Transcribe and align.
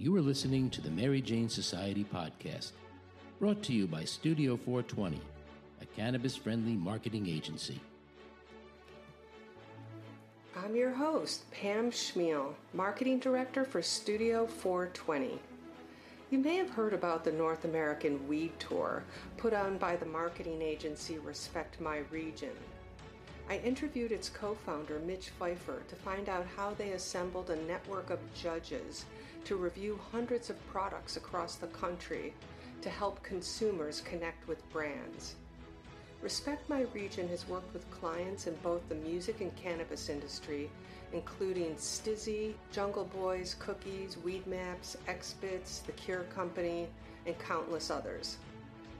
You 0.00 0.16
are 0.16 0.22
listening 0.22 0.70
to 0.70 0.80
the 0.80 0.88
Mary 0.88 1.20
Jane 1.20 1.50
Society 1.50 2.06
podcast, 2.10 2.72
brought 3.38 3.62
to 3.64 3.74
you 3.74 3.86
by 3.86 4.04
Studio 4.04 4.56
420, 4.56 5.20
a 5.82 5.84
cannabis 5.84 6.34
friendly 6.34 6.72
marketing 6.72 7.28
agency. 7.28 7.78
I'm 10.56 10.74
your 10.74 10.92
host, 10.92 11.50
Pam 11.50 11.90
Schmiel, 11.90 12.54
Marketing 12.72 13.18
Director 13.18 13.62
for 13.62 13.82
Studio 13.82 14.46
420. 14.46 15.38
You 16.30 16.38
may 16.38 16.56
have 16.56 16.70
heard 16.70 16.94
about 16.94 17.22
the 17.22 17.32
North 17.32 17.66
American 17.66 18.26
Weed 18.26 18.58
Tour 18.58 19.04
put 19.36 19.52
on 19.52 19.76
by 19.76 19.96
the 19.96 20.06
marketing 20.06 20.62
agency 20.62 21.18
Respect 21.18 21.78
My 21.78 21.98
Region. 22.10 22.56
I 23.50 23.56
interviewed 23.64 24.12
its 24.12 24.28
co 24.28 24.54
founder, 24.54 25.00
Mitch 25.00 25.32
Pfeifer, 25.36 25.84
to 25.88 25.96
find 25.96 26.28
out 26.28 26.46
how 26.56 26.72
they 26.72 26.92
assembled 26.92 27.50
a 27.50 27.56
network 27.64 28.10
of 28.10 28.20
judges 28.32 29.06
to 29.44 29.56
review 29.56 29.98
hundreds 30.12 30.50
of 30.50 30.66
products 30.68 31.16
across 31.16 31.56
the 31.56 31.66
country 31.66 32.32
to 32.80 32.88
help 32.88 33.20
consumers 33.24 34.02
connect 34.02 34.46
with 34.46 34.70
brands. 34.70 35.34
Respect 36.22 36.68
My 36.68 36.82
Region 36.94 37.28
has 37.28 37.48
worked 37.48 37.72
with 37.72 37.90
clients 37.90 38.46
in 38.46 38.54
both 38.62 38.88
the 38.88 38.94
music 38.94 39.40
and 39.40 39.54
cannabis 39.56 40.08
industry, 40.08 40.70
including 41.12 41.74
STIIIZY, 41.74 42.54
Jungle 42.70 43.06
Boys, 43.06 43.56
Cookies, 43.58 44.16
Weed 44.18 44.46
Maps, 44.46 44.96
Xzibit, 45.08 45.84
The 45.86 45.92
Cure 45.92 46.22
Company, 46.36 46.86
and 47.26 47.36
countless 47.40 47.90
others. 47.90 48.36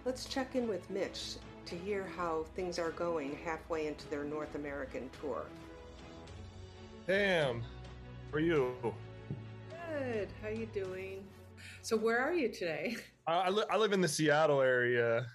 Let's 0.05 0.25
check 0.25 0.57
in 0.57 0.67
with 0.67 0.91
Mitch 0.91 1.37
to 1.67 1.75
hear 1.77 2.07
how 2.17 2.45
things 2.55 2.79
are 2.79 2.91
going 2.91 3.39
halfway 3.45 3.87
into 3.87 4.09
their 4.09 4.25
North 4.25 4.55
American 4.55 5.11
tour. 5.21 5.45
Damn, 7.07 7.61
how 7.61 8.37
are 8.37 8.41
you? 8.41 8.73
Good. 9.71 10.29
How 10.43 10.49
you 10.49 10.67
doing? 10.67 11.25
So, 11.83 11.97
where 11.97 12.19
are 12.19 12.33
you 12.33 12.49
today? 12.49 12.97
I, 13.27 13.51
li- 13.51 13.65
I 13.71 13.77
live 13.77 13.93
in 13.93 14.01
the 14.01 14.09
Seattle 14.09 14.61
area. 14.61 15.27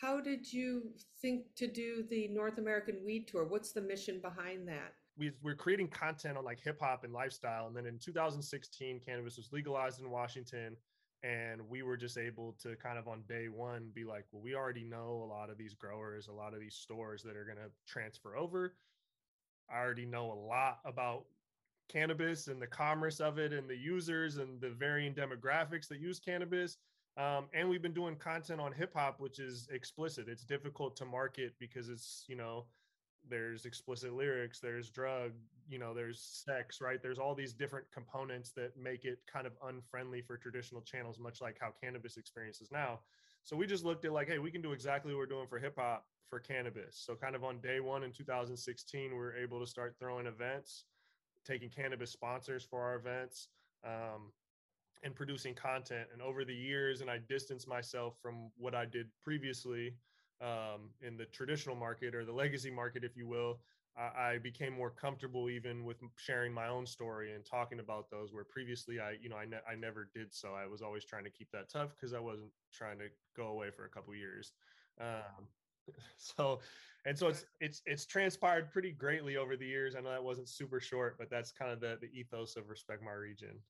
How 0.00 0.20
did 0.20 0.52
you 0.52 0.82
think 1.22 1.44
to 1.56 1.66
do 1.66 2.04
the 2.10 2.28
North 2.28 2.58
American 2.58 3.00
Weed 3.04 3.28
Tour? 3.28 3.44
What's 3.44 3.72
the 3.72 3.80
mission 3.80 4.20
behind 4.20 4.68
that? 4.68 4.92
We, 5.16 5.32
we're 5.42 5.54
creating 5.54 5.88
content 5.88 6.36
on 6.36 6.44
like 6.44 6.60
hip 6.60 6.78
hop 6.80 7.04
and 7.04 7.12
lifestyle. 7.12 7.68
And 7.68 7.76
then 7.76 7.86
in 7.86 7.98
2016, 7.98 9.00
cannabis 9.06 9.36
was 9.36 9.50
legalized 9.52 10.00
in 10.00 10.10
Washington 10.10 10.76
and 11.24 11.62
we 11.68 11.82
were 11.82 11.96
just 11.96 12.18
able 12.18 12.54
to 12.62 12.76
kind 12.76 12.98
of 12.98 13.08
on 13.08 13.22
day 13.26 13.48
one 13.48 13.90
be 13.94 14.04
like 14.04 14.26
well 14.30 14.42
we 14.42 14.54
already 14.54 14.84
know 14.84 15.22
a 15.24 15.28
lot 15.28 15.48
of 15.48 15.56
these 15.56 15.74
growers 15.74 16.28
a 16.28 16.32
lot 16.32 16.52
of 16.52 16.60
these 16.60 16.74
stores 16.74 17.22
that 17.22 17.36
are 17.36 17.44
going 17.44 17.56
to 17.56 17.70
transfer 17.86 18.36
over. 18.36 18.74
I 19.70 19.78
already 19.78 20.04
know 20.04 20.30
a 20.30 20.40
lot 20.46 20.80
about 20.84 21.24
cannabis 21.88 22.48
and 22.48 22.60
the 22.60 22.66
commerce 22.66 23.20
of 23.20 23.38
it 23.38 23.52
and 23.52 23.68
the 23.68 23.76
users 23.76 24.36
and 24.36 24.60
the 24.60 24.70
varying 24.70 25.14
demographics 25.14 25.88
that 25.88 25.98
use 25.98 26.18
cannabis. 26.18 26.76
Um, 27.16 27.46
and 27.54 27.68
we've 27.68 27.82
been 27.82 27.94
doing 27.94 28.16
content 28.16 28.60
on 28.60 28.72
hip 28.72 28.92
hop 28.94 29.20
which 29.20 29.38
is 29.38 29.66
explicit. 29.72 30.28
It's 30.28 30.44
difficult 30.44 30.94
to 30.96 31.06
market 31.06 31.54
because 31.58 31.88
it's 31.88 32.24
you 32.28 32.36
know 32.36 32.66
there's 33.30 33.64
explicit 33.64 34.12
lyrics 34.12 34.60
there's 34.60 34.90
drug 34.90 35.32
you 35.68 35.78
know 35.78 35.94
there's 35.94 36.42
sex 36.44 36.80
right? 36.80 37.02
There's 37.02 37.18
all 37.18 37.34
these 37.34 37.52
different 37.52 37.86
components 37.92 38.52
that 38.56 38.72
make 38.76 39.04
it 39.04 39.18
kind 39.30 39.46
of 39.46 39.52
unfriendly 39.66 40.22
for 40.22 40.36
traditional 40.36 40.82
channels 40.82 41.18
much 41.18 41.40
like 41.40 41.56
how 41.60 41.72
cannabis 41.82 42.16
experiences 42.16 42.68
now. 42.72 43.00
So 43.44 43.56
we 43.56 43.66
just 43.66 43.84
looked 43.84 44.04
at 44.04 44.12
like 44.12 44.28
hey 44.28 44.38
we 44.38 44.50
can 44.50 44.62
do 44.62 44.72
exactly 44.72 45.12
what 45.12 45.18
we're 45.18 45.26
doing 45.26 45.46
for 45.48 45.58
hip 45.58 45.74
hop 45.78 46.04
for 46.28 46.38
cannabis. 46.38 47.02
So 47.04 47.14
kind 47.14 47.34
of 47.34 47.44
on 47.44 47.60
day 47.60 47.80
one 47.80 48.02
in 48.02 48.12
2016 48.12 49.10
we 49.10 49.16
were 49.16 49.36
able 49.36 49.60
to 49.60 49.66
start 49.66 49.96
throwing 49.98 50.26
events 50.26 50.84
taking 51.46 51.68
cannabis 51.68 52.10
sponsors 52.10 52.64
for 52.64 52.80
our 52.82 52.96
events 52.96 53.48
um, 53.84 54.32
and 55.02 55.14
producing 55.14 55.54
content. 55.54 56.08
And 56.12 56.22
over 56.22 56.44
the 56.44 56.54
years 56.54 57.00
and 57.00 57.10
i 57.10 57.18
distanced 57.28 57.68
myself 57.68 58.14
from 58.22 58.50
what 58.56 58.74
i 58.74 58.84
did 58.84 59.06
previously 59.22 59.94
um, 60.40 60.90
in 61.00 61.16
the 61.16 61.24
traditional 61.26 61.76
market 61.76 62.14
or 62.14 62.24
the 62.24 62.32
legacy 62.32 62.70
market, 62.70 63.04
if 63.04 63.16
you 63.16 63.26
will, 63.26 63.60
I, 63.96 64.38
became 64.38 64.72
more 64.72 64.90
comfortable 64.90 65.48
even 65.48 65.84
with 65.84 65.98
sharing 66.16 66.52
my 66.52 66.66
own 66.66 66.84
story 66.84 67.34
and 67.34 67.44
talking 67.44 67.78
about 67.78 68.10
those. 68.10 68.32
Where 68.32 68.44
previously, 68.44 68.98
I 68.98 69.14
you 69.20 69.28
know 69.28 69.36
I, 69.36 69.44
ne- 69.44 69.64
I 69.70 69.76
never 69.76 70.08
did 70.12 70.34
so. 70.34 70.52
I 70.52 70.66
was 70.66 70.82
always 70.82 71.04
trying 71.04 71.24
to 71.24 71.30
keep 71.30 71.50
that 71.52 71.70
tough 71.70 71.90
because 71.94 72.12
I 72.12 72.18
wasn't 72.18 72.50
trying 72.72 72.98
to 72.98 73.06
go 73.36 73.48
away 73.48 73.70
for 73.70 73.84
a 73.84 73.88
couple 73.88 74.14
years. 74.14 74.52
Um, 75.00 75.46
so 76.16 76.60
and 77.06 77.16
so 77.16 77.28
it's 77.28 77.44
it's 77.60 77.82
it's 77.86 78.06
transpired 78.06 78.72
pretty 78.72 78.90
greatly 78.90 79.36
over 79.36 79.56
the 79.56 79.66
years. 79.66 79.94
I 79.94 80.00
know 80.00 80.10
that 80.10 80.24
wasn't 80.24 80.48
super 80.48 80.80
short, 80.80 81.16
but 81.18 81.30
that's 81.30 81.52
kind 81.52 81.70
of 81.70 81.80
the 81.80 81.98
the 82.00 82.08
ethos 82.08 82.56
of 82.56 82.68
respect 82.68 83.02
my 83.02 83.12
region. 83.12 83.60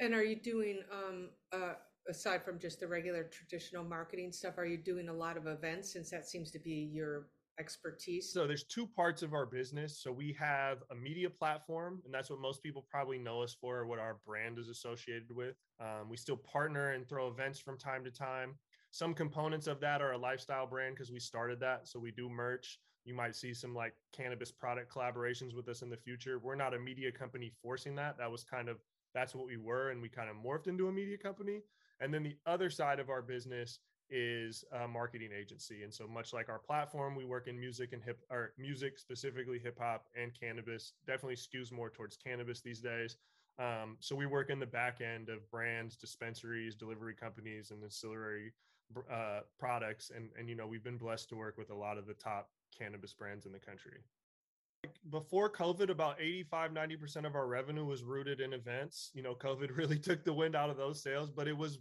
And 0.00 0.14
are 0.14 0.24
you 0.24 0.36
doing 0.36 0.80
um, 0.90 1.28
uh, 1.52 1.74
aside 2.08 2.44
from 2.44 2.58
just 2.58 2.80
the 2.80 2.88
regular 2.88 3.24
traditional 3.24 3.84
marketing 3.84 4.32
stuff, 4.32 4.58
are 4.58 4.64
you 4.64 4.78
doing 4.78 5.08
a 5.08 5.12
lot 5.12 5.36
of 5.36 5.46
events 5.46 5.92
since 5.92 6.10
that 6.10 6.26
seems 6.26 6.50
to 6.52 6.58
be 6.58 6.90
your 6.92 7.26
expertise? 7.58 8.32
So 8.32 8.46
there's 8.46 8.64
two 8.64 8.86
parts 8.86 9.22
of 9.22 9.34
our 9.34 9.46
business. 9.46 10.00
So 10.02 10.12
we 10.12 10.36
have 10.38 10.78
a 10.90 10.94
media 10.94 11.30
platform, 11.30 12.02
and 12.04 12.12
that's 12.12 12.30
what 12.30 12.40
most 12.40 12.62
people 12.62 12.86
probably 12.90 13.18
know 13.18 13.42
us 13.42 13.56
for, 13.60 13.86
what 13.86 13.98
our 13.98 14.18
brand 14.26 14.58
is 14.58 14.68
associated 14.68 15.34
with. 15.34 15.56
Um, 15.80 16.08
we 16.08 16.16
still 16.16 16.36
partner 16.36 16.92
and 16.92 17.08
throw 17.08 17.28
events 17.28 17.58
from 17.58 17.78
time 17.78 18.04
to 18.04 18.10
time. 18.10 18.54
Some 18.90 19.14
components 19.14 19.66
of 19.66 19.80
that 19.80 20.02
are 20.02 20.12
a 20.12 20.18
lifestyle 20.18 20.66
brand 20.66 20.94
because 20.94 21.10
we 21.10 21.20
started 21.20 21.60
that. 21.60 21.88
So 21.88 21.98
we 21.98 22.10
do 22.10 22.28
merch. 22.28 22.78
You 23.04 23.14
might 23.14 23.34
see 23.34 23.52
some 23.54 23.74
like 23.74 23.94
cannabis 24.12 24.52
product 24.52 24.92
collaborations 24.92 25.54
with 25.56 25.68
us 25.68 25.82
in 25.82 25.90
the 25.90 25.96
future. 25.96 26.38
We're 26.38 26.54
not 26.54 26.74
a 26.74 26.78
media 26.78 27.10
company 27.10 27.52
forcing 27.62 27.96
that. 27.96 28.18
That 28.18 28.30
was 28.30 28.44
kind 28.44 28.68
of 28.68 28.78
that's 29.14 29.34
what 29.34 29.46
we 29.46 29.56
were, 29.56 29.90
and 29.90 30.00
we 30.00 30.08
kind 30.08 30.30
of 30.30 30.36
morphed 30.36 30.68
into 30.68 30.88
a 30.88 30.92
media 30.92 31.18
company. 31.18 31.60
And 32.00 32.12
then 32.12 32.22
the 32.22 32.36
other 32.46 32.70
side 32.70 32.98
of 32.98 33.10
our 33.10 33.22
business 33.22 33.78
is 34.12 34.64
a 34.72 34.86
marketing 34.86 35.30
agency. 35.36 35.82
And 35.82 35.92
so 35.92 36.06
much 36.06 36.32
like 36.32 36.48
our 36.48 36.58
platform, 36.58 37.16
we 37.16 37.24
work 37.24 37.48
in 37.48 37.58
music 37.58 37.92
and 37.92 38.02
hip 38.02 38.20
or 38.30 38.52
music, 38.58 38.98
specifically 38.98 39.58
hip 39.58 39.78
hop 39.80 40.04
and 40.20 40.30
cannabis, 40.38 40.92
definitely 41.06 41.36
skews 41.36 41.72
more 41.72 41.88
towards 41.90 42.16
cannabis 42.16 42.60
these 42.60 42.80
days. 42.80 43.16
Um, 43.58 43.96
so 44.00 44.14
we 44.14 44.26
work 44.26 44.50
in 44.50 44.58
the 44.58 44.66
back 44.66 45.00
end 45.00 45.28
of 45.28 45.50
brands, 45.50 45.96
dispensaries, 45.96 46.74
delivery 46.74 47.14
companies, 47.14 47.70
and 47.70 47.82
ancillary 47.82 48.52
uh, 49.10 49.40
products. 49.58 50.10
And, 50.14 50.28
and, 50.38 50.48
you 50.48 50.54
know, 50.54 50.66
we've 50.66 50.84
been 50.84 50.98
blessed 50.98 51.28
to 51.30 51.36
work 51.36 51.56
with 51.56 51.70
a 51.70 51.74
lot 51.74 51.98
of 51.98 52.06
the 52.06 52.14
top 52.14 52.50
cannabis 52.76 53.12
brands 53.12 53.46
in 53.46 53.52
the 53.52 53.58
country. 53.58 53.98
Before 55.10 55.50
COVID, 55.50 55.90
about 55.90 56.20
85, 56.20 56.72
90% 56.72 57.24
of 57.24 57.34
our 57.34 57.46
revenue 57.46 57.84
was 57.84 58.02
rooted 58.02 58.40
in 58.40 58.52
events. 58.52 59.10
You 59.14 59.22
know, 59.22 59.34
COVID 59.34 59.76
really 59.76 59.98
took 59.98 60.24
the 60.24 60.32
wind 60.32 60.56
out 60.56 60.70
of 60.70 60.76
those 60.76 61.02
sales, 61.02 61.30
but 61.30 61.46
it 61.46 61.56
was 61.56 61.78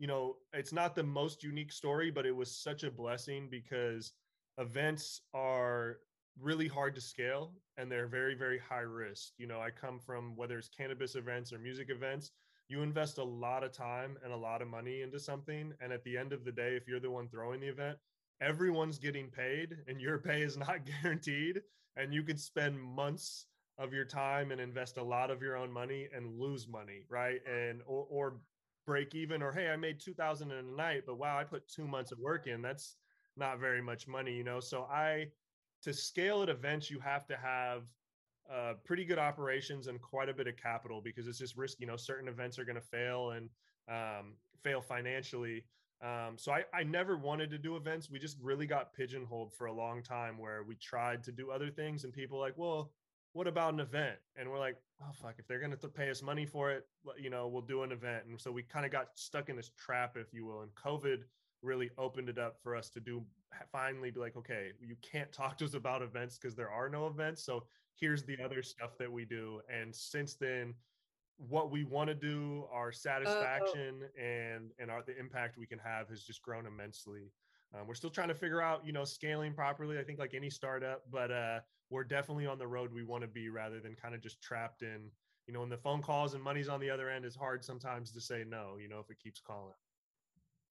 you 0.00 0.06
know, 0.06 0.36
it's 0.54 0.72
not 0.72 0.94
the 0.94 1.02
most 1.02 1.44
unique 1.44 1.70
story, 1.70 2.10
but 2.10 2.24
it 2.24 2.34
was 2.34 2.50
such 2.50 2.84
a 2.84 2.90
blessing 2.90 3.48
because 3.50 4.12
events 4.56 5.20
are 5.34 5.98
really 6.40 6.66
hard 6.66 6.94
to 6.94 7.02
scale 7.02 7.52
and 7.76 7.92
they're 7.92 8.06
very, 8.06 8.34
very 8.34 8.58
high 8.58 8.78
risk. 8.78 9.34
You 9.36 9.46
know, 9.46 9.60
I 9.60 9.68
come 9.68 9.98
from 9.98 10.34
whether 10.36 10.56
it's 10.56 10.70
cannabis 10.70 11.16
events 11.16 11.52
or 11.52 11.58
music 11.58 11.90
events, 11.90 12.30
you 12.70 12.80
invest 12.80 13.18
a 13.18 13.24
lot 13.24 13.62
of 13.62 13.72
time 13.72 14.16
and 14.24 14.32
a 14.32 14.36
lot 14.36 14.62
of 14.62 14.68
money 14.68 15.02
into 15.02 15.20
something. 15.20 15.74
And 15.82 15.92
at 15.92 16.02
the 16.04 16.16
end 16.16 16.32
of 16.32 16.46
the 16.46 16.52
day, 16.52 16.76
if 16.76 16.88
you're 16.88 16.98
the 16.98 17.10
one 17.10 17.28
throwing 17.28 17.60
the 17.60 17.68
event, 17.68 17.98
everyone's 18.40 18.98
getting 18.98 19.28
paid 19.28 19.76
and 19.86 20.00
your 20.00 20.16
pay 20.16 20.40
is 20.40 20.56
not 20.56 20.86
guaranteed. 21.02 21.60
And 21.96 22.14
you 22.14 22.22
could 22.22 22.40
spend 22.40 22.80
months 22.80 23.44
of 23.76 23.92
your 23.92 24.06
time 24.06 24.50
and 24.50 24.62
invest 24.62 24.96
a 24.96 25.02
lot 25.02 25.30
of 25.30 25.42
your 25.42 25.58
own 25.58 25.70
money 25.70 26.08
and 26.16 26.38
lose 26.38 26.66
money, 26.66 27.04
right? 27.10 27.40
And 27.46 27.82
or, 27.86 28.06
or 28.08 28.40
break 28.86 29.14
even 29.14 29.42
or 29.42 29.52
hey 29.52 29.68
i 29.68 29.76
made 29.76 30.00
2000 30.00 30.50
in 30.50 30.56
a 30.56 30.62
night 30.62 31.02
but 31.06 31.18
wow 31.18 31.38
i 31.38 31.44
put 31.44 31.68
two 31.68 31.86
months 31.86 32.12
of 32.12 32.18
work 32.18 32.46
in 32.46 32.62
that's 32.62 32.96
not 33.36 33.58
very 33.58 33.82
much 33.82 34.08
money 34.08 34.32
you 34.32 34.44
know? 34.44 34.60
So 34.60 34.82
i 34.90 35.26
to 35.82 35.92
scale 35.92 36.42
at 36.42 36.48
events 36.48 36.90
you 36.90 36.98
have 37.00 37.26
to 37.26 37.36
have 37.36 37.84
uh, 38.52 38.74
pretty 38.84 39.04
good 39.04 39.18
operations 39.18 39.86
and 39.86 40.00
quite 40.00 40.28
a 40.28 40.34
bit 40.34 40.48
of 40.48 40.56
capital 40.56 41.00
because 41.00 41.26
it's 41.26 41.38
just 41.38 41.56
risky 41.56 41.84
you 41.84 41.86
know? 41.86 41.96
Certain 41.96 42.28
events 42.28 42.58
are 42.58 42.64
going 42.64 42.76
to 42.76 42.80
fail 42.80 43.30
and 43.30 43.48
um, 43.88 44.34
fail 44.62 44.80
financially. 44.80 45.64
Um, 46.02 46.36
so 46.36 46.52
I, 46.52 46.64
I 46.74 46.82
never 46.82 47.16
wanted 47.16 47.50
to 47.50 47.58
do 47.58 47.76
events. 47.76 48.10
We 48.10 48.18
just 48.18 48.38
really 48.40 48.66
got 48.66 48.92
pigeonholed 48.92 49.52
for 49.52 49.66
a 49.66 49.72
long 49.72 50.02
time 50.02 50.38
where 50.38 50.62
we 50.62 50.74
tried 50.76 51.22
to 51.24 51.32
do 51.32 51.50
other 51.50 51.70
things 51.70 52.04
and 52.04 52.12
people 52.12 52.38
like 52.38 52.56
well 52.56 52.92
what 53.32 53.46
about 53.46 53.74
an 53.74 53.80
event? 53.80 54.16
And 54.36 54.50
we're 54.50 54.58
like, 54.58 54.76
oh 55.02 55.12
fuck, 55.22 55.34
if 55.38 55.46
they're 55.46 55.60
gonna 55.60 55.76
pay 55.76 56.10
us 56.10 56.22
money 56.22 56.46
for 56.46 56.70
it, 56.70 56.86
you 57.18 57.30
know, 57.30 57.48
we'll 57.48 57.62
do 57.62 57.82
an 57.82 57.92
event. 57.92 58.24
And 58.28 58.40
so 58.40 58.50
we 58.50 58.62
kind 58.62 58.84
of 58.84 58.92
got 58.92 59.08
stuck 59.14 59.48
in 59.48 59.56
this 59.56 59.70
trap, 59.78 60.16
if 60.16 60.32
you 60.32 60.44
will. 60.46 60.62
And 60.62 60.70
COVID 60.74 61.22
really 61.62 61.90
opened 61.98 62.28
it 62.28 62.38
up 62.38 62.56
for 62.62 62.74
us 62.74 62.88
to 62.90 63.00
do 63.00 63.22
finally 63.72 64.10
be 64.10 64.20
like, 64.20 64.36
okay, 64.36 64.70
you 64.80 64.96
can't 65.02 65.32
talk 65.32 65.58
to 65.58 65.64
us 65.64 65.74
about 65.74 66.02
events 66.02 66.38
because 66.38 66.54
there 66.54 66.70
are 66.70 66.88
no 66.88 67.06
events. 67.06 67.44
So 67.44 67.64
here's 67.96 68.24
the 68.24 68.38
other 68.42 68.62
stuff 68.62 68.96
that 68.98 69.10
we 69.10 69.24
do. 69.24 69.60
And 69.68 69.94
since 69.94 70.34
then, 70.34 70.74
what 71.36 71.70
we 71.70 71.84
want 71.84 72.08
to 72.08 72.14
do, 72.14 72.64
our 72.72 72.92
satisfaction 72.92 74.02
uh, 74.02 74.20
oh. 74.20 74.22
and 74.22 74.70
and 74.78 74.90
our 74.90 75.02
the 75.02 75.18
impact 75.18 75.56
we 75.58 75.66
can 75.66 75.78
have 75.78 76.08
has 76.08 76.22
just 76.22 76.42
grown 76.42 76.66
immensely. 76.66 77.32
Um, 77.72 77.86
we're 77.86 77.94
still 77.94 78.10
trying 78.10 78.28
to 78.28 78.34
figure 78.34 78.60
out, 78.60 78.84
you 78.84 78.92
know, 78.92 79.04
scaling 79.04 79.54
properly. 79.54 79.98
I 79.98 80.04
think 80.04 80.18
like 80.18 80.34
any 80.34 80.50
startup, 80.50 81.08
but 81.10 81.30
uh, 81.30 81.60
we're 81.88 82.04
definitely 82.04 82.46
on 82.46 82.58
the 82.58 82.66
road 82.66 82.92
we 82.92 83.04
want 83.04 83.22
to 83.22 83.28
be 83.28 83.48
rather 83.48 83.80
than 83.80 83.94
kind 83.94 84.14
of 84.14 84.20
just 84.20 84.40
trapped 84.40 84.82
in 84.82 85.10
you 85.50 85.54
know, 85.54 85.60
when 85.60 85.68
the 85.68 85.76
phone 85.76 86.00
calls 86.00 86.34
and 86.34 86.42
money's 86.44 86.68
on 86.68 86.78
the 86.78 86.90
other 86.90 87.10
end, 87.10 87.24
it's 87.24 87.34
hard 87.34 87.64
sometimes 87.64 88.12
to 88.12 88.20
say 88.20 88.44
no, 88.46 88.76
you 88.76 88.88
know, 88.88 89.00
if 89.00 89.10
it 89.10 89.18
keeps 89.18 89.40
calling. 89.40 89.74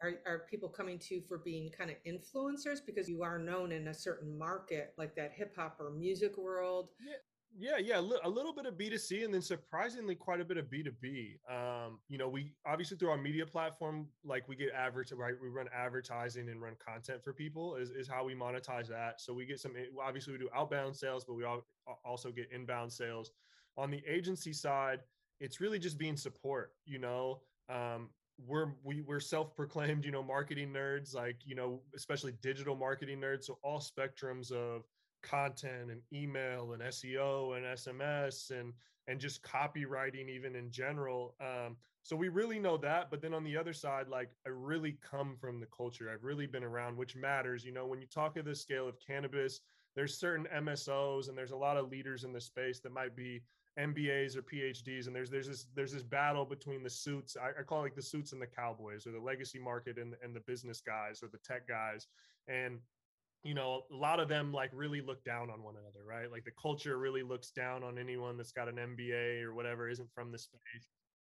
Are, 0.01 0.21
are 0.25 0.47
people 0.49 0.69
coming 0.69 0.97
to 0.99 1.15
you 1.15 1.21
for 1.21 1.37
being 1.37 1.69
kind 1.69 1.91
of 1.91 1.97
influencers 2.07 2.85
because 2.85 3.09
you 3.09 3.21
are 3.21 3.37
known 3.37 3.73
in 3.73 3.89
a 3.89 3.93
certain 3.93 4.37
market 4.37 4.93
like 4.97 5.15
that 5.17 5.33
hip 5.33 5.53
hop 5.53 5.81
or 5.81 5.91
music 5.91 6.37
world? 6.37 6.91
Yeah. 7.05 7.15
Yeah, 7.57 7.77
yeah, 7.77 7.99
a 7.99 8.29
little 8.29 8.53
bit 8.53 8.65
of 8.65 8.77
B2C 8.77 9.25
and 9.25 9.33
then 9.33 9.41
surprisingly 9.41 10.15
quite 10.15 10.39
a 10.39 10.45
bit 10.45 10.57
of 10.57 10.69
B2B. 10.69 11.39
Um, 11.49 11.99
you 12.07 12.17
know, 12.17 12.29
we 12.29 12.53
obviously 12.65 12.95
through 12.95 13.09
our 13.09 13.17
media 13.17 13.45
platform, 13.45 14.07
like 14.23 14.47
we 14.47 14.55
get 14.55 14.69
average, 14.71 15.11
right? 15.11 15.33
We 15.41 15.49
run 15.49 15.65
advertising 15.75 16.47
and 16.47 16.61
run 16.61 16.75
content 16.85 17.21
for 17.23 17.33
people 17.33 17.75
is, 17.75 17.89
is 17.89 18.07
how 18.07 18.23
we 18.23 18.33
monetize 18.33 18.87
that. 18.87 19.19
So 19.19 19.33
we 19.33 19.45
get 19.45 19.59
some, 19.59 19.73
obviously 20.01 20.33
we 20.33 20.39
do 20.39 20.49
outbound 20.55 20.95
sales, 20.95 21.25
but 21.25 21.33
we 21.33 21.43
also 22.05 22.31
get 22.31 22.49
inbound 22.51 22.93
sales. 22.93 23.31
On 23.77 23.91
the 23.91 24.01
agency 24.07 24.53
side, 24.53 24.99
it's 25.41 25.59
really 25.59 25.79
just 25.79 25.97
being 25.97 26.15
support, 26.17 26.73
you 26.85 26.99
know, 26.99 27.41
um, 27.67 28.09
we're 28.47 28.71
we, 28.83 29.01
we're 29.01 29.19
self-proclaimed 29.19 30.05
you 30.05 30.11
know 30.11 30.23
marketing 30.23 30.71
nerds 30.71 31.13
like 31.13 31.35
you 31.43 31.55
know 31.55 31.81
especially 31.93 32.31
digital 32.41 32.73
marketing 32.73 33.19
nerds 33.19 33.43
so 33.43 33.57
all 33.63 33.81
spectrums 33.81 34.49
of 34.49 34.83
content 35.21 35.91
and 35.91 36.01
email 36.13 36.73
and 36.73 36.81
seo 36.83 37.55
and 37.55 37.65
sms 37.77 38.51
and 38.51 38.73
and 39.07 39.19
just 39.19 39.41
copywriting 39.43 40.29
even 40.29 40.55
in 40.55 40.69
general 40.69 41.35
um, 41.41 41.75
so 42.03 42.15
we 42.15 42.29
really 42.29 42.59
know 42.59 42.77
that 42.77 43.09
but 43.09 43.21
then 43.21 43.33
on 43.33 43.43
the 43.43 43.57
other 43.57 43.73
side 43.73 44.07
like 44.07 44.29
i 44.45 44.49
really 44.49 44.97
come 45.07 45.35
from 45.39 45.59
the 45.59 45.67
culture 45.75 46.09
i've 46.13 46.23
really 46.23 46.47
been 46.47 46.63
around 46.63 46.97
which 46.97 47.15
matters 47.15 47.65
you 47.65 47.71
know 47.71 47.85
when 47.85 48.01
you 48.01 48.07
talk 48.07 48.37
of 48.37 48.45
the 48.45 48.55
scale 48.55 48.87
of 48.87 48.95
cannabis 48.99 49.61
there's 49.95 50.17
certain 50.17 50.47
msos 50.61 51.27
and 51.27 51.37
there's 51.37 51.51
a 51.51 51.57
lot 51.57 51.77
of 51.77 51.89
leaders 51.89 52.23
in 52.23 52.31
the 52.31 52.41
space 52.41 52.79
that 52.79 52.91
might 52.91 53.15
be 53.15 53.41
MBAs 53.79 54.35
or 54.35 54.41
PhDs, 54.41 55.07
and 55.07 55.15
there's 55.15 55.29
there's 55.29 55.47
this 55.47 55.67
there's 55.73 55.93
this 55.93 56.03
battle 56.03 56.43
between 56.43 56.83
the 56.83 56.89
suits. 56.89 57.37
I, 57.37 57.59
I 57.59 57.63
call 57.63 57.79
it 57.79 57.83
like 57.83 57.95
the 57.95 58.01
suits 58.01 58.33
and 58.33 58.41
the 58.41 58.47
cowboys, 58.47 59.07
or 59.07 59.11
the 59.11 59.19
legacy 59.19 59.59
market 59.59 59.97
and 59.97 60.15
and 60.21 60.35
the 60.35 60.41
business 60.41 60.81
guys 60.81 61.23
or 61.23 61.27
the 61.27 61.37
tech 61.37 61.67
guys. 61.67 62.07
And 62.47 62.79
you 63.43 63.53
know, 63.53 63.83
a 63.91 63.95
lot 63.95 64.19
of 64.19 64.27
them 64.27 64.51
like 64.51 64.69
really 64.73 65.01
look 65.01 65.23
down 65.23 65.49
on 65.49 65.63
one 65.63 65.75
another, 65.75 66.05
right? 66.05 66.31
Like 66.31 66.43
the 66.43 66.51
culture 66.61 66.97
really 66.97 67.23
looks 67.23 67.51
down 67.51 67.83
on 67.83 67.97
anyone 67.97 68.37
that's 68.37 68.51
got 68.51 68.67
an 68.67 68.75
MBA 68.75 69.43
or 69.43 69.53
whatever 69.53 69.89
isn't 69.89 70.09
from 70.13 70.31
the 70.31 70.37
space 70.37 70.89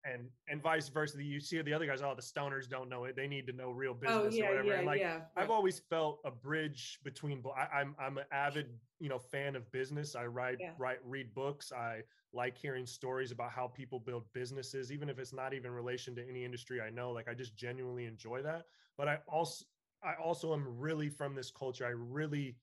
and 0.05 0.27
and 0.47 0.61
vice 0.61 0.89
versa. 0.89 1.23
You 1.23 1.39
see 1.39 1.61
the 1.61 1.73
other 1.73 1.85
guys, 1.85 2.01
oh, 2.01 2.13
the 2.15 2.21
stoners 2.21 2.69
don't 2.69 2.89
know 2.89 3.05
it. 3.05 3.15
They 3.15 3.27
need 3.27 3.47
to 3.47 3.53
know 3.53 3.71
real 3.71 3.91
oh, 3.91 3.93
business 3.93 4.33
oh, 4.33 4.37
yeah, 4.37 4.45
or 4.45 4.49
whatever. 4.49 4.67
Yeah, 4.67 4.77
and 4.77 4.85
like 4.85 4.99
yeah, 4.99 5.19
I've 5.35 5.49
always 5.49 5.79
felt 5.89 6.19
a 6.25 6.31
bridge 6.31 6.99
between. 7.03 7.43
I, 7.55 7.81
am 7.81 7.95
I'm, 7.99 8.05
I'm 8.05 8.17
an 8.17 8.25
avid 8.31 8.67
you 8.99 9.09
know 9.09 9.19
fan 9.19 9.55
of 9.55 9.71
business. 9.71 10.15
I 10.15 10.25
write 10.25 10.57
write 10.77 10.99
read 11.05 11.33
books. 11.33 11.71
I 11.71 12.01
like 12.33 12.57
hearing 12.57 12.85
stories 12.85 13.31
about 13.31 13.51
how 13.51 13.67
people 13.67 13.99
build 13.99 14.23
businesses, 14.33 14.91
even 14.91 15.09
if 15.09 15.19
it's 15.19 15.33
not 15.33 15.53
even 15.53 15.71
relation 15.71 16.15
to 16.15 16.27
any 16.27 16.45
industry 16.45 16.81
I 16.81 16.89
know. 16.89 17.11
Like 17.11 17.27
I 17.27 17.33
just 17.33 17.55
genuinely 17.55 18.05
enjoy 18.05 18.41
that. 18.43 18.63
But 18.97 19.07
I 19.07 19.19
also 19.27 19.65
I 20.03 20.13
also 20.15 20.53
am 20.53 20.79
really 20.79 21.09
from 21.09 21.35
this 21.35 21.51
culture. 21.51 21.85
I 21.85 21.89
really 21.89 22.57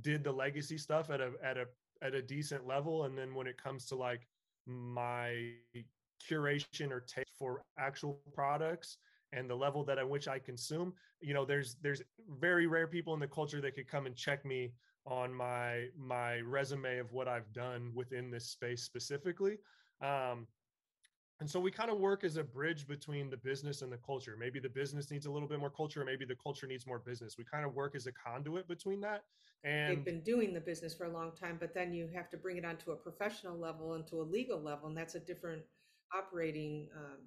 did 0.00 0.24
the 0.24 0.32
legacy 0.32 0.78
stuff 0.78 1.10
at 1.10 1.20
a 1.20 1.32
at 1.42 1.56
a 1.56 1.66
at 2.02 2.14
a 2.14 2.22
decent 2.22 2.66
level, 2.66 3.04
and 3.04 3.16
then 3.16 3.34
when 3.34 3.46
it 3.46 3.56
comes 3.58 3.86
to 3.86 3.96
like 3.96 4.28
my 4.66 5.54
curation 6.28 6.90
or 6.90 7.00
taste 7.00 7.30
for 7.38 7.64
actual 7.78 8.20
products 8.32 8.98
and 9.32 9.48
the 9.48 9.54
level 9.54 9.84
that 9.84 9.98
at 9.98 10.08
which 10.08 10.28
I 10.28 10.38
consume, 10.38 10.94
you 11.20 11.34
know, 11.34 11.44
there's 11.44 11.76
there's 11.76 12.02
very 12.38 12.66
rare 12.66 12.86
people 12.86 13.14
in 13.14 13.20
the 13.20 13.28
culture 13.28 13.60
that 13.60 13.74
could 13.74 13.88
come 13.88 14.06
and 14.06 14.16
check 14.16 14.44
me 14.44 14.72
on 15.06 15.32
my 15.32 15.88
my 15.96 16.40
resume 16.40 16.98
of 16.98 17.12
what 17.12 17.28
I've 17.28 17.52
done 17.52 17.92
within 17.94 18.30
this 18.30 18.50
space 18.50 18.82
specifically. 18.82 19.58
Um, 20.00 20.46
and 21.40 21.50
so 21.50 21.58
we 21.58 21.70
kind 21.70 21.90
of 21.90 21.98
work 21.98 22.22
as 22.22 22.36
a 22.36 22.44
bridge 22.44 22.86
between 22.86 23.30
the 23.30 23.36
business 23.36 23.82
and 23.82 23.90
the 23.90 23.96
culture. 23.98 24.36
Maybe 24.38 24.60
the 24.60 24.68
business 24.68 25.10
needs 25.10 25.26
a 25.26 25.30
little 25.30 25.48
bit 25.48 25.58
more 25.58 25.70
culture, 25.70 26.04
maybe 26.04 26.24
the 26.24 26.36
culture 26.36 26.66
needs 26.66 26.86
more 26.86 26.98
business. 26.98 27.36
We 27.38 27.44
kind 27.44 27.64
of 27.64 27.74
work 27.74 27.94
as 27.94 28.06
a 28.06 28.12
conduit 28.12 28.68
between 28.68 29.00
that. 29.00 29.24
And 29.64 29.96
they've 29.96 30.04
been 30.04 30.22
doing 30.22 30.54
the 30.54 30.60
business 30.60 30.94
for 30.94 31.04
a 31.04 31.10
long 31.10 31.32
time, 31.32 31.56
but 31.58 31.74
then 31.74 31.92
you 31.92 32.08
have 32.14 32.30
to 32.30 32.36
bring 32.36 32.56
it 32.56 32.64
onto 32.64 32.92
a 32.92 32.96
professional 32.96 33.58
level 33.58 33.94
and 33.94 34.06
to 34.08 34.20
a 34.20 34.22
legal 34.22 34.60
level, 34.60 34.88
and 34.88 34.96
that's 34.96 35.14
a 35.14 35.20
different 35.20 35.62
operating 36.16 36.88
um, 36.96 37.18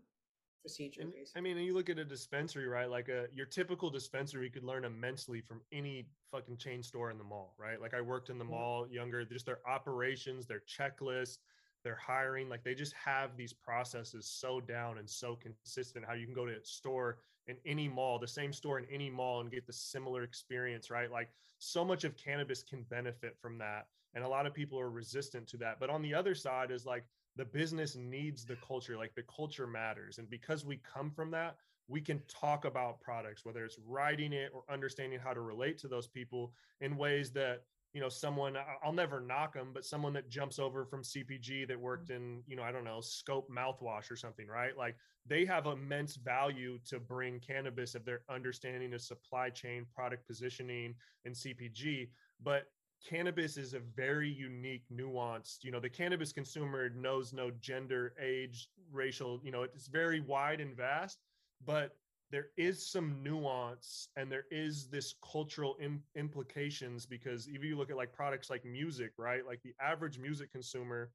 procedure. 0.61 1.01
And, 1.01 1.13
I 1.35 1.41
mean, 1.41 1.57
you 1.57 1.73
look 1.73 1.89
at 1.89 1.99
a 1.99 2.05
dispensary, 2.05 2.67
right? 2.67 2.89
Like 2.89 3.09
a 3.09 3.27
your 3.33 3.45
typical 3.45 3.89
dispensary 3.89 4.49
could 4.49 4.63
learn 4.63 4.85
immensely 4.85 5.41
from 5.41 5.61
any 5.71 6.07
fucking 6.31 6.57
chain 6.57 6.81
store 6.81 7.11
in 7.11 7.17
the 7.17 7.23
mall, 7.23 7.53
right? 7.59 7.79
Like 7.79 7.93
I 7.93 8.01
worked 8.01 8.29
in 8.29 8.37
the 8.37 8.45
mm-hmm. 8.45 8.53
mall 8.53 8.87
younger, 8.89 9.23
just 9.25 9.45
their 9.45 9.59
operations, 9.67 10.47
their 10.47 10.61
checklist, 10.61 11.37
their 11.83 11.95
hiring, 11.95 12.49
like 12.49 12.63
they 12.63 12.73
just 12.73 12.93
have 12.93 13.35
these 13.37 13.53
processes 13.53 14.25
so 14.25 14.59
down 14.61 14.97
and 14.97 15.09
so 15.09 15.35
consistent. 15.35 16.05
How 16.05 16.13
you 16.13 16.25
can 16.25 16.35
go 16.35 16.45
to 16.45 16.53
a 16.53 16.63
store 16.63 17.17
in 17.47 17.57
any 17.65 17.87
mall, 17.87 18.19
the 18.19 18.27
same 18.27 18.53
store 18.53 18.79
in 18.79 18.85
any 18.91 19.09
mall, 19.09 19.41
and 19.41 19.51
get 19.51 19.67
the 19.67 19.73
similar 19.73 20.23
experience, 20.23 20.89
right? 20.89 21.11
Like 21.11 21.29
so 21.59 21.83
much 21.83 22.03
of 22.03 22.15
cannabis 22.17 22.63
can 22.63 22.83
benefit 22.83 23.37
from 23.41 23.57
that. 23.59 23.87
And 24.15 24.23
a 24.23 24.27
lot 24.27 24.45
of 24.45 24.53
people 24.53 24.79
are 24.79 24.89
resistant 24.89 25.47
to 25.49 25.57
that. 25.57 25.79
But 25.79 25.89
on 25.89 26.01
the 26.01 26.13
other 26.13 26.35
side 26.35 26.71
is 26.71 26.85
like 26.85 27.03
the 27.35 27.45
business 27.45 27.95
needs 27.95 28.45
the 28.45 28.57
culture 28.67 28.97
like 28.97 29.15
the 29.15 29.23
culture 29.23 29.67
matters 29.67 30.17
and 30.17 30.29
because 30.29 30.65
we 30.65 30.77
come 30.77 31.09
from 31.09 31.31
that 31.31 31.55
we 31.87 31.99
can 31.99 32.21
talk 32.27 32.65
about 32.65 33.01
products 33.01 33.43
whether 33.43 33.65
it's 33.65 33.79
writing 33.87 34.33
it 34.33 34.51
or 34.53 34.63
understanding 34.71 35.19
how 35.19 35.33
to 35.33 35.41
relate 35.41 35.77
to 35.77 35.87
those 35.87 36.07
people 36.07 36.53
in 36.81 36.95
ways 36.95 37.31
that 37.31 37.63
you 37.93 38.01
know 38.01 38.09
someone 38.09 38.55
i'll 38.83 38.91
never 38.91 39.19
knock 39.19 39.53
them 39.53 39.69
but 39.73 39.85
someone 39.85 40.13
that 40.13 40.29
jumps 40.29 40.59
over 40.59 40.85
from 40.85 41.03
cpg 41.03 41.67
that 41.67 41.73
mm-hmm. 41.73 41.83
worked 41.83 42.09
in 42.09 42.41
you 42.47 42.55
know 42.55 42.63
i 42.63 42.71
don't 42.71 42.83
know 42.83 42.99
scope 42.99 43.49
mouthwash 43.49 44.11
or 44.11 44.15
something 44.15 44.47
right? 44.47 44.77
Like 44.77 44.95
they 45.25 45.45
have 45.45 45.67
immense 45.67 46.15
value 46.15 46.79
to 46.85 46.99
bring 46.99 47.39
cannabis 47.39 47.95
if 47.95 48.03
they're 48.03 48.23
understanding 48.29 48.93
of 48.93 49.01
supply 49.01 49.49
chain 49.49 49.85
product 49.93 50.27
positioning 50.27 50.95
and 51.25 51.33
cpg 51.33 52.09
but 52.41 52.65
cannabis 53.07 53.57
is 53.57 53.73
a 53.73 53.79
very 53.95 54.29
unique 54.29 54.83
nuanced 54.91 55.63
you 55.63 55.71
know 55.71 55.79
the 55.79 55.89
cannabis 55.89 56.33
consumer 56.33 56.89
knows 56.89 57.33
no 57.33 57.51
gender 57.61 58.13
age 58.21 58.69
racial 58.91 59.39
you 59.43 59.51
know 59.51 59.63
it's 59.63 59.87
very 59.87 60.19
wide 60.21 60.59
and 60.59 60.75
vast 60.75 61.19
but 61.65 61.95
there 62.33 62.47
is 62.57 62.85
some 62.85 63.23
nuance 63.23 64.09
and 64.17 64.31
there 64.31 64.45
is 64.51 64.87
this 64.87 65.15
cultural 65.31 65.77
Im- 65.79 66.03
implications 66.15 67.05
because 67.05 67.47
if 67.47 67.63
you 67.63 67.77
look 67.77 67.91
at 67.91 67.95
like 67.97 68.11
products 68.11 68.49
like 68.49 68.65
music 68.65 69.11
right 69.17 69.45
like 69.45 69.61
the 69.63 69.73
average 69.79 70.17
music 70.17 70.51
consumer 70.51 71.11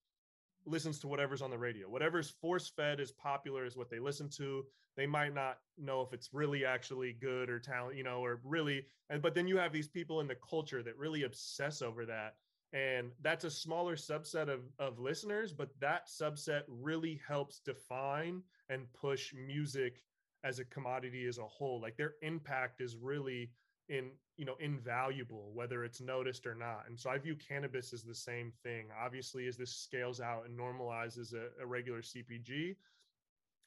listens 0.69 0.99
to 1.01 1.09
whatever's 1.09 1.43
on 1.43 1.51
the 1.51 1.59
radio. 1.59 1.89
Whatever's 1.89 2.31
force 2.31 2.69
fed 2.69 3.01
is 3.01 3.13
popular 3.13 3.65
is 3.65 3.77
what 3.77 3.91
they 3.91 3.99
listen 3.99 4.29
to. 4.31 4.65
They 4.97 5.07
might 5.07 5.35
not 5.35 5.59
know 5.77 6.03
if 6.03 6.13
it's 6.13 6.31
really 6.33 6.65
actually 6.65 7.13
good 7.13 7.49
or 7.49 7.59
talent, 7.59 7.97
you 7.97 8.03
know, 8.03 8.25
or 8.25 8.41
really. 8.45 8.87
And 9.11 9.23
but 9.23 9.35
then 9.35 9.47
you 9.47 9.57
have 9.57 9.73
these 9.73 9.89
people 9.89 10.21
in 10.21 10.27
the 10.27 10.37
culture 10.37 10.83
that 10.83 10.97
really 10.97 11.23
obsess 11.23 11.83
over 11.83 12.05
that. 12.07 12.35
And 12.73 13.13
that's 13.23 13.45
a 13.45 13.51
smaller 13.51 13.97
subset 13.97 14.49
of, 14.49 14.61
of 14.79 14.99
listeners, 14.99 15.53
but 15.55 15.71
that 15.81 16.07
subset 16.07 16.63
really 16.69 17.19
helps 17.27 17.61
define 17.61 18.43
and 18.69 18.93
push 18.93 19.33
music 19.33 20.03
as 20.45 20.59
a 20.59 20.65
commodity 20.65 21.27
as 21.27 21.39
a 21.39 21.45
whole. 21.45 21.81
Like 21.81 21.97
their 21.97 22.15
impact 22.23 22.81
is 22.81 22.97
really 22.97 23.51
in 23.89 24.11
you 24.37 24.45
know 24.45 24.55
invaluable 24.61 25.51
whether 25.55 25.85
it's 25.85 26.01
noticed 26.01 26.47
or 26.47 26.55
not 26.55 26.85
and 26.87 26.99
so 26.99 27.09
i 27.11 27.17
view 27.17 27.35
cannabis 27.37 27.93
as 27.93 28.03
the 28.03 28.15
same 28.15 28.53
thing 28.63 28.87
obviously 29.03 29.47
as 29.47 29.57
this 29.57 29.73
scales 29.73 30.21
out 30.21 30.45
and 30.47 30.59
normalizes 30.59 31.33
a, 31.33 31.63
a 31.63 31.67
regular 31.67 32.01
cpg 32.01 32.77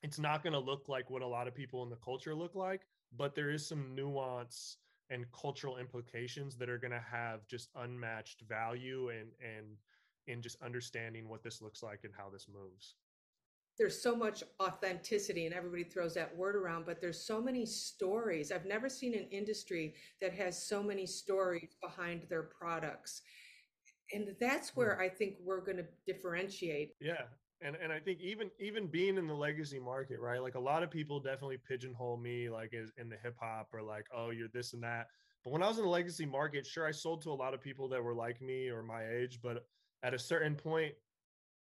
it's 0.04 0.20
not 0.20 0.44
going 0.44 0.54
to 0.54 0.60
look 0.60 0.88
like 0.88 1.10
what 1.10 1.22
a 1.22 1.28
lot 1.28 1.48
of 1.48 1.56
people 1.56 1.84
in 1.84 1.90
the 1.90 1.96
culture 1.98 2.36
look 2.36 2.56
like 2.56 2.82
but 3.18 3.36
there 3.36 3.50
is 3.50 3.66
some 3.66 3.96
nuance 3.96 4.78
and 5.10 5.26
cultural 5.32 5.78
implications 5.78 6.56
that 6.56 6.70
are 6.70 6.78
going 6.78 6.92
to 6.92 7.04
have 7.12 7.46
just 7.48 7.70
unmatched 7.76 8.42
value 8.42 9.10
and 9.10 9.30
and 9.42 9.78
in 10.28 10.42
just 10.42 10.62
understanding 10.62 11.28
what 11.28 11.44
this 11.44 11.62
looks 11.62 11.82
like 11.82 12.02
and 12.04 12.14
how 12.16 12.30
this 12.30 12.48
moves 12.48 12.96
there's 13.82 14.00
so 14.00 14.16
much 14.16 14.44
authenticity 14.62 15.48
and 15.48 15.56
everybody 15.56 15.84
throws 15.84 16.14
that 16.14 16.38
word 16.38 16.56
around 16.56 16.86
but 16.86 17.02
there's 17.02 17.20
so 17.20 17.42
many 17.42 17.66
stories. 17.66 18.52
I've 18.52 18.68
never 18.68 18.88
seen 18.90 19.16
an 19.16 19.26
industry 19.32 19.96
that 20.22 20.32
has 20.34 20.56
so 20.56 20.84
many 20.84 21.08
stories 21.08 21.76
behind 21.82 22.28
their 22.30 22.44
products. 22.44 23.24
And 24.14 24.36
that's 24.40 24.70
hmm. 24.70 24.82
where 24.82 25.02
i 25.02 25.10
think 25.10 25.38
we're 25.44 25.62
going 25.62 25.78
to 25.78 25.86
differentiate. 26.06 26.92
Yeah 27.02 27.24
and 27.64 27.76
and 27.76 27.92
i 27.92 28.00
think 28.00 28.20
even 28.22 28.52
even 28.60 28.86
being 28.86 29.18
in 29.18 29.26
the 29.28 29.34
legacy 29.34 29.80
market 29.80 30.20
right 30.20 30.42
like 30.42 30.56
a 30.56 30.60
lot 30.60 30.84
of 30.84 30.90
people 30.92 31.20
definitely 31.20 31.58
pigeonhole 31.68 32.18
me 32.18 32.50
like 32.50 32.74
as 32.74 32.92
in 32.98 33.10
the 33.10 33.18
hip 33.24 33.36
hop 33.40 33.68
or 33.74 33.82
like 33.82 34.06
oh 34.16 34.30
you're 34.30 34.48
this 34.54 34.74
and 34.74 34.84
that. 34.84 35.08
But 35.44 35.54
when 35.54 35.64
i 35.64 35.68
was 35.68 35.80
in 35.80 35.86
the 35.86 35.90
legacy 35.90 36.28
market 36.28 36.68
sure 36.68 36.86
i 36.86 36.92
sold 36.92 37.24
to 37.24 37.32
a 37.32 37.34
lot 37.34 37.56
of 37.56 37.62
people 37.62 37.88
that 37.90 38.04
were 38.04 38.14
like 38.14 38.42
me 38.44 38.70
or 38.70 38.84
my 38.84 39.08
age 39.08 39.40
but 39.42 39.66
at 40.04 40.14
a 40.14 40.20
certain 40.20 40.56
point 40.56 40.94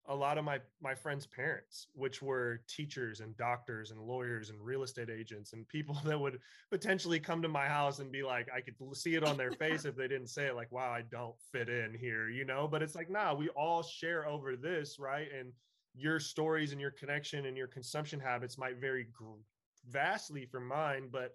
a 0.07 0.15
lot 0.15 0.37
of 0.37 0.43
my 0.43 0.59
my 0.81 0.95
friends 0.95 1.27
parents 1.27 1.87
which 1.93 2.21
were 2.21 2.61
teachers 2.67 3.19
and 3.19 3.37
doctors 3.37 3.91
and 3.91 4.01
lawyers 4.01 4.49
and 4.49 4.59
real 4.59 4.81
estate 4.81 5.09
agents 5.09 5.53
and 5.53 5.67
people 5.67 5.95
that 6.05 6.19
would 6.19 6.39
potentially 6.71 7.19
come 7.19 7.41
to 7.41 7.47
my 7.47 7.67
house 7.67 7.99
and 7.99 8.11
be 8.11 8.23
like 8.23 8.47
i 8.55 8.59
could 8.59 8.75
see 8.93 9.15
it 9.15 9.23
on 9.23 9.37
their 9.37 9.51
face 9.51 9.85
if 9.85 9.95
they 9.95 10.07
didn't 10.07 10.27
say 10.27 10.47
it 10.47 10.55
like 10.55 10.71
wow 10.71 10.91
i 10.91 11.03
don't 11.11 11.35
fit 11.51 11.69
in 11.69 11.93
here 11.93 12.29
you 12.29 12.45
know? 12.45 12.67
But 12.67 12.81
it's 12.81 12.95
like 12.95 13.09
nah 13.09 13.33
we 13.33 13.49
all 13.49 13.83
share 13.83 14.27
over 14.27 14.55
this 14.55 14.97
right? 14.99 15.27
And 15.37 15.51
your 15.95 16.19
stories 16.19 16.71
and 16.71 16.79
your 16.79 16.91
connection 16.91 17.45
and 17.45 17.57
your 17.57 17.67
consumption 17.67 18.19
habits 18.19 18.57
might 18.57 18.77
vary 18.77 19.07
gr- 19.13 19.41
vastly 19.89 20.45
from 20.45 20.67
mine 20.67 21.09
but 21.11 21.33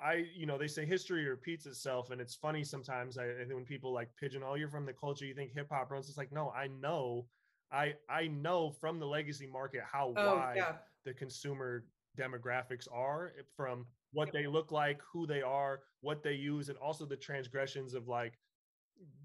I, 0.00 0.26
you 0.36 0.46
know 0.46 0.56
they 0.56 0.68
say 0.68 0.84
history 0.84 1.26
repeats 1.26 1.66
itself 1.66 2.10
and 2.10 2.20
it's 2.20 2.36
funny 2.36 2.62
sometimes 2.62 3.18
I, 3.18 3.24
when 3.52 3.64
people 3.64 3.92
like 3.92 4.08
pigeonhole 4.16 4.56
you're 4.56 4.68
from 4.68 4.86
the 4.86 4.92
culture 4.92 5.24
you 5.24 5.34
think 5.34 5.52
hip 5.52 5.68
hop 5.72 5.90
runs 5.90 6.08
it's 6.08 6.18
like 6.18 6.30
no 6.30 6.50
i 6.50 6.68
know 6.80 7.26
i 7.74 7.92
i 8.08 8.26
know 8.28 8.70
from 8.70 8.98
the 8.98 9.06
legacy 9.06 9.46
market 9.46 9.82
how 9.90 10.12
oh, 10.16 10.36
wide 10.36 10.54
yeah. 10.56 10.72
the 11.04 11.12
consumer 11.12 11.84
demographics 12.18 12.86
are 12.92 13.32
eh, 13.38 13.42
from 13.56 13.84
what 14.12 14.32
they 14.32 14.46
look 14.46 14.70
like 14.70 15.00
who 15.12 15.26
they 15.26 15.42
are 15.42 15.80
what 16.00 16.22
they 16.22 16.34
use 16.34 16.68
and 16.68 16.78
also 16.78 17.04
the 17.04 17.16
transgressions 17.16 17.94
of 17.94 18.06
like 18.08 18.38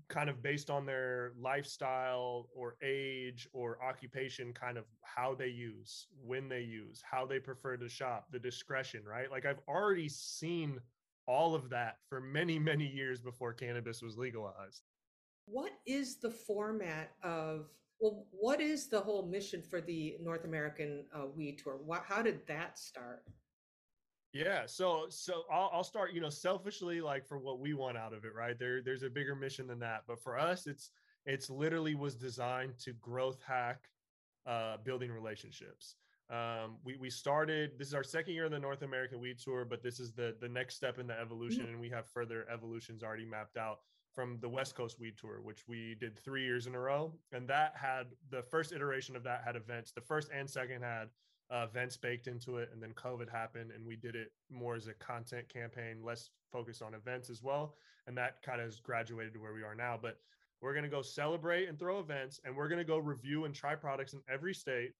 kind 0.10 0.30
of 0.30 0.42
based 0.42 0.72
on 0.72 0.86
their 0.86 1.34
lifestyle 1.40 2.50
or 2.56 2.76
age 2.84 3.48
or 3.54 3.78
occupation 3.84 4.52
kind 4.54 4.78
of 4.78 4.86
how 5.04 5.36
they 5.36 5.48
use 5.48 6.08
when 6.26 6.50
they 6.50 6.62
use 6.62 7.02
how 7.10 7.28
they 7.28 7.38
prefer 7.40 7.78
to 7.78 7.88
shop 7.88 8.26
the 8.32 8.40
discretion 8.40 9.04
right? 9.06 9.32
Like 9.32 9.46
i've 9.46 9.62
already 9.68 10.10
seen 10.10 10.80
all 11.28 11.54
of 11.54 11.70
that 11.70 11.98
for 12.10 12.20
many 12.20 12.58
many 12.58 12.88
years 12.88 13.22
before 13.22 13.54
cannabis 13.54 14.02
was 14.02 14.18
legalized. 14.18 14.82
What 15.46 15.72
is 15.86 16.18
the 16.18 16.32
format 16.32 17.12
of 17.24 17.70
well 18.00 18.26
what 18.32 18.62
is 18.62 18.88
the 18.88 19.00
whole 19.00 19.26
mission 19.26 19.62
for 19.62 19.82
the 19.82 20.16
north 20.22 20.46
american 20.46 21.06
uh, 21.14 21.26
weed 21.36 21.60
tour 21.62 21.78
what, 21.86 22.04
how 22.08 22.22
did 22.22 22.40
that 22.48 22.78
start 22.78 23.24
yeah, 24.32 24.66
so 24.68 25.06
so 25.10 25.44
I'll, 25.52 25.72
I'll 25.74 25.84
start, 25.84 26.14
you 26.14 26.22
know, 26.22 26.30
selfishly 26.30 27.02
like 27.02 27.26
for 27.26 27.40
what 27.40 27.60
we 27.60 27.74
want 27.74 27.98
out 27.98 28.14
of 28.14 28.26
it, 28.26 28.36
right? 28.36 28.58
There 28.58 28.82
there's 28.82 29.02
a 29.02 29.10
bigger 29.10 29.36
mission 29.36 29.66
than 29.66 29.80
that, 29.80 30.04
but 30.08 30.22
for 30.22 30.38
us, 30.38 30.68
it's 30.68 30.92
it's 31.26 31.50
literally 31.50 31.96
was 31.96 32.16
designed 32.16 32.78
to 32.80 32.94
growth 32.94 33.40
hack 33.46 33.90
uh, 34.46 34.78
building 34.84 35.12
relationships. 35.12 35.96
Um, 36.30 36.78
we 36.84 36.96
we 36.96 37.10
started. 37.10 37.72
This 37.80 37.88
is 37.88 37.96
our 37.96 38.04
second 38.04 38.36
year 38.36 38.46
of 38.46 38.52
the 38.52 38.60
North 38.60 38.84
American 38.84 39.20
Weed 39.20 39.40
Tour, 39.44 39.66
but 39.66 39.82
this 39.82 40.00
is 40.00 40.14
the 40.14 40.36
the 40.40 40.50
next 40.50 40.76
step 40.76 41.00
in 41.00 41.08
the 41.08 41.20
evolution, 41.20 41.64
mm-hmm. 41.64 41.74
and 41.74 41.82
we 41.82 41.90
have 41.90 42.08
further 42.08 42.46
evolutions 42.54 43.02
already 43.02 43.26
mapped 43.26 43.58
out 43.58 43.80
from 44.14 44.40
the 44.42 44.50
West 44.50 44.76
Coast 44.76 45.00
Weed 45.00 45.16
Tour, 45.18 45.42
which 45.42 45.68
we 45.68 45.96
did 46.00 46.18
three 46.18 46.44
years 46.44 46.68
in 46.68 46.76
a 46.76 46.80
row, 46.80 47.14
and 47.32 47.48
that 47.48 47.74
had 47.76 48.08
the 48.30 48.42
first 48.42 48.72
iteration 48.72 49.16
of 49.16 49.24
that 49.24 49.44
had 49.46 49.56
events. 49.56 49.92
The 49.92 50.02
first 50.02 50.30
and 50.34 50.50
second 50.50 50.82
had 50.82 51.10
uh, 51.52 51.66
events 51.70 51.98
baked 51.98 52.28
into 52.28 52.58
it, 52.58 52.70
and 52.74 52.82
then 52.82 52.94
COVID 52.94 53.30
happened, 53.30 53.72
and 53.72 53.86
we 53.86 53.96
did 53.96 54.16
it 54.16 54.32
more 54.52 54.76
as 54.76 54.88
a 54.88 54.94
content 54.94 55.48
campaign, 55.50 56.04
less 56.04 56.30
focused 56.52 56.82
on 56.82 56.94
events 56.94 57.30
as 57.30 57.42
well, 57.42 57.76
and 58.08 58.18
that 58.18 58.42
kind 58.42 58.60
of 58.60 58.68
has 58.68 58.80
graduated 58.80 59.34
to 59.34 59.40
where 59.40 59.54
we 59.54 59.64
are 59.64 59.76
now. 59.76 59.98
But 60.00 60.18
we're 60.62 60.74
going 60.74 60.84
to 60.84 60.90
go 60.90 61.02
celebrate 61.02 61.70
and 61.70 61.80
throw 61.80 62.00
events, 62.00 62.40
and 62.44 62.56
we're 62.56 62.68
going 62.68 62.80
to 62.80 62.86
go 62.86 62.98
review 62.98 63.46
and 63.46 63.54
try 63.54 63.76
products 63.76 64.14
in 64.14 64.22
every 64.32 64.54
state, 64.54 64.92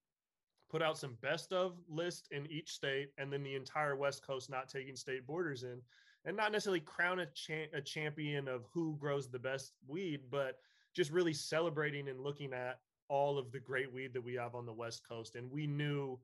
put 0.70 0.82
out 0.82 0.98
some 0.98 1.18
best 1.22 1.52
of 1.52 1.74
list 1.90 2.28
in 2.32 2.48
each 2.52 2.72
state, 2.72 3.10
and 3.18 3.32
then 3.32 3.44
the 3.44 3.56
entire 3.56 3.96
West 3.96 4.26
Coast, 4.26 4.50
not 4.50 4.70
taking 4.70 4.96
state 4.96 5.28
borders 5.28 5.64
in, 5.64 5.82
and 6.26 6.36
not 6.36 6.52
necessarily 6.52 6.80
crown 6.80 7.20
a, 7.20 7.26
cha- 7.28 7.72
a 7.74 7.82
champion 7.82 8.48
of 8.48 8.66
who 8.74 8.98
grows 9.00 9.30
the 9.30 9.40
best 9.40 9.74
weed, 9.88 10.22
but 10.30 10.58
just 10.96 11.12
really 11.12 11.34
celebrating 11.34 12.10
and 12.10 12.20
looking 12.22 12.54
at 12.54 12.80
all 13.08 13.38
of 13.38 13.52
the 13.52 13.60
great 13.60 13.92
weed 13.92 14.14
that 14.14 14.24
we 14.24 14.36
have 14.36 14.56
on 14.56 14.66
the 14.66 14.74
West 14.74 15.02
Coast. 15.08 15.36
And 15.36 15.52
we 15.52 15.66
knew 15.66 16.20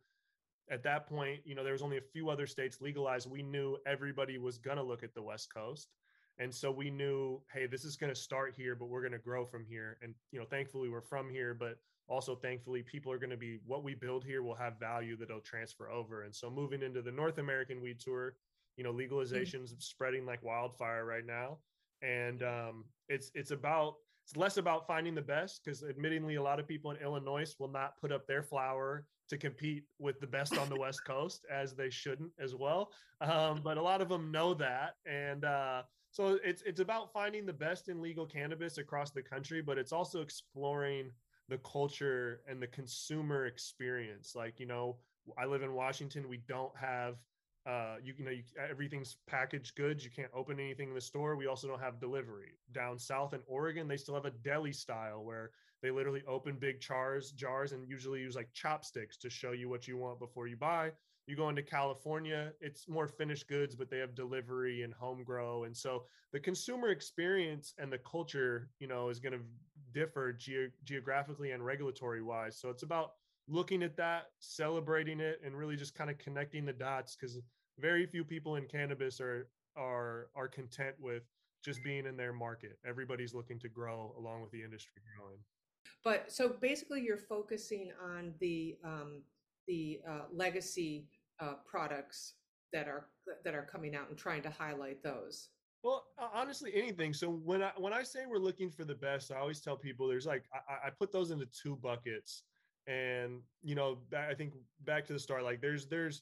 at 0.70 0.84
that 0.84 1.08
point, 1.08 1.42
you 1.46 1.56
know, 1.56 1.64
there 1.64 1.74
was 1.74 1.82
only 1.82 1.98
a 1.98 2.02
few 2.02 2.30
other 2.30 2.48
states 2.48 2.82
legalized. 2.82 3.30
We 3.30 3.44
knew 3.44 3.78
everybody 3.86 4.38
was 4.38 4.58
going 4.58 4.78
to 4.78 4.84
look 4.84 5.04
at 5.04 5.14
the 5.14 5.22
West 5.22 5.54
Coast. 5.54 5.90
And 6.38 6.54
so 6.54 6.70
we 6.72 6.90
knew, 6.90 7.42
hey, 7.54 7.66
this 7.66 7.86
is 7.86 7.96
going 7.96 8.14
to 8.14 8.20
start 8.20 8.54
here, 8.58 8.76
but 8.76 8.90
we're 8.90 9.02
going 9.02 9.14
to 9.14 9.20
grow 9.20 9.46
from 9.46 9.64
here. 9.64 9.98
And, 10.02 10.14
you 10.32 10.40
know, 10.40 10.46
thankfully 10.46 10.90
we're 10.90 11.02
from 11.02 11.30
here, 11.30 11.54
but 11.54 11.78
also 12.08 12.36
thankfully 12.36 12.84
people 12.84 13.12
are 13.12 13.18
going 13.18 13.30
to 13.30 13.38
be 13.38 13.60
what 13.66 13.84
we 13.84 13.96
build 13.96 14.24
here 14.24 14.44
will 14.44 14.56
have 14.56 14.80
value 14.80 15.16
that'll 15.16 15.40
transfer 15.40 15.90
over. 15.90 16.24
And 16.24 16.36
so 16.36 16.50
moving 16.50 16.84
into 16.84 17.02
the 17.02 17.12
North 17.12 17.38
American 17.38 17.82
weed 17.82 18.00
tour, 18.00 18.36
you 18.78 18.84
know, 18.84 18.94
legalizations 18.94 19.70
mm-hmm. 19.70 19.80
spreading 19.80 20.26
like 20.26 20.44
wildfire 20.44 21.06
right 21.06 21.26
now. 21.26 21.58
And 22.02 22.44
um, 22.44 22.86
it's 23.10 23.32
it's 23.34 23.52
about 23.52 23.96
it's 24.26 24.36
less 24.36 24.58
about 24.58 24.88
finding 24.88 25.14
the 25.14 25.22
best 25.22 25.62
because 25.64 25.84
admittingly 25.84 26.38
a 26.38 26.42
lot 26.42 26.60
of 26.60 26.68
people 26.68 26.92
in 26.92 26.98
illinois 26.98 27.54
will 27.60 27.72
not 27.72 28.00
put 28.02 28.12
up 28.12 28.26
their 28.26 28.42
flower 28.42 29.06
to 29.30 29.38
compete 29.38 29.84
with 30.00 30.20
the 30.20 30.28
best 30.28 30.58
on 30.58 30.68
the 30.70 30.80
west 30.80 31.02
coast 31.08 31.46
as 31.52 31.76
they 31.76 31.90
shouldn't 31.90 32.32
as 32.40 32.56
well 32.56 32.90
um, 33.22 33.62
but 33.64 33.78
a 33.78 33.82
lot 33.82 34.02
of 34.02 34.10
them 34.10 34.32
know 34.32 34.54
that 34.54 34.94
and 35.06 35.46
uh, 35.46 35.84
so 36.12 36.40
it's 36.44 36.64
it's 36.64 36.80
about 36.80 37.14
finding 37.14 37.46
the 37.46 37.54
best 37.54 37.88
in 37.88 38.02
legal 38.02 38.26
cannabis 38.26 38.78
across 38.78 39.12
the 39.12 39.22
country 39.22 39.62
but 39.62 39.78
it's 39.78 39.92
also 39.92 40.22
exploring 40.22 41.12
the 41.48 41.60
culture 41.60 42.42
and 42.50 42.60
the 42.60 42.68
consumer 42.68 43.46
experience 43.46 44.34
like 44.36 44.60
you 44.60 44.66
know 44.66 44.98
i 45.38 45.46
live 45.46 45.62
in 45.62 45.74
washington 45.74 46.28
we 46.28 46.38
don't 46.48 46.76
have 46.76 47.16
uh, 47.66 47.96
you, 48.04 48.14
you 48.18 48.26
know, 48.26 48.32
you, 48.32 48.44
everything's 48.70 49.18
packaged 49.28 49.76
goods. 49.76 50.04
You 50.04 50.12
can't 50.12 50.32
open 50.34 50.60
anything 50.60 50.90
in 50.90 50.96
the 50.96 51.02
store. 51.02 51.36
We 51.36 51.48
also 51.48 51.68
don't 51.68 51.82
have 51.82 52.00
delivery. 52.00 52.54
Down 52.72 53.00
south 53.00 53.34
in 53.34 53.42
Oregon, 53.48 53.88
they 53.88 53.98
still 53.98 54.14
have 54.14 54.26
a 54.26 54.32
deli 54.32 54.72
style 54.72 55.24
where 55.24 55.52
they 55.82 55.92
literally 55.92 56.24
open 56.28 56.56
big 56.56 56.80
jars, 56.80 57.32
jars, 57.32 57.72
and 57.72 57.88
usually 57.90 58.22
use 58.22 58.36
like 58.36 58.52
chopsticks 58.54 59.18
to 59.18 59.30
show 59.30 59.52
you 59.52 59.70
what 59.70 59.88
you 59.88 59.98
want 59.98 60.20
before 60.20 60.48
you 60.48 60.56
buy. 60.56 60.92
You 61.28 61.36
go 61.36 61.50
into 61.50 61.64
California, 61.64 62.54
it's 62.62 62.88
more 62.88 63.08
finished 63.08 63.48
goods, 63.48 63.76
but 63.76 63.90
they 63.90 63.98
have 63.98 64.14
delivery 64.14 64.84
and 64.84 64.94
home 64.94 65.24
grow. 65.24 65.64
And 65.64 65.76
so 65.76 66.04
the 66.32 66.40
consumer 66.40 66.90
experience 66.90 67.74
and 67.80 67.92
the 67.92 67.98
culture, 67.98 68.70
you 68.80 68.88
know, 68.88 69.10
is 69.10 69.20
going 69.20 69.34
to 69.34 69.40
differ 69.92 70.34
ge- 70.34 70.72
geographically 70.84 71.52
and 71.52 71.66
regulatory 71.66 72.22
wise. 72.22 72.58
So 72.58 72.70
it's 72.70 72.84
about 72.84 73.14
looking 73.48 73.84
at 73.84 73.96
that, 73.98 74.28
celebrating 74.40 75.20
it, 75.20 75.40
and 75.44 75.56
really 75.56 75.76
just 75.76 75.96
kind 75.96 76.10
of 76.10 76.18
connecting 76.18 76.66
the 76.66 76.74
dots 76.74 77.16
because 77.16 77.40
very 77.80 78.06
few 78.06 78.24
people 78.24 78.56
in 78.56 78.66
cannabis 78.66 79.20
are 79.20 79.48
are 79.78 80.30
are 80.36 80.48
content 80.48 80.96
with 81.00 81.24
just 81.64 81.84
being 81.84 82.06
in 82.06 82.16
their 82.16 82.34
market. 82.34 82.78
Everybody's 82.88 83.34
looking 83.34 83.60
to 83.60 83.70
grow 83.70 84.14
along 84.18 84.42
with 84.42 84.52
the 84.52 84.64
industry 84.64 85.02
growing. 85.18 85.40
But 86.04 86.32
so 86.32 86.50
basically, 86.62 87.02
you're 87.02 87.18
focusing 87.18 87.92
on 88.04 88.34
the 88.40 88.78
um, 88.84 89.24
the 89.68 90.02
uh, 90.08 90.22
legacy 90.32 91.08
uh, 91.40 91.56
products 91.66 92.34
that 92.72 92.88
are 92.88 93.08
that 93.44 93.56
are 93.56 93.64
coming 93.64 93.96
out 93.96 94.10
and 94.10 94.18
trying 94.18 94.44
to 94.44 94.50
highlight 94.50 95.02
those. 95.04 95.50
Well, 95.84 96.06
honestly, 96.34 96.72
anything. 96.74 97.14
So 97.14 97.30
when 97.30 97.62
I 97.62 97.72
when 97.78 97.94
I 97.94 98.04
say 98.04 98.22
we're 98.28 98.38
looking 98.38 98.72
for 98.72 98.86
the 98.86 98.96
best, 98.96 99.32
I 99.32 99.38
always 99.38 99.62
tell 99.62 99.78
people 99.78 100.08
there's 100.08 100.26
like 100.26 100.46
I, 100.54 100.88
I 100.88 100.90
put 100.90 101.12
those 101.12 101.32
into 101.32 101.46
two 101.48 101.76
buckets, 101.76 102.44
and 102.88 103.42
you 103.64 103.76
know 103.76 103.98
I 104.16 104.34
think 104.34 104.54
back 104.86 105.06
to 105.06 105.14
the 105.14 105.20
start, 105.20 105.44
like 105.44 105.62
there's 105.62 105.88
there's 105.88 106.22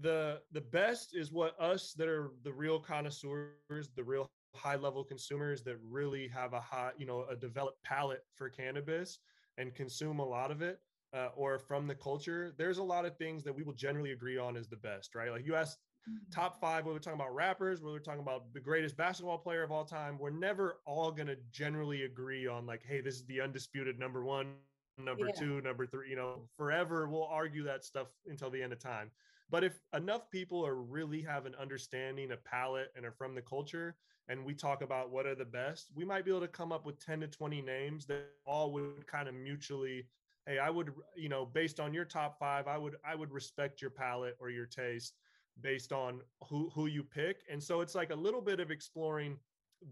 the 0.00 0.40
the 0.52 0.60
best 0.60 1.14
is 1.14 1.32
what 1.32 1.58
us 1.60 1.92
that 1.94 2.08
are 2.08 2.32
the 2.42 2.52
real 2.52 2.78
connoisseurs, 2.78 3.90
the 3.94 4.04
real 4.04 4.30
high 4.54 4.76
level 4.76 5.04
consumers 5.04 5.62
that 5.62 5.76
really 5.88 6.28
have 6.28 6.52
a 6.52 6.60
high, 6.60 6.90
you 6.96 7.06
know, 7.06 7.26
a 7.30 7.36
developed 7.36 7.82
palate 7.84 8.24
for 8.34 8.48
cannabis 8.48 9.18
and 9.58 9.74
consume 9.74 10.18
a 10.18 10.24
lot 10.24 10.50
of 10.50 10.62
it, 10.62 10.80
uh, 11.14 11.28
or 11.36 11.58
from 11.58 11.86
the 11.86 11.94
culture. 11.94 12.52
There's 12.56 12.78
a 12.78 12.82
lot 12.82 13.04
of 13.04 13.16
things 13.16 13.44
that 13.44 13.54
we 13.54 13.62
will 13.62 13.74
generally 13.74 14.12
agree 14.12 14.38
on 14.38 14.56
as 14.56 14.68
the 14.68 14.76
best, 14.76 15.14
right? 15.14 15.30
Like 15.30 15.46
you 15.46 15.54
asked 15.54 15.78
mm-hmm. 16.08 16.30
top 16.30 16.60
five, 16.60 16.84
we 16.84 16.92
we're 16.92 16.98
talking 16.98 17.20
about 17.20 17.34
rappers, 17.34 17.82
we 17.82 17.90
we're 17.90 17.98
talking 17.98 18.20
about 18.20 18.52
the 18.52 18.60
greatest 18.60 18.96
basketball 18.96 19.38
player 19.38 19.62
of 19.62 19.70
all 19.70 19.84
time. 19.84 20.18
We're 20.18 20.30
never 20.30 20.80
all 20.86 21.10
going 21.12 21.28
to 21.28 21.36
generally 21.50 22.02
agree 22.02 22.46
on 22.46 22.66
like, 22.66 22.82
hey, 22.86 23.00
this 23.00 23.14
is 23.14 23.26
the 23.26 23.40
undisputed 23.40 23.98
number 23.98 24.24
one, 24.24 24.54
number 24.98 25.26
yeah. 25.26 25.32
two, 25.32 25.60
number 25.60 25.86
three. 25.86 26.10
You 26.10 26.16
know, 26.16 26.40
forever 26.56 27.08
we'll 27.08 27.24
argue 27.24 27.64
that 27.64 27.84
stuff 27.84 28.08
until 28.26 28.50
the 28.50 28.62
end 28.62 28.72
of 28.72 28.78
time. 28.78 29.10
But 29.48 29.62
if 29.62 29.78
enough 29.94 30.28
people 30.30 30.66
are 30.66 30.74
really 30.74 31.22
have 31.22 31.46
an 31.46 31.54
understanding, 31.60 32.32
a 32.32 32.36
palate, 32.36 32.92
and 32.96 33.06
are 33.06 33.12
from 33.12 33.34
the 33.34 33.42
culture, 33.42 33.96
and 34.28 34.44
we 34.44 34.54
talk 34.54 34.82
about 34.82 35.10
what 35.10 35.24
are 35.24 35.36
the 35.36 35.44
best, 35.44 35.90
we 35.94 36.04
might 36.04 36.24
be 36.24 36.32
able 36.32 36.40
to 36.40 36.48
come 36.48 36.72
up 36.72 36.84
with 36.84 37.04
10 37.04 37.20
to 37.20 37.28
20 37.28 37.62
names 37.62 38.06
that 38.06 38.24
all 38.44 38.72
would 38.72 39.06
kind 39.06 39.28
of 39.28 39.34
mutually, 39.34 40.08
hey, 40.46 40.58
I 40.58 40.68
would, 40.68 40.92
you 41.14 41.28
know, 41.28 41.46
based 41.46 41.78
on 41.78 41.94
your 41.94 42.04
top 42.04 42.38
five, 42.40 42.66
I 42.66 42.76
would, 42.76 42.96
I 43.04 43.14
would 43.14 43.30
respect 43.30 43.80
your 43.80 43.90
palate 43.90 44.36
or 44.40 44.50
your 44.50 44.66
taste 44.66 45.14
based 45.60 45.92
on 45.92 46.20
who 46.48 46.70
who 46.74 46.86
you 46.86 47.02
pick. 47.02 47.38
And 47.50 47.62
so 47.62 47.80
it's 47.80 47.94
like 47.94 48.10
a 48.10 48.14
little 48.16 48.42
bit 48.42 48.60
of 48.60 48.70
exploring 48.70 49.38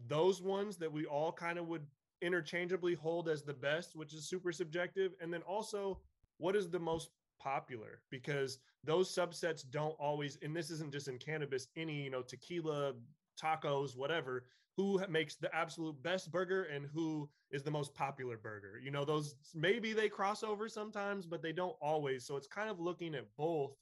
those 0.08 0.42
ones 0.42 0.76
that 0.78 0.92
we 0.92 1.06
all 1.06 1.32
kind 1.32 1.58
of 1.58 1.66
would 1.68 1.86
interchangeably 2.24 2.94
hold 2.94 3.28
as 3.28 3.42
the 3.42 3.54
best, 3.54 3.94
which 3.94 4.14
is 4.14 4.28
super 4.28 4.52
subjective. 4.52 5.12
And 5.20 5.32
then 5.32 5.42
also 5.42 6.00
what 6.38 6.56
is 6.56 6.68
the 6.68 6.78
most 6.78 7.10
popular? 7.40 8.02
Because 8.10 8.58
those 8.84 9.14
subsets 9.14 9.68
don't 9.70 9.94
always 9.98 10.38
and 10.42 10.56
this 10.56 10.70
isn't 10.70 10.92
just 10.92 11.08
in 11.08 11.18
cannabis 11.18 11.68
any 11.76 12.02
you 12.02 12.10
know 12.10 12.22
tequila 12.22 12.94
tacos 13.40 13.96
whatever 13.96 14.44
who 14.76 15.00
makes 15.08 15.36
the 15.36 15.54
absolute 15.54 16.00
best 16.02 16.32
burger 16.32 16.64
and 16.64 16.86
who 16.86 17.28
is 17.50 17.62
the 17.62 17.70
most 17.70 17.94
popular 17.94 18.36
burger? 18.36 18.80
You 18.82 18.90
know 18.90 19.04
those 19.04 19.36
maybe 19.54 19.92
they 19.92 20.08
cross 20.08 20.42
over 20.42 20.68
sometimes 20.68 21.26
but 21.26 21.42
they 21.42 21.52
don't 21.52 21.76
always. 21.80 22.26
So 22.26 22.36
it's 22.36 22.48
kind 22.48 22.70
of 22.70 22.80
looking 22.80 23.14
at 23.14 23.26
both 23.36 23.76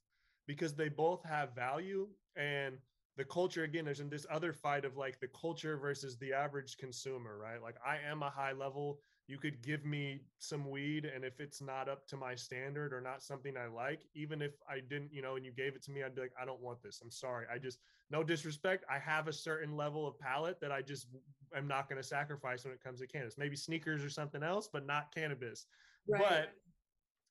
because 0.46 0.74
they 0.74 0.88
both 0.88 1.24
have 1.24 1.54
value. 1.54 2.08
And 2.36 2.78
the 3.16 3.24
culture 3.24 3.64
again 3.64 3.84
there's 3.84 4.00
in 4.00 4.08
this 4.08 4.26
other 4.30 4.52
fight 4.52 4.84
of 4.84 4.96
like 4.96 5.20
the 5.20 5.28
culture 5.28 5.76
versus 5.76 6.16
the 6.18 6.32
average 6.32 6.76
consumer 6.76 7.38
right? 7.38 7.62
Like 7.62 7.76
i 7.86 7.98
am 8.08 8.22
a 8.22 8.30
high 8.30 8.52
level. 8.52 9.00
You 9.28 9.38
could 9.38 9.62
give 9.62 9.84
me 9.86 10.20
some 10.38 10.68
weed 10.68 11.04
and 11.04 11.24
if 11.24 11.40
it's 11.40 11.62
not 11.62 11.88
up 11.88 12.06
to 12.08 12.16
my 12.16 12.34
standard 12.34 12.92
or 12.92 13.00
not 13.00 13.22
something 13.22 13.56
i 13.56 13.66
like 13.66 14.02
even 14.14 14.42
if 14.42 14.52
i 14.68 14.80
didn't 14.80 15.12
you 15.12 15.22
know 15.22 15.36
and 15.36 15.44
you 15.44 15.52
gave 15.52 15.74
it 15.74 15.82
to 15.84 15.90
me 15.90 16.02
i'd 16.02 16.14
be 16.14 16.22
like 16.22 16.32
i 16.40 16.44
don't 16.44 16.60
want 16.60 16.82
this. 16.82 17.00
I'm 17.02 17.10
sorry. 17.10 17.46
I 17.52 17.58
just 17.58 17.78
no 18.10 18.22
disrespect 18.22 18.84
i 18.90 18.98
have 18.98 19.28
a 19.28 19.32
certain 19.32 19.76
level 19.76 20.06
of 20.06 20.18
palate 20.18 20.60
that 20.60 20.72
i 20.72 20.82
just 20.82 21.06
am 21.56 21.68
not 21.68 21.88
going 21.88 22.00
to 22.00 22.06
sacrifice 22.06 22.64
when 22.64 22.72
it 22.72 22.82
comes 22.82 23.00
to 23.00 23.06
cannabis. 23.06 23.38
Maybe 23.38 23.56
sneakers 23.56 24.04
or 24.04 24.10
something 24.10 24.42
else 24.42 24.68
but 24.72 24.86
not 24.86 25.14
cannabis. 25.14 25.66
Right. 26.08 26.20
but 26.20 26.52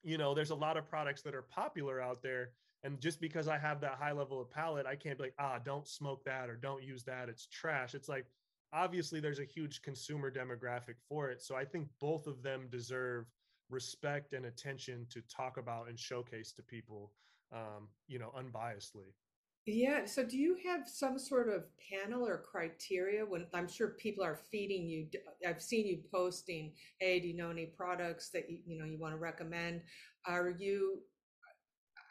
you 0.04 0.18
know 0.18 0.34
there's 0.34 0.52
a 0.52 0.56
lot 0.56 0.78
of 0.78 0.88
products 0.88 1.22
that 1.24 1.36
are 1.36 1.44
popular 1.44 2.02
out 2.02 2.22
there 2.24 2.52
and 2.84 3.00
just 3.00 3.22
because 3.22 3.48
i 3.48 3.58
have 3.58 3.82
that 3.82 3.96
high 4.00 4.12
level 4.12 4.42
of 4.42 4.50
palate 4.50 4.86
i 4.86 4.96
can't 4.96 5.18
be 5.18 5.26
like 5.26 5.36
ah 5.40 5.60
don't 5.64 5.88
smoke 5.88 6.24
that 6.26 6.50
or 6.50 6.56
don't 6.56 6.84
use 6.84 7.04
that. 7.04 7.30
It's 7.30 7.48
trash. 7.48 7.94
It's 7.94 8.10
like 8.10 8.26
obviously 8.74 9.20
there's 9.20 9.40
a 9.40 9.46
huge 9.46 9.82
consumer 9.82 10.32
demographic 10.32 10.96
for 11.08 11.30
it. 11.30 11.42
So 11.42 11.56
i 11.56 11.66
think 11.66 11.88
both 12.00 12.28
of 12.28 12.42
them 12.42 12.68
deserve 12.70 13.26
respect 13.70 14.34
and 14.34 14.46
attention 14.46 15.06
to 15.10 15.22
talk 15.22 15.58
about 15.58 15.88
and 15.88 15.98
showcase 15.98 16.52
to 16.54 16.62
people 16.62 17.12
um, 17.54 17.88
you 18.08 18.20
know 18.20 18.32
unbiasedly. 18.38 19.14
Yeah. 19.68 20.06
So 20.06 20.24
do 20.24 20.38
you 20.38 20.58
have 20.66 20.88
some 20.88 21.20
sort 21.20 21.48
of 21.48 21.66
panel 21.92 22.26
or 22.28 22.44
criteria 22.52 23.24
when 23.24 23.46
i'm 23.54 23.68
sure 23.68 23.90
people 23.90 24.24
are 24.24 24.40
feeding 24.52 24.88
you 24.88 25.08
i've 25.48 25.62
seen 25.62 25.86
you 25.86 26.00
posting 26.12 26.74
hey 27.00 27.20
do 27.20 27.28
you 27.28 27.38
know 27.38 27.52
any 27.52 27.68
products 27.68 28.30
that 28.32 28.50
you, 28.50 28.58
you 28.66 28.78
know 28.78 28.86
you 28.86 28.98
want 29.00 29.14
to 29.14 29.20
recommend? 29.20 29.82
Are 30.26 30.50
you 30.50 31.02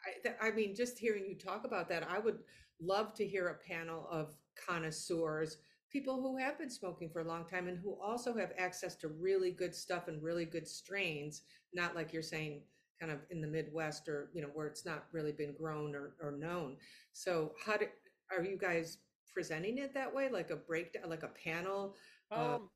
I, 0.05 0.47
I 0.47 0.51
mean 0.51 0.75
just 0.75 0.97
hearing 0.97 1.25
you 1.27 1.35
talk 1.37 1.65
about 1.65 1.89
that 1.89 2.07
i 2.09 2.19
would 2.19 2.39
love 2.81 3.13
to 3.15 3.27
hear 3.27 3.47
a 3.47 3.67
panel 3.67 4.07
of 4.09 4.33
connoisseurs 4.67 5.57
people 5.91 6.21
who 6.21 6.37
have 6.37 6.57
been 6.57 6.69
smoking 6.69 7.09
for 7.09 7.19
a 7.19 7.27
long 7.27 7.45
time 7.45 7.67
and 7.67 7.77
who 7.77 7.97
also 8.01 8.33
have 8.35 8.53
access 8.57 8.95
to 8.95 9.09
really 9.09 9.51
good 9.51 9.75
stuff 9.75 10.07
and 10.07 10.23
really 10.23 10.45
good 10.45 10.67
strains, 10.67 11.41
not 11.73 11.95
like 11.95 12.13
you're 12.13 12.23
saying 12.23 12.61
kind 12.99 13.11
of 13.11 13.19
in 13.29 13.41
the 13.41 13.47
Midwest 13.47 14.07
or, 14.07 14.29
you 14.33 14.41
know, 14.41 14.49
where 14.53 14.67
it's 14.67 14.85
not 14.85 15.05
really 15.11 15.33
been 15.33 15.53
grown 15.53 15.93
or, 15.93 16.13
or 16.21 16.31
known. 16.31 16.77
So 17.13 17.51
how 17.65 17.77
do, 17.77 17.87
are 18.35 18.43
you 18.43 18.57
guys 18.57 18.99
presenting 19.33 19.77
it 19.77 19.93
that 19.93 20.13
way? 20.13 20.29
Like 20.29 20.49
a 20.49 20.55
breakdown, 20.55 21.09
like 21.09 21.23
a 21.23 21.31
panel? 21.43 21.95
Uh 22.31 22.55
um, 22.55 22.69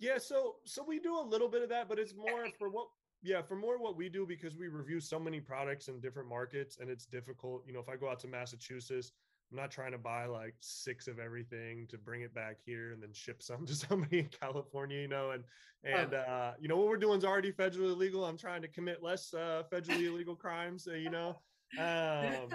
yeah. 0.00 0.18
So, 0.18 0.56
so 0.64 0.84
we 0.86 1.00
do 1.00 1.18
a 1.18 1.20
little 1.20 1.48
bit 1.48 1.62
of 1.62 1.70
that, 1.70 1.88
but 1.88 1.98
it's 1.98 2.14
more 2.14 2.46
for 2.56 2.68
what, 2.68 2.86
yeah, 3.22 3.42
for 3.42 3.56
more 3.56 3.78
what 3.78 3.96
we 3.96 4.08
do 4.08 4.26
because 4.26 4.56
we 4.56 4.68
review 4.68 5.00
so 5.00 5.18
many 5.18 5.40
products 5.40 5.88
in 5.88 6.00
different 6.00 6.28
markets 6.28 6.78
and 6.80 6.88
it's 6.88 7.06
difficult. 7.06 7.62
You 7.66 7.72
know, 7.72 7.80
if 7.80 7.88
I 7.88 7.96
go 7.96 8.08
out 8.08 8.20
to 8.20 8.28
Massachusetts, 8.28 9.12
I'm 9.50 9.56
not 9.56 9.70
trying 9.70 9.92
to 9.92 9.98
buy 9.98 10.26
like 10.26 10.54
six 10.60 11.08
of 11.08 11.18
everything 11.18 11.86
to 11.88 11.98
bring 11.98 12.22
it 12.22 12.34
back 12.34 12.58
here 12.64 12.92
and 12.92 13.02
then 13.02 13.12
ship 13.12 13.42
some 13.42 13.66
to 13.66 13.74
somebody 13.74 14.20
in 14.20 14.28
California, 14.40 15.00
you 15.00 15.08
know. 15.08 15.30
And 15.30 15.44
and 15.84 16.14
oh. 16.14 16.18
uh, 16.18 16.52
you 16.60 16.68
know 16.68 16.76
what 16.76 16.88
we're 16.88 16.96
doing 16.96 17.18
is 17.18 17.24
already 17.24 17.52
federally 17.52 17.92
illegal. 17.92 18.24
I'm 18.24 18.38
trying 18.38 18.62
to 18.62 18.68
commit 18.68 19.02
less 19.02 19.32
uh, 19.34 19.62
federally 19.72 20.06
illegal 20.06 20.36
crimes, 20.36 20.86
uh, 20.86 20.94
you 20.94 21.10
know. 21.10 21.36
Um, 21.78 22.48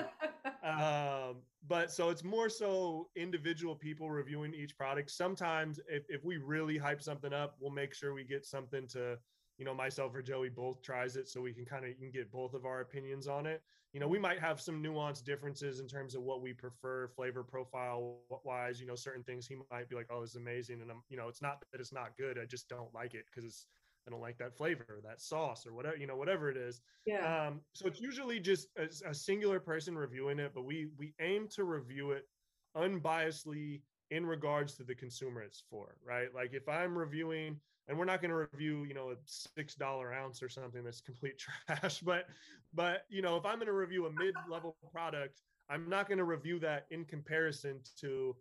um, 0.63 1.35
but 1.67 1.91
so 1.91 2.09
it's 2.09 2.23
more 2.23 2.49
so 2.49 3.09
individual 3.15 3.75
people 3.75 4.09
reviewing 4.09 4.53
each 4.53 4.77
product. 4.77 5.09
Sometimes 5.11 5.79
if 5.87 6.03
if 6.09 6.23
we 6.23 6.37
really 6.37 6.77
hype 6.77 7.01
something 7.01 7.33
up, 7.33 7.55
we'll 7.59 7.71
make 7.71 7.93
sure 7.93 8.13
we 8.13 8.23
get 8.23 8.45
something 8.45 8.87
to 8.89 9.17
you 9.57 9.65
know 9.65 9.73
myself 9.73 10.15
or 10.15 10.21
joey 10.21 10.49
both 10.49 10.81
tries 10.81 11.15
it 11.15 11.27
so 11.27 11.41
we 11.41 11.53
can 11.53 11.65
kind 11.65 11.83
of 11.85 11.89
you 11.91 11.95
can 11.95 12.11
get 12.11 12.31
both 12.31 12.53
of 12.53 12.65
our 12.65 12.81
opinions 12.81 13.27
on 13.27 13.45
it. 13.45 13.61
You 13.93 13.99
know 13.99 14.07
we 14.07 14.17
might 14.17 14.39
have 14.39 14.59
some 14.59 14.81
nuanced 14.81 15.23
differences 15.23 15.79
in 15.79 15.87
terms 15.87 16.15
of 16.15 16.23
what 16.23 16.41
we 16.41 16.53
prefer 16.53 17.07
flavor 17.07 17.43
profile 17.43 18.17
wise 18.43 18.81
you 18.81 18.87
know 18.87 18.95
certain 18.95 19.23
things 19.23 19.45
he 19.45 19.55
might 19.71 19.87
be 19.89 19.95
like 19.95 20.07
oh 20.09 20.23
it's 20.23 20.35
amazing 20.35 20.81
and 20.81 20.89
i'm 20.89 21.03
you 21.09 21.17
know 21.17 21.27
it's 21.27 21.41
not 21.41 21.63
that 21.71 21.79
it's 21.79 21.93
not 21.93 22.17
good 22.17 22.39
i 22.39 22.45
just 22.45 22.67
don't 22.67 22.91
like 22.93 23.13
it 23.13 23.25
because 23.27 23.45
it's 23.45 23.67
i 24.07 24.11
don't 24.11 24.19
like 24.21 24.37
that 24.39 24.57
flavor 24.57 24.99
that 25.03 25.21
sauce 25.21 25.67
or 25.67 25.73
whatever 25.73 25.95
you 25.95 26.07
know 26.07 26.17
whatever 26.17 26.49
it 26.49 26.57
is. 26.57 26.81
Yeah. 27.05 27.47
Um 27.47 27.61
so 27.75 27.85
it's 27.85 28.01
usually 28.01 28.39
just 28.39 28.69
a, 28.77 28.87
a 29.09 29.13
singular 29.13 29.59
person 29.59 29.95
reviewing 29.95 30.39
it 30.39 30.53
but 30.55 30.63
we 30.65 30.87
we 30.97 31.13
aim 31.19 31.47
to 31.49 31.63
review 31.63 32.11
it 32.11 32.27
unbiasedly 32.75 33.83
in 34.09 34.25
regards 34.25 34.75
to 34.75 34.83
the 34.83 34.95
consumer 34.95 35.41
it's 35.41 35.63
for 35.69 35.97
right? 36.03 36.33
Like 36.33 36.53
if 36.53 36.67
i'm 36.67 36.97
reviewing 36.97 37.59
and 37.87 37.97
we're 37.97 38.05
not 38.05 38.21
going 38.21 38.29
to 38.29 38.47
review 38.53 38.85
you 38.85 38.93
know 38.93 39.11
a 39.11 39.15
six 39.25 39.75
dollar 39.75 40.13
ounce 40.13 40.41
or 40.41 40.49
something 40.49 40.83
that's 40.83 41.01
complete 41.01 41.37
trash 41.67 41.99
but 41.99 42.27
but 42.73 43.05
you 43.09 43.21
know 43.21 43.35
if 43.37 43.45
i'm 43.45 43.55
going 43.55 43.67
to 43.67 43.73
review 43.73 44.05
a 44.05 44.11
mid-level 44.11 44.75
product 44.91 45.41
i'm 45.69 45.89
not 45.89 46.07
going 46.07 46.17
to 46.17 46.23
review 46.23 46.59
that 46.59 46.85
in 46.91 47.05
comparison 47.05 47.79
to 47.99 48.35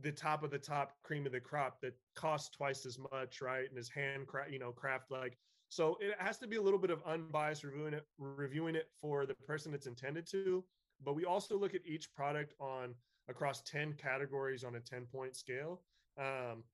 the 0.00 0.12
top 0.12 0.44
of 0.44 0.50
the 0.50 0.58
top 0.58 0.92
cream 1.02 1.26
of 1.26 1.32
the 1.32 1.40
crop 1.40 1.80
that 1.80 1.92
costs 2.14 2.56
twice 2.56 2.86
as 2.86 2.98
much 3.12 3.40
right? 3.40 3.68
And 3.68 3.78
is 3.78 3.88
hand 3.88 4.26
craft 4.26 4.50
you 4.52 4.58
know 4.58 4.70
craft 4.70 5.10
like 5.10 5.36
so 5.68 5.98
it 6.00 6.14
has 6.18 6.38
to 6.38 6.46
be 6.46 6.56
a 6.56 6.62
little 6.62 6.78
bit 6.78 6.90
of 6.90 7.02
unbiased 7.06 7.62
reviewing 7.62 7.94
it 7.94 8.06
reviewing 8.18 8.74
it 8.74 8.88
for 9.00 9.26
the 9.26 9.34
person 9.34 9.74
it's 9.74 9.86
intended 9.86 10.26
to. 10.30 10.64
But 11.04 11.14
we 11.14 11.24
also 11.24 11.58
look 11.58 11.74
at 11.74 11.82
each 11.84 12.12
product 12.12 12.54
on 12.58 12.94
across 13.28 13.62
10 13.62 13.94
categories 13.94 14.64
on 14.64 14.76
a 14.76 14.80
10 14.80 15.06
point 15.12 15.36
scale. 15.36 15.82
Um, 16.18 16.64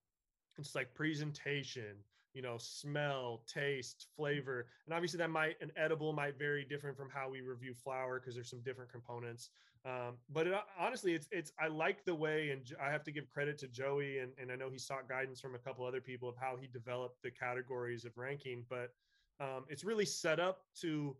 it's 0.58 0.74
like 0.74 0.94
presentation 0.94 1.96
you 2.34 2.42
know 2.42 2.56
smell 2.58 3.42
taste 3.46 4.08
flavor. 4.16 4.66
And 4.86 4.94
obviously 4.94 5.18
that 5.18 5.30
might 5.30 5.54
an 5.62 5.70
edible 5.76 6.12
might 6.12 6.38
vary 6.38 6.64
different 6.64 6.96
from 6.96 7.08
how 7.08 7.30
we 7.30 7.40
review 7.40 7.74
flower 7.74 8.20
because 8.20 8.34
there's 8.34 8.50
some 8.50 8.60
different 8.60 8.90
components. 8.90 9.50
Um, 9.86 10.16
but 10.32 10.46
it, 10.46 10.54
honestly 10.78 11.12
it's 11.12 11.28
it's 11.30 11.52
i 11.60 11.66
like 11.66 12.06
the 12.06 12.14
way 12.14 12.50
and 12.52 12.62
i 12.82 12.90
have 12.90 13.04
to 13.04 13.12
give 13.12 13.28
credit 13.28 13.58
to 13.58 13.68
joey 13.68 14.20
and, 14.20 14.32
and 14.40 14.50
i 14.50 14.56
know 14.56 14.70
he 14.70 14.78
sought 14.78 15.06
guidance 15.10 15.42
from 15.42 15.54
a 15.54 15.58
couple 15.58 15.84
other 15.84 16.00
people 16.00 16.26
of 16.26 16.36
how 16.40 16.56
he 16.58 16.66
developed 16.66 17.22
the 17.22 17.30
categories 17.30 18.06
of 18.06 18.16
ranking 18.16 18.64
but 18.70 18.94
um, 19.40 19.66
it's 19.68 19.84
really 19.84 20.06
set 20.06 20.40
up 20.40 20.62
to 20.80 21.14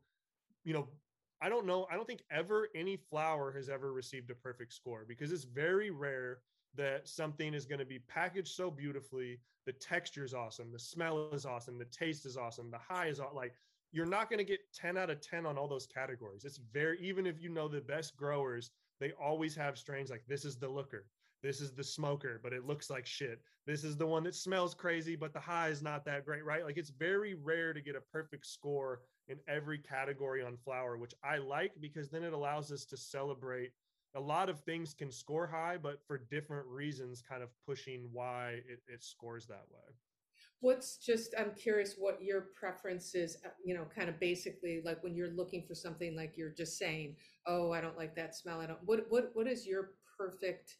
you 0.64 0.73
know 0.73 0.88
i 1.42 1.49
don't 1.51 1.66
know 1.66 1.87
i 1.90 1.94
don't 1.94 2.07
think 2.07 2.25
ever 2.31 2.68
any 2.75 2.97
flower 2.97 3.53
has 3.53 3.68
ever 3.68 3.92
received 3.92 4.31
a 4.31 4.35
perfect 4.35 4.73
score 4.73 5.05
because 5.07 5.31
it's 5.31 5.44
very 5.44 5.90
rare 5.90 6.38
that 6.77 7.09
something 7.09 7.55
is 7.55 7.67
going 7.67 7.79
to 7.79 7.85
be 7.85 7.99
packaged 7.99 8.49
so 8.49 8.71
beautifully 8.71 9.39
the 9.67 9.73
texture 9.73 10.25
is 10.25 10.35
awesome 10.35 10.73
the 10.73 10.79
smell 10.79 11.31
is 11.33 11.47
awesome 11.47 11.79
the 11.79 11.85
taste 11.87 12.27
is 12.27 12.37
awesome 12.37 12.71
the 12.71 12.79
high 12.79 13.07
is 13.07 13.21
all 13.21 13.33
like 13.35 13.55
you're 13.95 14.05
not 14.05 14.29
going 14.29 14.39
to 14.39 14.45
get 14.45 14.61
10 14.75 14.99
out 14.99 15.09
of 15.09 15.21
10 15.21 15.47
on 15.47 15.57
all 15.57 15.69
those 15.69 15.87
categories. 15.87 16.45
It's 16.45 16.59
very 16.73 16.99
even 17.01 17.27
if 17.27 17.41
you 17.41 17.49
know 17.49 17.69
the 17.69 17.81
best 17.81 18.17
growers 18.17 18.73
they 19.01 19.13
always 19.13 19.55
have 19.55 19.79
strains 19.79 20.11
like 20.11 20.25
this 20.29 20.45
is 20.45 20.57
the 20.57 20.69
looker 20.69 21.07
this 21.43 21.61
is 21.61 21.73
the 21.73 21.85
smoker 21.85 22.41
but 22.43 22.53
it 22.53 22.67
looks 22.67 22.91
like 22.91 23.07
shit. 23.07 23.41
This 23.67 23.85
is 23.85 23.97
the 23.97 24.07
one 24.07 24.25
that 24.25 24.35
smells 24.35 24.75
crazy 24.75 25.15
but 25.15 25.33
the 25.33 25.41
high 25.41 25.69
is 25.69 25.81
not 25.81 26.05
that 26.07 26.27
great 26.27 26.45
right? 26.45 26.65
Like 26.65 26.77
it's 26.77 26.91
very 26.91 27.35
rare 27.35 27.73
to 27.73 27.81
get 27.81 27.95
a 27.95 28.01
perfect 28.01 28.47
score 28.47 29.03
in 29.29 29.39
every 29.49 29.79
category 29.79 30.43
on 30.43 30.57
flower 30.57 30.99
which 30.99 31.15
i 31.25 31.39
like 31.39 31.73
because 31.81 32.11
then 32.11 32.23
it 32.23 32.33
allows 32.33 32.71
us 32.71 32.85
to 32.85 32.97
celebrate 32.97 33.73
a 34.14 34.20
lot 34.20 34.48
of 34.48 34.61
things 34.61 34.94
can 34.94 35.11
score 35.11 35.46
high, 35.46 35.77
but 35.81 36.00
for 36.07 36.18
different 36.31 36.66
reasons, 36.66 37.22
kind 37.22 37.42
of 37.42 37.48
pushing 37.66 38.09
why 38.12 38.61
it, 38.68 38.81
it 38.87 39.03
scores 39.03 39.46
that 39.46 39.64
way. 39.72 39.94
What's 40.61 40.96
just, 40.96 41.35
I'm 41.38 41.53
curious 41.55 41.96
what 41.98 42.22
your 42.22 42.46
preference 42.59 43.14
is, 43.14 43.37
uh, 43.44 43.50
you 43.64 43.74
know, 43.74 43.87
kind 43.94 44.09
of 44.09 44.18
basically 44.20 44.81
like 44.85 45.03
when 45.03 45.14
you're 45.14 45.35
looking 45.35 45.64
for 45.66 45.74
something 45.74 46.16
like 46.16 46.35
you're 46.37 46.55
just 46.55 46.79
saying, 46.79 47.16
oh, 47.46 47.72
I 47.72 47.81
don't 47.81 47.98
like 47.98 48.14
that 48.16 48.35
smell. 48.35 48.61
I 48.61 48.66
don't, 48.66 48.79
what, 48.85 49.07
what, 49.09 49.31
what 49.35 49.46
is 49.46 49.66
your 49.66 49.90
perfect 50.16 50.77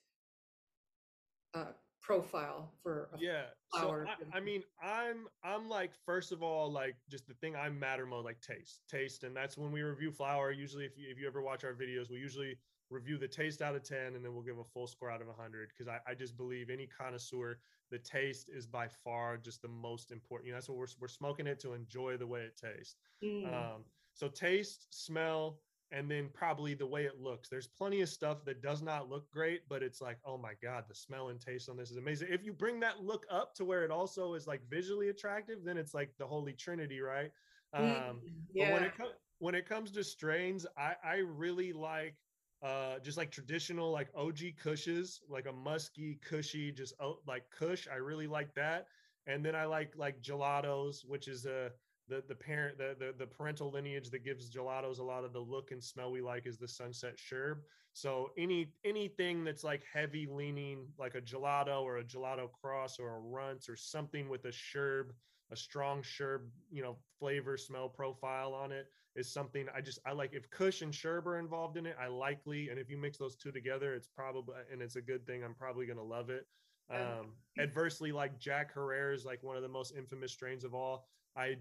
uh, 1.55 1.73
profile 2.05 2.70
for 2.83 3.09
yeah 3.18 3.44
so 3.73 4.05
I, 4.07 4.37
I, 4.37 4.40
mean 4.40 4.62
i'm 4.83 5.27
i'm 5.42 5.70
like 5.70 5.92
first 6.05 6.33
of 6.33 6.42
all 6.42 6.70
like 6.70 6.97
just 7.11 7.27
the 7.27 7.33
thing 7.33 7.57
i'm 7.57 7.79
matter 7.79 8.05
mode 8.05 8.27
like 8.27 8.42
taste 8.42 8.83
taste 8.90 9.25
and 9.25 9.35
that's 9.35 9.57
when 9.57 9.73
we 9.73 9.81
review 9.81 10.11
flower 10.11 10.53
usually 10.53 10.85
if 10.85 10.99
you, 10.99 11.09
if 11.11 11.18
you 11.18 11.27
ever 11.27 11.40
watch 11.40 11.64
our 11.64 11.73
videos 11.73 12.11
we 12.11 12.18
usually 12.18 12.59
review 12.95 13.19
the 13.19 13.29
taste 13.29 13.61
out 13.61 13.75
of 13.75 13.83
10 13.83 14.15
and 14.15 14.25
then 14.25 14.33
we'll 14.33 14.43
give 14.43 14.59
a 14.59 14.65
full 14.65 14.87
score 14.87 15.11
out 15.11 15.21
of 15.21 15.27
100 15.27 15.69
because 15.69 15.89
I, 15.89 15.99
I 16.11 16.15
just 16.15 16.37
believe 16.37 16.71
any 16.71 16.87
connoisseur 16.87 17.59
the 17.91 17.99
taste 17.99 18.49
is 18.55 18.67
by 18.67 18.89
far 18.89 19.37
just 19.37 19.61
the 19.61 19.69
most 19.69 20.13
important 20.13 20.47
you 20.47 20.53
know 20.53 20.57
that's 20.57 20.69
what 20.69 20.79
we're, 20.79 20.87
we're 21.01 21.09
smoking 21.09 21.47
it 21.47 21.61
to 21.61 21.75
enjoy 21.75 22.17
the 22.17 22.27
way 22.27 22.41
it 22.41 22.57
tastes 22.57 22.97
mm. 23.23 23.47
um, 23.47 23.83
so 24.15 24.29
taste 24.29 24.87
smell 24.91 25.59
and 25.93 26.11
then 26.11 26.29
probably 26.33 26.75
the 26.75 26.87
way 26.87 27.05
it 27.05 27.21
looks 27.21 27.49
there's 27.49 27.67
plenty 27.67 28.01
of 28.01 28.09
stuff 28.09 28.45
that 28.45 28.63
does 28.63 28.81
not 28.81 29.09
look 29.09 29.31
great 29.31 29.63
but 29.69 29.83
it's 29.83 30.01
like 30.01 30.19
oh 30.25 30.39
my 30.39 30.53
god 30.63 30.85
the 30.89 30.95
smell 30.95 31.29
and 31.29 31.41
taste 31.41 31.69
on 31.69 31.77
this 31.77 31.91
is 31.91 31.97
amazing 31.97 32.29
if 32.31 32.45
you 32.45 32.53
bring 32.53 32.81
that 32.81 33.03
look 33.03 33.27
up 33.31 33.55
to 33.55 33.65
where 33.65 33.85
it 33.85 33.91
also 33.91 34.35
is 34.35 34.47
like 34.47 34.63
visually 34.71 35.09
attractive 35.09 35.59
then 35.65 35.77
it's 35.77 35.95
like 35.95 36.11
the 36.19 36.27
holy 36.27 36.53
trinity 36.53 37.01
right 37.01 37.31
mm. 37.77 38.11
um 38.11 38.21
yeah. 38.53 38.71
but 38.71 38.75
when 38.75 38.85
it, 38.85 38.93
when 39.39 39.55
it 39.55 39.69
comes 39.69 39.91
to 39.91 40.03
strains 40.03 40.65
i 40.79 40.95
i 41.05 41.17
really 41.17 41.73
like 41.73 42.17
uh, 42.64 42.98
just 43.00 43.18
like 43.18 43.31
traditional 43.31 43.92
like 43.92 44.09
OG 44.16 44.57
Kushes, 44.62 45.20
like 45.29 45.46
a 45.46 45.53
musky, 45.53 46.18
cushy, 46.27 46.72
just 46.72 46.94
oh, 46.98 47.18
like 47.27 47.44
Kush. 47.50 47.87
I 47.92 47.96
really 47.96 48.27
like 48.27 48.55
that. 48.55 48.87
And 49.27 49.44
then 49.44 49.55
I 49.55 49.66
like 49.66 49.92
like 49.96 50.22
gelatos, 50.22 51.05
which 51.07 51.29
is 51.29 51.44
a 51.44 51.66
uh, 51.66 51.68
the 52.09 52.24
the 52.27 52.35
parent 52.35 52.79
the, 52.79 52.96
the 52.98 53.14
the 53.18 53.27
parental 53.27 53.70
lineage 53.70 54.11
that 54.11 54.24
gives 54.24 54.50
gelatos 54.50 54.98
a 54.98 55.03
lot 55.03 55.24
of 55.24 55.33
the 55.33 55.40
look 55.40 55.72
and 55.72 55.83
smell 55.83 56.11
we 56.11 56.22
like 56.22 56.46
is 56.46 56.59
the 56.59 56.68
sunset 56.68 57.16
sherb. 57.18 57.57
So 57.92 58.31
any 58.38 58.72
anything 58.85 59.44
that's 59.44 59.62
like 59.64 59.85
heavy 59.92 60.27
leaning, 60.27 60.87
like 60.98 61.14
a 61.14 61.20
gelato 61.20 61.83
or 61.83 61.98
a 61.98 62.05
gelato 62.05 62.50
cross 62.50 62.98
or 62.98 63.18
a 63.18 63.20
Runtz 63.20 63.68
or 63.68 63.77
something 63.77 64.29
with 64.29 64.46
a 64.46 64.50
sherb 64.50 65.11
a 65.51 65.57
strong, 65.57 66.03
sure, 66.03 66.43
you 66.71 66.83
know, 66.83 66.97
flavor, 67.19 67.57
smell 67.57 67.89
profile 67.89 68.55
on 68.55 68.73
it 68.73 68.87
is 69.17 69.33
something 69.33 69.67
I 69.75 69.81
just 69.81 69.99
I 70.07 70.13
like. 70.13 70.33
If 70.33 70.51
Kush 70.51 70.83
and 70.83 70.93
Sherb 70.93 71.27
are 71.27 71.39
involved 71.39 71.77
in 71.77 71.87
it, 71.87 71.97
I 72.01 72.09
likely, 72.09 72.69
and 72.71 72.79
if 72.79 72.91
you 72.91 72.97
mix 72.97 73.19
those 73.19 73.37
two 73.37 73.53
together, 73.53 73.95
it's 73.95 74.09
probably 74.09 74.57
and 74.73 74.83
it's 74.83 74.97
a 74.97 75.01
good 75.01 75.27
thing. 75.27 75.45
I'm 75.45 75.55
probably 75.55 75.87
gonna 75.87 76.03
love 76.03 76.31
it. 76.31 76.47
Um, 76.91 77.33
adversely, 77.59 78.13
like 78.13 78.39
Jack 78.39 78.75
Herer 78.75 79.13
is 79.13 79.25
like 79.25 79.43
one 79.43 79.57
of 79.57 79.63
the 79.63 79.69
most 79.69 79.95
infamous 79.97 80.33
strains 80.33 80.65
of 80.65 80.75
all. 80.75 81.07
I 81.37 81.57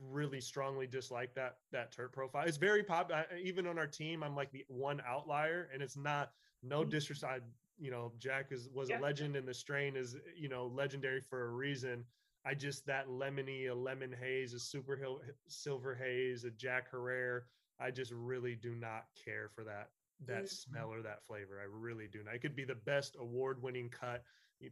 really 0.00 0.40
strongly 0.40 0.86
dislike 0.86 1.34
that 1.34 1.56
that 1.72 1.94
terp 1.94 2.12
profile. 2.12 2.46
It's 2.46 2.56
very 2.56 2.82
pop. 2.82 3.12
I, 3.12 3.24
even 3.42 3.66
on 3.66 3.78
our 3.78 3.86
team, 3.86 4.22
I'm 4.22 4.34
like 4.34 4.50
the 4.52 4.64
one 4.68 5.02
outlier, 5.06 5.68
and 5.72 5.82
it's 5.82 5.96
not 5.96 6.32
no 6.62 6.80
mm-hmm. 6.80 6.90
disrespect. 6.90 7.42
You 7.78 7.90
know, 7.90 8.12
Jack 8.18 8.46
is 8.50 8.68
was 8.72 8.88
yeah. 8.88 8.98
a 8.98 9.00
legend, 9.00 9.36
and 9.36 9.46
the 9.46 9.54
strain 9.54 9.96
is 9.96 10.16
you 10.36 10.48
know 10.48 10.66
legendary 10.66 11.20
for 11.20 11.48
a 11.48 11.50
reason. 11.50 12.04
I 12.46 12.54
just 12.54 12.86
that 12.86 13.08
lemony, 13.08 13.70
a 13.70 13.74
lemon 13.74 14.14
haze, 14.18 14.54
a 14.54 14.60
super 14.60 14.96
hill 14.96 15.20
silver 15.48 15.94
haze, 15.94 16.44
a 16.44 16.50
Jack 16.50 16.90
Herer. 16.90 17.44
I 17.80 17.90
just 17.90 18.12
really 18.12 18.54
do 18.54 18.74
not 18.74 19.04
care 19.24 19.50
for 19.54 19.64
that 19.64 19.88
that 20.26 20.44
mm-hmm. 20.44 20.72
smell 20.72 20.92
or 20.92 21.02
that 21.02 21.24
flavor. 21.24 21.60
I 21.60 21.66
really 21.68 22.08
do 22.10 22.22
not. 22.24 22.34
It 22.34 22.40
could 22.40 22.56
be 22.56 22.64
the 22.64 22.74
best 22.74 23.16
award 23.18 23.62
winning 23.62 23.90
cut 23.90 24.22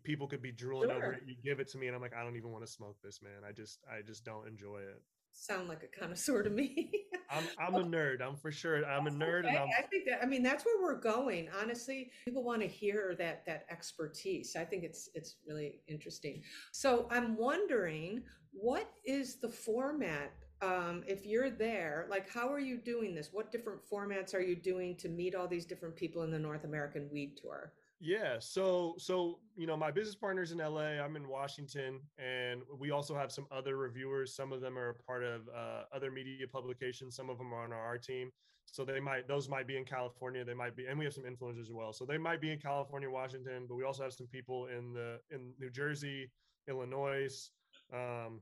people 0.02 0.26
could 0.26 0.42
be 0.42 0.52
drooling 0.52 0.88
sure. 0.88 0.96
over 0.96 1.12
it 1.12 1.22
you 1.26 1.34
give 1.44 1.60
it 1.60 1.68
to 1.68 1.78
me 1.78 1.86
and 1.86 1.94
i'm 1.94 2.02
like 2.02 2.14
i 2.14 2.22
don't 2.22 2.36
even 2.36 2.50
want 2.50 2.64
to 2.64 2.70
smoke 2.70 2.96
this 3.02 3.20
man 3.22 3.44
i 3.46 3.52
just 3.52 3.80
i 3.90 4.00
just 4.00 4.24
don't 4.24 4.48
enjoy 4.48 4.78
it 4.78 5.02
sound 5.34 5.68
like 5.68 5.82
a 5.82 5.98
connoisseur 6.00 6.42
to 6.42 6.50
me 6.50 6.90
i'm 7.30 7.44
i'm 7.58 7.74
a 7.74 7.84
nerd 7.84 8.22
i'm 8.22 8.36
for 8.36 8.50
sure 8.50 8.84
i'm 8.90 9.06
a 9.06 9.10
nerd 9.10 9.44
okay. 9.44 9.64
i 9.78 9.82
think 9.82 10.04
that 10.06 10.22
i 10.22 10.26
mean 10.26 10.42
that's 10.42 10.64
where 10.64 10.82
we're 10.82 11.00
going 11.00 11.48
honestly 11.60 12.10
people 12.24 12.44
want 12.44 12.60
to 12.60 12.68
hear 12.68 13.14
that 13.18 13.44
that 13.46 13.66
expertise 13.70 14.56
i 14.56 14.64
think 14.64 14.84
it's 14.84 15.10
it's 15.14 15.36
really 15.46 15.80
interesting 15.88 16.42
so 16.72 17.08
i'm 17.10 17.36
wondering 17.36 18.22
what 18.52 18.88
is 19.04 19.40
the 19.40 19.48
format 19.48 20.32
um, 20.62 21.02
if 21.06 21.26
you're 21.26 21.50
there, 21.50 22.06
like, 22.08 22.30
how 22.30 22.50
are 22.50 22.60
you 22.60 22.78
doing 22.78 23.14
this? 23.14 23.30
What 23.32 23.52
different 23.52 23.80
formats 23.90 24.34
are 24.34 24.40
you 24.40 24.56
doing 24.56 24.96
to 24.96 25.08
meet 25.08 25.34
all 25.34 25.46
these 25.46 25.66
different 25.66 25.94
people 25.94 26.22
in 26.22 26.30
the 26.30 26.38
North 26.38 26.64
American 26.64 27.08
Weed 27.12 27.36
Tour? 27.36 27.72
Yeah. 28.00 28.38
So, 28.38 28.94
so, 28.98 29.40
you 29.56 29.66
know, 29.66 29.76
my 29.76 29.90
business 29.90 30.14
partner's 30.16 30.52
in 30.52 30.58
LA, 30.58 31.00
I'm 31.00 31.16
in 31.16 31.28
Washington, 31.28 32.00
and 32.18 32.62
we 32.78 32.90
also 32.90 33.14
have 33.14 33.32
some 33.32 33.46
other 33.50 33.76
reviewers. 33.76 34.34
Some 34.34 34.52
of 34.52 34.60
them 34.60 34.76
are 34.76 34.94
part 35.06 35.22
of 35.24 35.48
uh, 35.48 35.84
other 35.92 36.10
media 36.10 36.46
publications. 36.46 37.16
Some 37.16 37.30
of 37.30 37.38
them 37.38 37.52
are 37.54 37.64
on 37.64 37.72
our 37.72 37.98
team. 37.98 38.30
So 38.66 38.84
they 38.84 39.00
might, 39.00 39.28
those 39.28 39.48
might 39.48 39.66
be 39.66 39.76
in 39.76 39.84
California. 39.84 40.44
They 40.44 40.54
might 40.54 40.76
be, 40.76 40.86
and 40.86 40.98
we 40.98 41.04
have 41.04 41.14
some 41.14 41.24
influencers 41.24 41.60
as 41.60 41.70
well. 41.72 41.92
So 41.92 42.04
they 42.04 42.18
might 42.18 42.40
be 42.40 42.50
in 42.50 42.58
California, 42.58 43.08
Washington, 43.08 43.66
but 43.68 43.76
we 43.76 43.84
also 43.84 44.02
have 44.02 44.12
some 44.12 44.26
people 44.26 44.66
in 44.66 44.92
the, 44.92 45.18
in 45.30 45.52
New 45.58 45.70
Jersey, 45.70 46.30
Illinois, 46.68 47.50
um, 47.92 48.40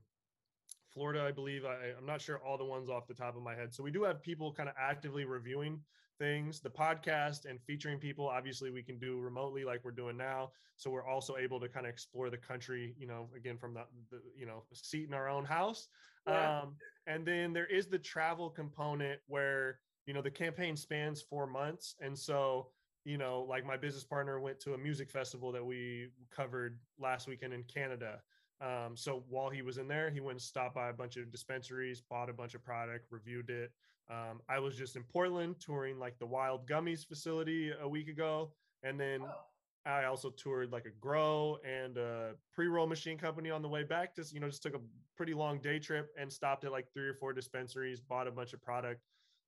Florida, 0.89 1.23
I 1.23 1.31
believe. 1.31 1.65
I, 1.65 1.93
I'm 1.97 2.05
not 2.05 2.21
sure 2.21 2.39
all 2.43 2.57
the 2.57 2.65
ones 2.65 2.89
off 2.89 3.07
the 3.07 3.13
top 3.13 3.35
of 3.35 3.43
my 3.43 3.55
head. 3.55 3.73
So 3.73 3.83
we 3.83 3.91
do 3.91 4.03
have 4.03 4.21
people 4.21 4.53
kind 4.53 4.69
of 4.69 4.75
actively 4.77 5.25
reviewing 5.25 5.81
things 6.19 6.59
the 6.59 6.69
podcast 6.69 7.45
and 7.45 7.59
featuring 7.61 7.97
people 7.97 8.27
obviously 8.27 8.69
we 8.69 8.83
can 8.83 8.97
do 8.99 9.19
remotely 9.19 9.63
like 9.63 9.81
we're 9.83 9.91
doing 9.91 10.17
now 10.17 10.51
so 10.75 10.89
we're 10.89 11.05
also 11.05 11.35
able 11.37 11.59
to 11.59 11.67
kind 11.67 11.85
of 11.85 11.91
explore 11.91 12.29
the 12.29 12.37
country 12.37 12.95
you 12.97 13.07
know 13.07 13.29
again 13.35 13.57
from 13.57 13.73
the, 13.73 13.83
the 14.11 14.21
you 14.37 14.45
know 14.45 14.63
seat 14.73 15.07
in 15.07 15.13
our 15.13 15.29
own 15.29 15.45
house 15.45 15.87
yeah. 16.27 16.61
um, 16.61 16.75
and 17.07 17.25
then 17.25 17.53
there 17.53 17.65
is 17.65 17.87
the 17.87 17.99
travel 17.99 18.49
component 18.49 19.19
where 19.27 19.79
you 20.05 20.13
know 20.13 20.21
the 20.21 20.31
campaign 20.31 20.75
spans 20.75 21.21
four 21.21 21.47
months 21.47 21.95
and 21.99 22.17
so 22.17 22.67
you 23.05 23.17
know 23.17 23.45
like 23.49 23.65
my 23.65 23.77
business 23.77 24.03
partner 24.03 24.39
went 24.39 24.59
to 24.59 24.73
a 24.73 24.77
music 24.77 25.09
festival 25.09 25.51
that 25.51 25.65
we 25.65 26.09
covered 26.31 26.79
last 26.99 27.27
weekend 27.27 27.53
in 27.53 27.63
canada 27.63 28.19
um, 28.63 28.95
so 28.95 29.23
while 29.29 29.49
he 29.49 29.61
was 29.61 29.77
in 29.77 29.87
there, 29.87 30.09
he 30.09 30.21
went 30.21 30.35
and 30.35 30.41
stopped 30.41 30.75
by 30.75 30.89
a 30.89 30.93
bunch 30.93 31.17
of 31.17 31.29
dispensaries, 31.31 32.01
bought 32.01 32.29
a 32.29 32.33
bunch 32.33 32.55
of 32.55 32.63
product, 32.63 33.07
reviewed 33.11 33.49
it. 33.49 33.71
Um, 34.09 34.41
I 34.49 34.59
was 34.59 34.75
just 34.75 34.95
in 34.95 35.03
Portland 35.03 35.55
touring 35.59 35.97
like 35.97 36.19
the 36.19 36.27
Wyld 36.27 36.67
Gummies 36.67 37.05
facility 37.07 37.71
a 37.81 37.87
week 37.87 38.07
ago, 38.07 38.51
and 38.83 38.99
then 38.99 39.21
oh. 39.23 39.89
I 39.89 40.05
also 40.05 40.29
toured 40.29 40.71
like 40.71 40.85
a 40.85 40.91
grow 41.01 41.57
and 41.65 41.97
a 41.97 42.31
pre-roll 42.53 42.87
machine 42.87 43.17
company 43.17 43.49
on 43.49 43.61
the 43.61 43.69
way 43.69 43.83
back. 43.83 44.15
Just 44.15 44.33
you 44.33 44.39
know, 44.39 44.49
just 44.49 44.63
took 44.63 44.75
a 44.75 44.81
pretty 45.15 45.33
long 45.33 45.59
day 45.59 45.79
trip 45.79 46.09
and 46.19 46.31
stopped 46.31 46.63
at 46.65 46.71
like 46.71 46.87
three 46.93 47.07
or 47.07 47.13
four 47.13 47.33
dispensaries, 47.33 47.99
bought 47.99 48.27
a 48.27 48.31
bunch 48.31 48.53
of 48.53 48.61
product 48.61 49.01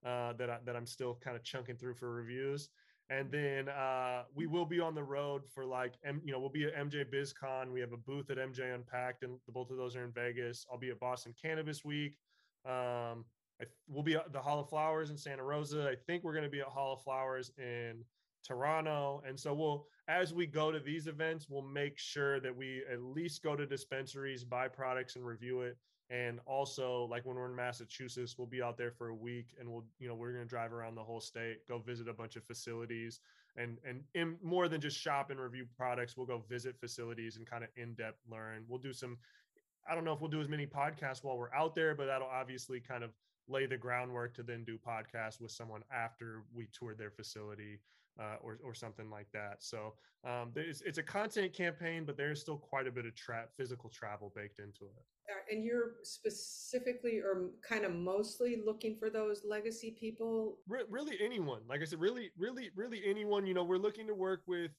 uh, 0.05 0.33
that 0.33 0.49
I, 0.49 0.57
that 0.65 0.75
I'm 0.75 0.87
still 0.87 1.17
kind 1.21 1.35
of 1.35 1.43
chunking 1.43 1.77
through 1.77 1.95
for 1.95 2.11
reviews 2.11 2.69
and 3.09 3.31
then 3.31 3.69
uh, 3.69 4.23
we 4.33 4.47
will 4.47 4.65
be 4.65 4.79
on 4.79 4.95
the 4.95 5.03
road 5.03 5.43
for 5.53 5.65
like 5.65 5.93
M, 6.03 6.21
you 6.23 6.31
know 6.31 6.39
we'll 6.39 6.49
be 6.49 6.65
at 6.65 6.75
MJ 6.75 7.05
BizCon. 7.05 7.71
We 7.71 7.79
have 7.79 7.93
a 7.93 7.97
booth 7.97 8.31
at 8.31 8.37
MJ 8.37 8.73
Unpacked, 8.73 9.23
and 9.23 9.37
the, 9.45 9.51
both 9.51 9.69
of 9.69 9.77
those 9.77 9.95
are 9.95 10.03
in 10.03 10.11
Vegas. 10.11 10.65
I'll 10.71 10.79
be 10.79 10.89
at 10.89 10.99
Boston 10.99 11.33
Cannabis 11.39 11.85
Week. 11.85 12.17
Um, 12.65 13.25
I, 13.61 13.65
we'll 13.87 14.03
be 14.03 14.15
at 14.15 14.31
the 14.33 14.39
Hall 14.39 14.59
of 14.59 14.69
Flowers 14.69 15.09
in 15.09 15.17
Santa 15.17 15.43
Rosa. 15.43 15.87
I 15.89 15.95
think 15.95 16.23
we're 16.23 16.33
going 16.33 16.43
to 16.43 16.49
be 16.49 16.59
at 16.59 16.67
Hall 16.67 16.93
of 16.93 17.01
Flowers 17.01 17.51
in 17.57 18.03
Toronto, 18.45 19.23
and 19.27 19.39
so 19.39 19.53
we'll 19.53 19.87
as 20.07 20.33
we 20.33 20.45
go 20.45 20.71
to 20.71 20.79
these 20.79 21.07
events, 21.07 21.47
we'll 21.49 21.63
make 21.63 21.97
sure 21.97 22.39
that 22.39 22.55
we 22.55 22.83
at 22.91 23.01
least 23.01 23.41
go 23.41 23.55
to 23.55 23.65
dispensaries, 23.65 24.43
buy 24.43 24.67
products, 24.67 25.15
and 25.15 25.25
review 25.25 25.61
it. 25.61 25.77
And 26.11 26.39
also 26.45 27.07
like 27.09 27.25
when 27.25 27.35
we're 27.35 27.49
in 27.49 27.55
massachusetts 27.55 28.35
we'll 28.37 28.45
be 28.45 28.61
out 28.61 28.77
there 28.77 28.91
for 28.91 29.07
a 29.07 29.15
week 29.15 29.55
and 29.59 29.67
we'll 29.67 29.85
you 29.97 30.07
know 30.07 30.13
we're 30.13 30.33
going 30.33 30.43
to 30.43 30.47
drive 30.47 30.71
around 30.71 30.93
the 30.93 31.03
whole 31.03 31.19
state 31.19 31.67
go 31.67 31.79
visit 31.79 32.07
a 32.07 32.13
bunch 32.13 32.35
of 32.35 32.43
facilities. 32.43 33.21
And 33.57 33.79
and 33.83 34.03
in 34.13 34.37
more 34.43 34.67
than 34.67 34.81
just 34.81 34.99
shop 34.99 35.31
and 35.31 35.39
review 35.39 35.65
products 35.75 36.15
we'll 36.15 36.27
go 36.27 36.43
visit 36.47 36.79
facilities 36.79 37.37
and 37.37 37.47
kind 37.49 37.63
of 37.63 37.71
in-depth 37.75 38.19
learn. 38.29 38.65
We'll 38.67 38.79
do 38.79 38.93
some 38.93 39.17
i 39.89 39.95
don't 39.95 40.03
know 40.03 40.13
if 40.13 40.21
we'll 40.21 40.29
do 40.29 40.41
as 40.41 40.49
many 40.49 40.67
podcasts 40.67 41.23
while 41.23 41.37
we're 41.37 41.53
out 41.53 41.73
there 41.73 41.95
but 41.95 42.05
that'll 42.05 42.27
obviously 42.27 42.79
kind 42.79 43.03
of 43.03 43.11
lay 43.47 43.65
the 43.65 43.77
groundwork 43.77 44.33
to 44.35 44.43
then 44.43 44.63
do 44.63 44.77
podcasts 44.77 45.39
with 45.39 45.51
someone 45.51 45.83
after 45.93 46.43
we 46.53 46.67
toured 46.73 46.97
their 46.97 47.11
facility 47.11 47.79
uh, 48.19 48.35
or, 48.41 48.57
or 48.63 48.73
something 48.73 49.09
like 49.09 49.27
that. 49.33 49.57
So 49.59 49.93
um, 50.23 50.51
it's, 50.55 50.81
it's 50.81 50.97
a 50.97 51.03
content 51.03 51.53
campaign, 51.53 52.05
but 52.05 52.17
there's 52.17 52.41
still 52.41 52.57
quite 52.57 52.87
a 52.87 52.91
bit 52.91 53.05
of 53.05 53.15
tra- 53.15 53.47
physical 53.55 53.89
travel 53.89 54.31
baked 54.35 54.59
into 54.59 54.85
it. 54.85 55.05
And 55.51 55.63
you're 55.63 55.95
specifically 56.03 57.19
or 57.19 57.51
kind 57.67 57.85
of 57.85 57.93
mostly 57.93 58.61
looking 58.65 58.95
for 58.97 59.09
those 59.09 59.41
legacy 59.47 59.95
people? 59.99 60.57
Re- 60.67 60.83
really, 60.89 61.17
anyone. 61.19 61.61
Like 61.67 61.81
I 61.81 61.85
said, 61.85 61.99
really, 61.99 62.31
really, 62.37 62.69
really 62.75 63.01
anyone. 63.05 63.45
You 63.45 63.53
know, 63.53 63.63
we're 63.63 63.77
looking 63.77 64.07
to 64.07 64.15
work 64.15 64.41
with 64.47 64.71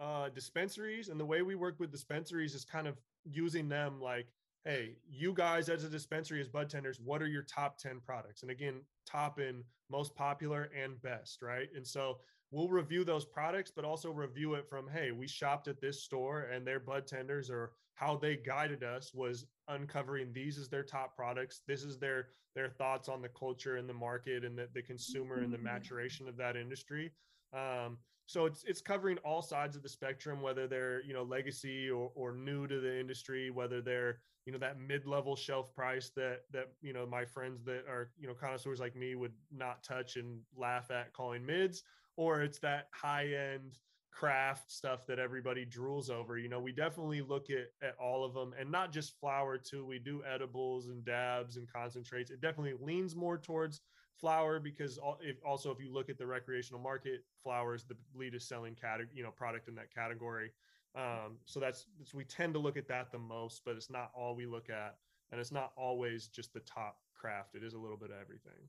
uh, 0.00 0.28
dispensaries, 0.28 1.08
and 1.08 1.18
the 1.18 1.24
way 1.24 1.42
we 1.42 1.54
work 1.54 1.76
with 1.78 1.90
dispensaries 1.90 2.54
is 2.54 2.64
kind 2.64 2.86
of 2.86 2.98
using 3.24 3.68
them 3.68 4.00
like 4.00 4.26
hey, 4.64 4.96
you 5.08 5.32
guys 5.32 5.68
as 5.68 5.84
a 5.84 5.88
dispensary, 5.88 6.40
as 6.40 6.48
bud 6.48 6.70
tenders, 6.70 7.00
what 7.00 7.20
are 7.20 7.26
your 7.26 7.42
top 7.42 7.78
10 7.78 8.00
products? 8.04 8.42
And 8.42 8.50
again, 8.50 8.82
top 9.06 9.40
in 9.40 9.64
most 9.90 10.14
popular 10.14 10.70
and 10.76 11.00
best, 11.02 11.42
right? 11.42 11.68
And 11.74 11.86
so 11.86 12.18
we'll 12.52 12.68
review 12.68 13.04
those 13.04 13.24
products, 13.24 13.72
but 13.74 13.84
also 13.84 14.10
review 14.10 14.54
it 14.54 14.68
from, 14.68 14.88
hey, 14.88 15.10
we 15.10 15.26
shopped 15.26 15.66
at 15.66 15.80
this 15.80 16.02
store 16.02 16.42
and 16.42 16.66
their 16.66 16.78
bud 16.78 17.06
tenders 17.06 17.50
or 17.50 17.72
how 17.94 18.16
they 18.16 18.36
guided 18.36 18.82
us 18.82 19.12
was 19.12 19.46
uncovering 19.68 20.32
these 20.32 20.58
as 20.58 20.68
their 20.68 20.84
top 20.84 21.16
products. 21.16 21.62
This 21.66 21.82
is 21.82 21.98
their 21.98 22.28
their 22.54 22.68
thoughts 22.68 23.08
on 23.08 23.22
the 23.22 23.30
culture 23.30 23.76
and 23.76 23.88
the 23.88 23.94
market 23.94 24.44
and 24.44 24.58
the, 24.58 24.68
the 24.74 24.82
consumer 24.82 25.36
and 25.36 25.50
the 25.50 25.56
mm-hmm. 25.56 25.64
maturation 25.64 26.28
of 26.28 26.36
that 26.36 26.54
industry. 26.54 27.10
Um, 27.54 27.96
so 28.32 28.46
it's 28.46 28.64
it's 28.64 28.80
covering 28.80 29.18
all 29.18 29.42
sides 29.42 29.76
of 29.76 29.82
the 29.82 29.88
spectrum, 29.88 30.40
whether 30.40 30.66
they're 30.66 31.02
you 31.04 31.12
know 31.12 31.22
legacy 31.22 31.90
or, 31.90 32.10
or 32.14 32.32
new 32.32 32.66
to 32.66 32.80
the 32.80 32.98
industry, 32.98 33.50
whether 33.50 33.82
they're 33.82 34.20
you 34.46 34.52
know 34.52 34.58
that 34.58 34.80
mid-level 34.80 35.36
shelf 35.36 35.74
price 35.74 36.10
that 36.16 36.40
that 36.50 36.68
you 36.80 36.94
know 36.94 37.06
my 37.06 37.24
friends 37.26 37.62
that 37.64 37.84
are 37.88 38.10
you 38.18 38.26
know 38.26 38.34
connoisseurs 38.34 38.80
like 38.80 38.96
me 38.96 39.14
would 39.14 39.34
not 39.54 39.82
touch 39.82 40.16
and 40.16 40.40
laugh 40.56 40.90
at 40.90 41.12
calling 41.12 41.44
mids 41.44 41.82
or 42.16 42.42
it's 42.42 42.58
that 42.58 42.88
high 42.92 43.26
end 43.26 43.78
craft 44.10 44.70
stuff 44.70 45.06
that 45.06 45.18
everybody 45.18 45.64
drools 45.64 46.10
over. 46.10 46.38
You 46.38 46.48
know, 46.48 46.60
we 46.60 46.72
definitely 46.72 47.22
look 47.22 47.48
at, 47.50 47.68
at 47.86 47.96
all 47.98 48.24
of 48.24 48.34
them 48.34 48.54
and 48.58 48.70
not 48.70 48.92
just 48.92 49.18
flower 49.18 49.58
too. 49.58 49.86
We 49.86 49.98
do 49.98 50.22
edibles 50.30 50.88
and 50.88 51.04
dabs 51.04 51.56
and 51.56 51.66
concentrates. 51.70 52.30
It 52.30 52.40
definitely 52.40 52.74
leans 52.80 53.16
more 53.16 53.38
towards 53.38 53.80
flower 54.20 54.60
because 54.60 54.98
if, 55.20 55.36
also 55.44 55.70
if 55.70 55.80
you 55.80 55.92
look 55.92 56.08
at 56.08 56.18
the 56.18 56.26
recreational 56.26 56.80
market, 56.80 57.24
flower 57.42 57.74
is 57.74 57.84
the 57.84 57.96
leadest 58.14 58.48
selling 58.48 58.74
category, 58.74 59.08
you 59.14 59.22
know, 59.22 59.30
product 59.30 59.68
in 59.68 59.74
that 59.74 59.92
category. 59.94 60.50
Um, 60.94 61.38
so 61.44 61.60
that's, 61.60 61.86
that's, 61.98 62.14
we 62.14 62.24
tend 62.24 62.54
to 62.54 62.60
look 62.60 62.76
at 62.76 62.88
that 62.88 63.10
the 63.10 63.18
most, 63.18 63.62
but 63.64 63.76
it's 63.76 63.90
not 63.90 64.10
all 64.14 64.34
we 64.34 64.46
look 64.46 64.68
at. 64.70 64.96
And 65.30 65.40
it's 65.40 65.52
not 65.52 65.72
always 65.76 66.26
just 66.26 66.52
the 66.52 66.60
top 66.60 66.98
craft. 67.14 67.54
It 67.54 67.64
is 67.64 67.72
a 67.72 67.78
little 67.78 67.96
bit 67.96 68.10
of 68.10 68.16
everything. 68.20 68.68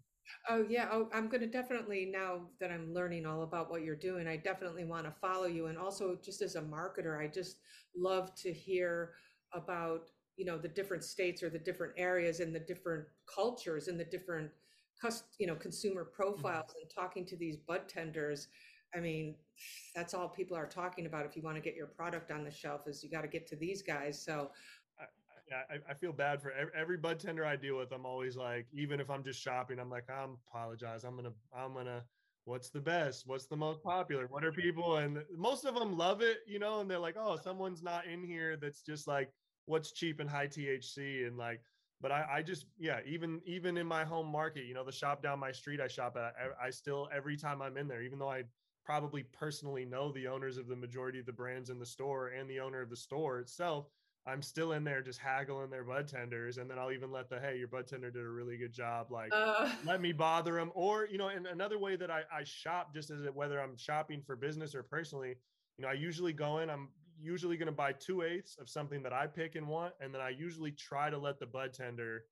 Oh 0.49 0.65
yeah, 0.69 0.87
oh, 0.91 1.09
I'm 1.13 1.27
going 1.27 1.41
to 1.41 1.47
definitely 1.47 2.05
now 2.05 2.41
that 2.61 2.71
I'm 2.71 2.93
learning 2.93 3.25
all 3.25 3.43
about 3.43 3.69
what 3.69 3.83
you're 3.83 3.95
doing, 3.95 4.27
I 4.27 4.37
definitely 4.37 4.85
want 4.85 5.05
to 5.05 5.11
follow 5.11 5.47
you. 5.47 5.67
And 5.67 5.77
also, 5.77 6.17
just 6.23 6.41
as 6.41 6.55
a 6.55 6.61
marketer, 6.61 7.19
I 7.19 7.27
just 7.27 7.57
love 7.93 8.33
to 8.35 8.53
hear 8.53 9.11
about 9.53 10.09
you 10.37 10.45
know 10.45 10.57
the 10.57 10.67
different 10.67 11.03
states 11.03 11.43
or 11.43 11.49
the 11.49 11.59
different 11.59 11.93
areas 11.97 12.39
and 12.39 12.55
the 12.55 12.59
different 12.59 13.05
cultures 13.33 13.87
and 13.87 13.99
the 13.99 14.05
different 14.05 14.49
you 15.39 15.47
know 15.47 15.55
consumer 15.55 16.03
mm-hmm. 16.03 16.21
profiles 16.21 16.71
mm-hmm. 16.71 16.81
and 16.81 16.89
talking 16.93 17.25
to 17.25 17.37
these 17.37 17.57
bud 17.57 17.87
tenders. 17.87 18.47
I 18.95 18.99
mean, 18.99 19.35
that's 19.95 20.13
all 20.13 20.29
people 20.29 20.55
are 20.55 20.67
talking 20.67 21.07
about. 21.07 21.25
If 21.25 21.35
you 21.35 21.41
want 21.41 21.55
to 21.55 21.61
get 21.61 21.75
your 21.75 21.87
product 21.87 22.31
on 22.31 22.43
the 22.43 22.51
shelf, 22.51 22.87
is 22.87 23.03
you 23.03 23.09
got 23.09 23.21
to 23.21 23.27
get 23.27 23.47
to 23.47 23.55
these 23.55 23.81
guys. 23.81 24.23
So 24.23 24.51
yeah, 25.49 25.61
I, 25.69 25.91
I, 25.91 25.93
feel 25.93 26.13
bad 26.13 26.41
for 26.41 26.51
every, 26.51 26.71
every 26.75 26.97
bud 26.97 27.19
tender 27.19 27.45
I 27.45 27.55
deal 27.55 27.77
with. 27.77 27.91
I'm 27.91 28.05
always 28.05 28.35
like, 28.35 28.65
even 28.71 28.99
if 28.99 29.09
I'm 29.09 29.23
just 29.23 29.41
shopping, 29.41 29.79
I'm 29.79 29.89
like, 29.89 30.09
I'm 30.09 30.37
apologize. 30.47 31.03
I'm 31.03 31.15
gonna, 31.15 31.33
I'm 31.55 31.73
gonna. 31.73 32.03
What's 32.45 32.69
the 32.69 32.81
best? 32.81 33.23
What's 33.25 33.45
the 33.45 33.55
most 33.55 33.81
popular? 33.81 34.27
What 34.27 34.43
are 34.43 34.51
people? 34.51 34.97
And 34.97 35.19
most 35.37 35.63
of 35.63 35.75
them 35.75 35.97
love 35.97 36.21
it, 36.21 36.39
you 36.45 36.59
know. 36.59 36.81
And 36.81 36.91
they're 36.91 36.99
like, 36.99 37.15
oh, 37.17 37.37
someone's 37.41 37.81
not 37.81 38.05
in 38.05 38.21
here 38.21 38.57
that's 38.57 38.81
just 38.81 39.07
like, 39.07 39.29
what's 39.65 39.93
cheap 39.93 40.19
and 40.19 40.29
high 40.29 40.47
THC, 40.47 41.25
and 41.25 41.37
like, 41.37 41.61
but 42.03 42.11
I, 42.11 42.25
I 42.29 42.41
just 42.43 42.65
yeah 42.77 42.99
even 43.07 43.41
even 43.45 43.77
in 43.77 43.87
my 43.87 44.03
home 44.03 44.27
market 44.27 44.65
you 44.65 44.75
know 44.75 44.83
the 44.83 44.91
shop 44.91 45.23
down 45.23 45.39
my 45.39 45.51
street 45.51 45.79
i 45.81 45.87
shop 45.87 46.15
at 46.17 46.35
I, 46.37 46.67
I, 46.67 46.69
still 46.69 47.09
every 47.15 47.37
time 47.37 47.61
i'm 47.63 47.77
in 47.77 47.87
there 47.87 48.03
even 48.03 48.19
though 48.19 48.29
i 48.29 48.43
probably 48.85 49.23
personally 49.23 49.85
know 49.85 50.11
the 50.11 50.27
owners 50.27 50.57
of 50.57 50.67
the 50.67 50.75
majority 50.75 51.19
of 51.19 51.25
the 51.25 51.31
brands 51.31 51.71
in 51.71 51.79
the 51.79 51.85
store 51.85 52.27
and 52.27 52.47
the 52.47 52.59
owner 52.59 52.81
of 52.81 52.89
the 52.89 52.97
store 52.97 53.39
itself 53.39 53.87
i'm 54.27 54.41
still 54.41 54.73
in 54.73 54.83
there 54.83 55.01
just 55.01 55.17
haggling 55.17 55.69
their 55.69 55.85
bud 55.85 56.07
tenders 56.07 56.57
and 56.57 56.69
then 56.69 56.77
i'll 56.77 56.91
even 56.91 57.11
let 57.11 57.29
the 57.29 57.39
hey 57.39 57.57
your 57.57 57.69
bud 57.69 57.87
tender 57.87 58.11
did 58.11 58.25
a 58.25 58.29
really 58.29 58.57
good 58.57 58.73
job 58.73 59.07
like 59.09 59.31
uh, 59.33 59.69
let 59.85 60.01
me 60.01 60.11
bother 60.11 60.55
them 60.55 60.71
or 60.75 61.07
you 61.09 61.17
know 61.17 61.29
and 61.29 61.47
another 61.47 61.79
way 61.79 61.95
that 61.95 62.11
i, 62.11 62.21
I 62.31 62.43
shop 62.43 62.93
just 62.93 63.09
as 63.09 63.23
it, 63.23 63.33
whether 63.33 63.61
i'm 63.61 63.77
shopping 63.77 64.21
for 64.21 64.35
business 64.35 64.75
or 64.75 64.83
personally 64.83 65.35
you 65.77 65.83
know 65.83 65.87
i 65.87 65.93
usually 65.93 66.33
go 66.33 66.59
in 66.59 66.69
i'm 66.69 66.89
usually 67.21 67.57
going 67.57 67.67
to 67.67 67.71
buy 67.71 67.93
two 67.93 68.21
eighths 68.21 68.57
of 68.59 68.69
something 68.69 69.03
that 69.03 69.13
I 69.13 69.27
pick 69.27 69.55
and 69.55 69.67
want. 69.67 69.93
And 69.99 70.13
then 70.13 70.21
I 70.21 70.29
usually 70.29 70.71
try 70.71 71.09
to 71.09 71.17
let 71.17 71.39
the 71.39 71.45
bud 71.45 71.73
tender 71.73 72.25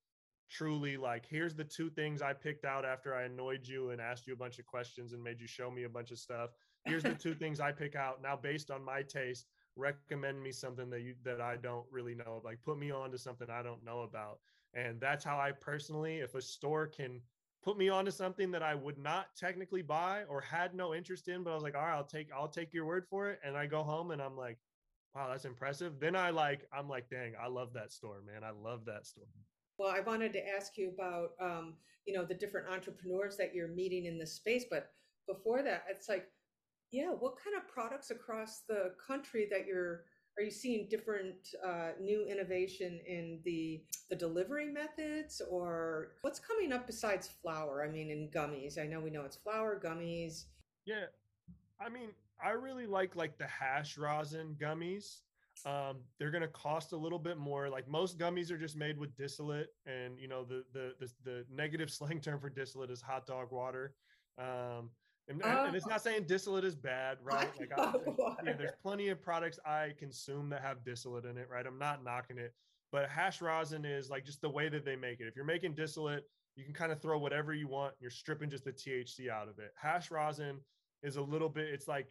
truly 0.49 0.97
like, 0.97 1.25
here's 1.25 1.55
the 1.55 1.63
two 1.63 1.89
things 1.89 2.21
I 2.21 2.33
picked 2.33 2.65
out 2.65 2.85
after 2.85 3.15
I 3.15 3.23
annoyed 3.23 3.65
you 3.65 3.91
and 3.91 4.01
asked 4.01 4.27
you 4.27 4.33
a 4.33 4.37
bunch 4.37 4.59
of 4.59 4.65
questions 4.65 5.13
and 5.13 5.23
made 5.23 5.39
you 5.39 5.47
show 5.47 5.71
me 5.71 5.83
a 5.83 5.89
bunch 5.89 6.11
of 6.11 6.19
stuff. 6.19 6.51
Here's 6.85 7.03
the 7.03 7.15
two 7.15 7.33
things 7.41 7.59
I 7.59 7.71
pick 7.71 7.95
out. 7.95 8.21
Now, 8.21 8.35
based 8.35 8.69
on 8.69 8.83
my 8.83 9.01
taste, 9.01 9.45
recommend 9.75 10.41
me 10.41 10.51
something 10.51 10.89
that 10.89 11.01
you 11.01 11.15
that 11.23 11.39
I 11.39 11.55
don't 11.55 11.85
really 11.89 12.15
know. 12.15 12.41
Like 12.43 12.61
put 12.61 12.77
me 12.77 12.91
on 12.91 13.11
to 13.11 13.17
something 13.17 13.49
I 13.49 13.63
don't 13.63 13.83
know 13.83 14.01
about. 14.01 14.39
And 14.73 14.99
that's 14.99 15.23
how 15.23 15.37
I 15.37 15.51
personally, 15.51 16.17
if 16.17 16.35
a 16.35 16.41
store 16.41 16.87
can 16.87 17.21
put 17.63 17.77
me 17.77 17.89
onto 17.89 18.11
something 18.11 18.51
that 18.51 18.63
I 18.63 18.75
would 18.75 18.97
not 18.97 19.27
technically 19.37 19.81
buy 19.81 20.23
or 20.27 20.41
had 20.41 20.73
no 20.73 20.93
interest 20.93 21.27
in, 21.27 21.43
but 21.43 21.51
I 21.51 21.53
was 21.53 21.63
like, 21.63 21.75
all 21.75 21.83
right, 21.83 21.95
I'll 21.95 22.03
take 22.03 22.29
I'll 22.35 22.47
take 22.47 22.73
your 22.73 22.85
word 22.85 23.05
for 23.09 23.29
it. 23.29 23.39
And 23.43 23.55
I 23.55 23.65
go 23.65 23.83
home 23.83 24.11
and 24.11 24.21
I'm 24.21 24.35
like, 24.35 24.57
wow, 25.15 25.29
that's 25.29 25.45
impressive. 25.45 25.99
Then 25.99 26.15
I 26.15 26.29
like, 26.29 26.67
I'm 26.73 26.87
like, 26.87 27.09
dang, 27.09 27.33
I 27.41 27.47
love 27.47 27.73
that 27.73 27.91
store, 27.91 28.21
man. 28.25 28.43
I 28.43 28.51
love 28.51 28.85
that 28.85 29.05
store. 29.05 29.25
Well, 29.77 29.89
I 29.89 29.99
wanted 30.01 30.33
to 30.33 30.47
ask 30.47 30.77
you 30.77 30.91
about, 30.93 31.31
um, 31.39 31.73
you 32.05 32.13
know, 32.13 32.25
the 32.25 32.33
different 32.33 32.69
entrepreneurs 32.69 33.37
that 33.37 33.53
you're 33.53 33.67
meeting 33.67 34.05
in 34.05 34.17
this 34.17 34.33
space. 34.33 34.65
But 34.69 34.91
before 35.27 35.63
that, 35.63 35.85
it's 35.89 36.07
like, 36.07 36.27
yeah, 36.91 37.09
what 37.09 37.35
kind 37.43 37.55
of 37.55 37.67
products 37.67 38.11
across 38.11 38.61
the 38.67 38.93
country 39.05 39.47
that 39.49 39.65
you're, 39.65 40.03
are 40.37 40.43
you 40.43 40.51
seeing 40.51 40.87
different 40.89 41.35
uh, 41.65 41.91
new 41.99 42.25
innovation 42.25 42.99
in 43.05 43.39
the 43.43 43.83
the 44.09 44.15
delivery 44.15 44.67
methods 44.67 45.41
or 45.49 46.13
what's 46.21 46.39
coming 46.39 46.71
up 46.73 46.87
besides 46.87 47.27
flower? 47.27 47.83
I 47.83 47.91
mean, 47.91 48.09
in 48.09 48.29
gummies, 48.29 48.77
I 48.77 48.87
know 48.87 48.99
we 48.99 49.09
know 49.09 49.23
it's 49.23 49.37
flower 49.37 49.79
gummies. 49.83 50.45
Yeah, 50.85 51.05
I 51.79 51.89
mean, 51.89 52.09
I 52.43 52.51
really 52.51 52.85
like 52.85 53.15
like 53.15 53.37
the 53.37 53.47
hash 53.47 53.97
rosin 53.97 54.55
gummies. 54.59 55.17
Um, 55.65 55.97
they're 56.17 56.31
gonna 56.31 56.47
cost 56.47 56.91
a 56.91 56.97
little 56.97 57.19
bit 57.19 57.37
more. 57.37 57.69
Like 57.69 57.87
most 57.87 58.17
gummies 58.17 58.51
are 58.51 58.57
just 58.57 58.75
made 58.75 58.97
with 58.97 59.15
distillate, 59.15 59.67
and 59.85 60.19
you 60.19 60.27
know 60.27 60.43
the 60.43 60.63
the 60.73 60.93
the, 60.99 61.11
the 61.23 61.45
negative 61.53 61.89
slang 61.91 62.19
term 62.19 62.39
for 62.39 62.49
distillate 62.49 62.89
is 62.89 63.01
hot 63.01 63.25
dog 63.25 63.51
water. 63.51 63.93
Um, 64.37 64.89
and, 65.27 65.41
and, 65.43 65.75
it's 65.75 65.87
not 65.87 66.01
saying 66.01 66.25
distillate 66.27 66.65
is 66.65 66.75
bad, 66.75 67.17
right? 67.23 67.49
Like 67.59 67.71
I, 67.77 67.93
yeah, 68.43 68.53
there's 68.53 68.71
plenty 68.81 69.09
of 69.09 69.21
products 69.21 69.59
I 69.65 69.93
consume 69.97 70.49
that 70.49 70.61
have 70.61 70.83
distillate 70.83 71.25
in 71.25 71.37
it, 71.37 71.47
right? 71.49 71.65
I'm 71.65 71.77
not 71.77 72.03
knocking 72.03 72.37
it, 72.37 72.53
but 72.91 73.07
hash 73.09 73.41
rosin 73.41 73.85
is 73.85 74.09
like 74.09 74.25
just 74.25 74.41
the 74.41 74.49
way 74.49 74.67
that 74.69 74.83
they 74.83 74.95
make 74.95 75.19
it. 75.19 75.27
If 75.27 75.35
you're 75.35 75.45
making 75.45 75.75
distillate, 75.75 76.23
you 76.55 76.65
can 76.65 76.73
kind 76.73 76.91
of 76.91 77.01
throw 77.01 77.17
whatever 77.19 77.53
you 77.53 77.67
want. 77.67 77.93
You're 77.99 78.11
stripping 78.11 78.49
just 78.49 78.65
the 78.65 78.73
THC 78.73 79.29
out 79.29 79.47
of 79.47 79.59
it. 79.59 79.71
Hash 79.75 80.11
rosin 80.11 80.59
is 81.03 81.15
a 81.15 81.21
little 81.21 81.49
bit. 81.49 81.69
It's 81.69 81.87
like 81.87 82.07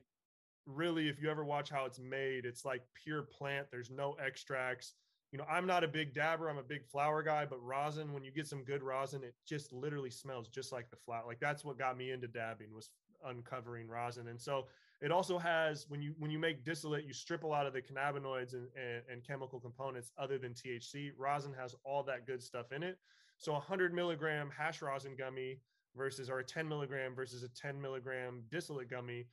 really, 0.66 1.08
if 1.08 1.20
you 1.20 1.30
ever 1.30 1.44
watch 1.44 1.70
how 1.70 1.84
it's 1.84 1.98
made, 1.98 2.44
it's 2.44 2.64
like 2.64 2.82
pure 2.94 3.22
plant. 3.22 3.66
There's 3.70 3.90
no 3.90 4.16
extracts. 4.24 4.94
You 5.32 5.38
know, 5.38 5.44
I'm 5.48 5.66
not 5.66 5.84
a 5.84 5.88
big 5.88 6.12
dabber. 6.12 6.48
I'm 6.48 6.58
a 6.58 6.62
big 6.62 6.84
flower 6.84 7.22
guy, 7.22 7.46
but 7.46 7.62
rosin, 7.62 8.12
when 8.12 8.24
you 8.24 8.32
get 8.32 8.48
some 8.48 8.64
good 8.64 8.82
rosin, 8.82 9.22
it 9.22 9.34
just 9.46 9.72
literally 9.72 10.10
smells 10.10 10.48
just 10.48 10.72
like 10.72 10.90
the 10.90 10.96
flower. 10.96 11.24
Like 11.26 11.40
that's 11.40 11.64
what 11.64 11.78
got 11.78 11.96
me 11.96 12.10
into 12.10 12.26
dabbing 12.26 12.74
was 12.74 12.90
uncovering 13.24 13.88
rosin. 13.88 14.28
And 14.28 14.40
so 14.40 14.66
it 15.00 15.12
also 15.12 15.38
has 15.38 15.86
when 15.88 16.02
you 16.02 16.14
when 16.18 16.30
you 16.30 16.38
make 16.38 16.64
distillate, 16.64 17.06
you 17.06 17.12
strip 17.12 17.44
a 17.44 17.46
lot 17.46 17.66
of 17.66 17.72
the 17.72 17.80
cannabinoids 17.80 18.54
and, 18.54 18.66
and, 18.76 19.02
and 19.10 19.24
chemical 19.24 19.60
components 19.60 20.10
other 20.18 20.36
than 20.36 20.52
THC. 20.52 21.12
Rosin 21.16 21.54
has 21.58 21.74
all 21.84 22.02
that 22.04 22.26
good 22.26 22.42
stuff 22.42 22.72
in 22.72 22.82
it. 22.82 22.98
So 23.38 23.52
a 23.52 23.54
100 23.54 23.94
milligram 23.94 24.50
hash 24.56 24.82
rosin 24.82 25.14
gummy 25.16 25.60
versus 25.96 26.28
or 26.28 26.40
a 26.40 26.44
10 26.44 26.68
milligram 26.68 27.14
versus 27.14 27.42
a 27.42 27.48
10 27.48 27.80
milligram 27.80 28.42
distillate 28.50 28.90
gummy 28.90 29.26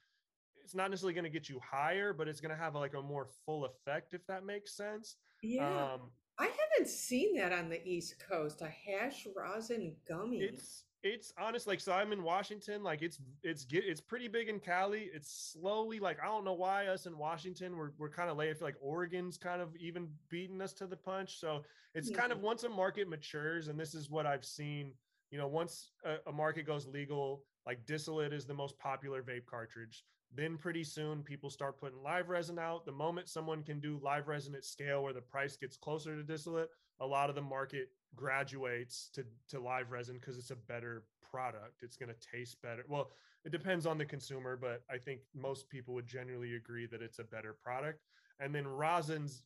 it's 0.68 0.76
not 0.76 0.90
necessarily 0.90 1.14
going 1.14 1.24
to 1.24 1.30
get 1.30 1.48
you 1.48 1.62
higher, 1.64 2.12
but 2.12 2.28
it's 2.28 2.42
going 2.42 2.54
to 2.54 2.62
have 2.62 2.76
like 2.76 2.94
a 2.94 3.02
more 3.02 3.26
full 3.46 3.64
effect, 3.64 4.14
if 4.14 4.28
that 4.28 4.46
makes 4.46 4.76
sense. 4.76 5.16
Yeah. 5.42 5.94
Um, 5.94 6.02
I 6.38 6.44
haven't 6.44 6.90
seen 6.90 7.38
that 7.38 7.54
on 7.54 7.70
the 7.70 7.82
East 7.88 8.16
Coast. 8.20 8.62
A 8.62 8.68
hash 8.68 9.26
rosin 9.34 9.96
gummy. 10.10 10.40
It's 10.40 10.84
it's 11.04 11.32
honest. 11.40 11.68
Like 11.68 11.80
so, 11.80 11.94
I'm 11.94 12.12
in 12.12 12.22
Washington. 12.22 12.84
Like 12.84 13.02
it's 13.02 13.18
it's 13.44 13.64
get 13.64 13.86
it's 13.86 14.02
pretty 14.02 14.28
big 14.28 14.50
in 14.50 14.60
Cali. 14.60 15.10
It's 15.14 15.54
slowly 15.54 16.02
like 16.02 16.18
I 16.22 16.26
don't 16.26 16.44
know 16.44 16.54
why 16.54 16.88
us 16.88 17.06
in 17.06 17.18
Washington 17.18 17.78
we're 17.78 17.92
we're 17.98 18.10
kind 18.10 18.30
of 18.30 18.36
late. 18.36 18.50
I 18.50 18.54
feel 18.54 18.68
like 18.68 18.76
Oregon's 18.82 19.38
kind 19.38 19.62
of 19.62 19.74
even 19.78 20.10
beating 20.28 20.62
us 20.62 20.74
to 20.74 20.86
the 20.86 20.98
punch. 20.98 21.40
So 21.40 21.64
it's 21.96 22.10
kind 22.10 22.34
of 22.34 22.42
once 22.42 22.66
a 22.66 22.70
market 22.70 23.08
matures, 23.08 23.70
and 23.70 23.80
this 23.80 23.96
is 23.96 24.10
what 24.10 24.26
I've 24.26 24.44
seen. 24.44 24.92
You 25.32 25.38
know, 25.38 25.48
once 25.48 25.92
a, 26.04 26.30
a 26.30 26.34
market 26.34 26.68
goes 26.68 26.88
legal, 26.88 27.44
like 27.68 27.86
distillate 27.86 28.34
is 28.34 28.46
the 28.46 28.54
most 28.54 28.80
popular 28.80 29.22
vape 29.22 29.46
cartridge 29.46 30.04
then 30.36 30.58
pretty 30.58 30.84
soon 30.84 31.24
people 31.24 31.50
start 31.50 31.80
putting 31.80 32.02
live 32.04 32.30
resin 32.30 32.60
out. 32.60 32.86
The 32.86 32.92
moment 32.92 33.30
someone 33.30 33.64
can 33.64 33.80
do 33.80 34.00
live 34.04 34.28
resin 34.28 34.56
at 34.56 34.66
scale 34.66 35.04
where 35.04 35.14
the 35.14 35.22
price 35.22 35.56
gets 35.56 35.78
closer 35.78 36.16
to 36.16 36.24
distillate, 36.24 36.70
a 37.00 37.06
lot 37.06 37.30
of 37.30 37.36
the 37.36 37.42
market 37.42 37.90
graduates 38.16 39.10
to, 39.14 39.24
to 39.50 39.60
live 39.60 39.92
resin 39.92 40.18
because 40.20 40.38
it's 40.38 40.52
a 40.52 40.56
better 40.56 41.04
product. 41.22 41.82
It's 41.82 41.98
going 41.98 42.10
to 42.10 42.28
taste 42.32 42.62
better. 42.62 42.84
Well, 42.88 43.12
it 43.46 43.52
depends 43.52 43.86
on 43.86 43.98
the 43.98 44.06
consumer, 44.06 44.58
but 44.58 44.84
I 44.90 44.98
think 44.98 45.22
most 45.34 45.70
people 45.70 45.94
would 45.94 46.08
generally 46.08 46.56
agree 46.56 46.88
that 46.88 47.02
it's 47.02 47.20
a 47.20 47.24
better 47.24 47.56
product. 47.64 48.00
And 48.40 48.54
then 48.54 48.66
rosins, 48.66 49.42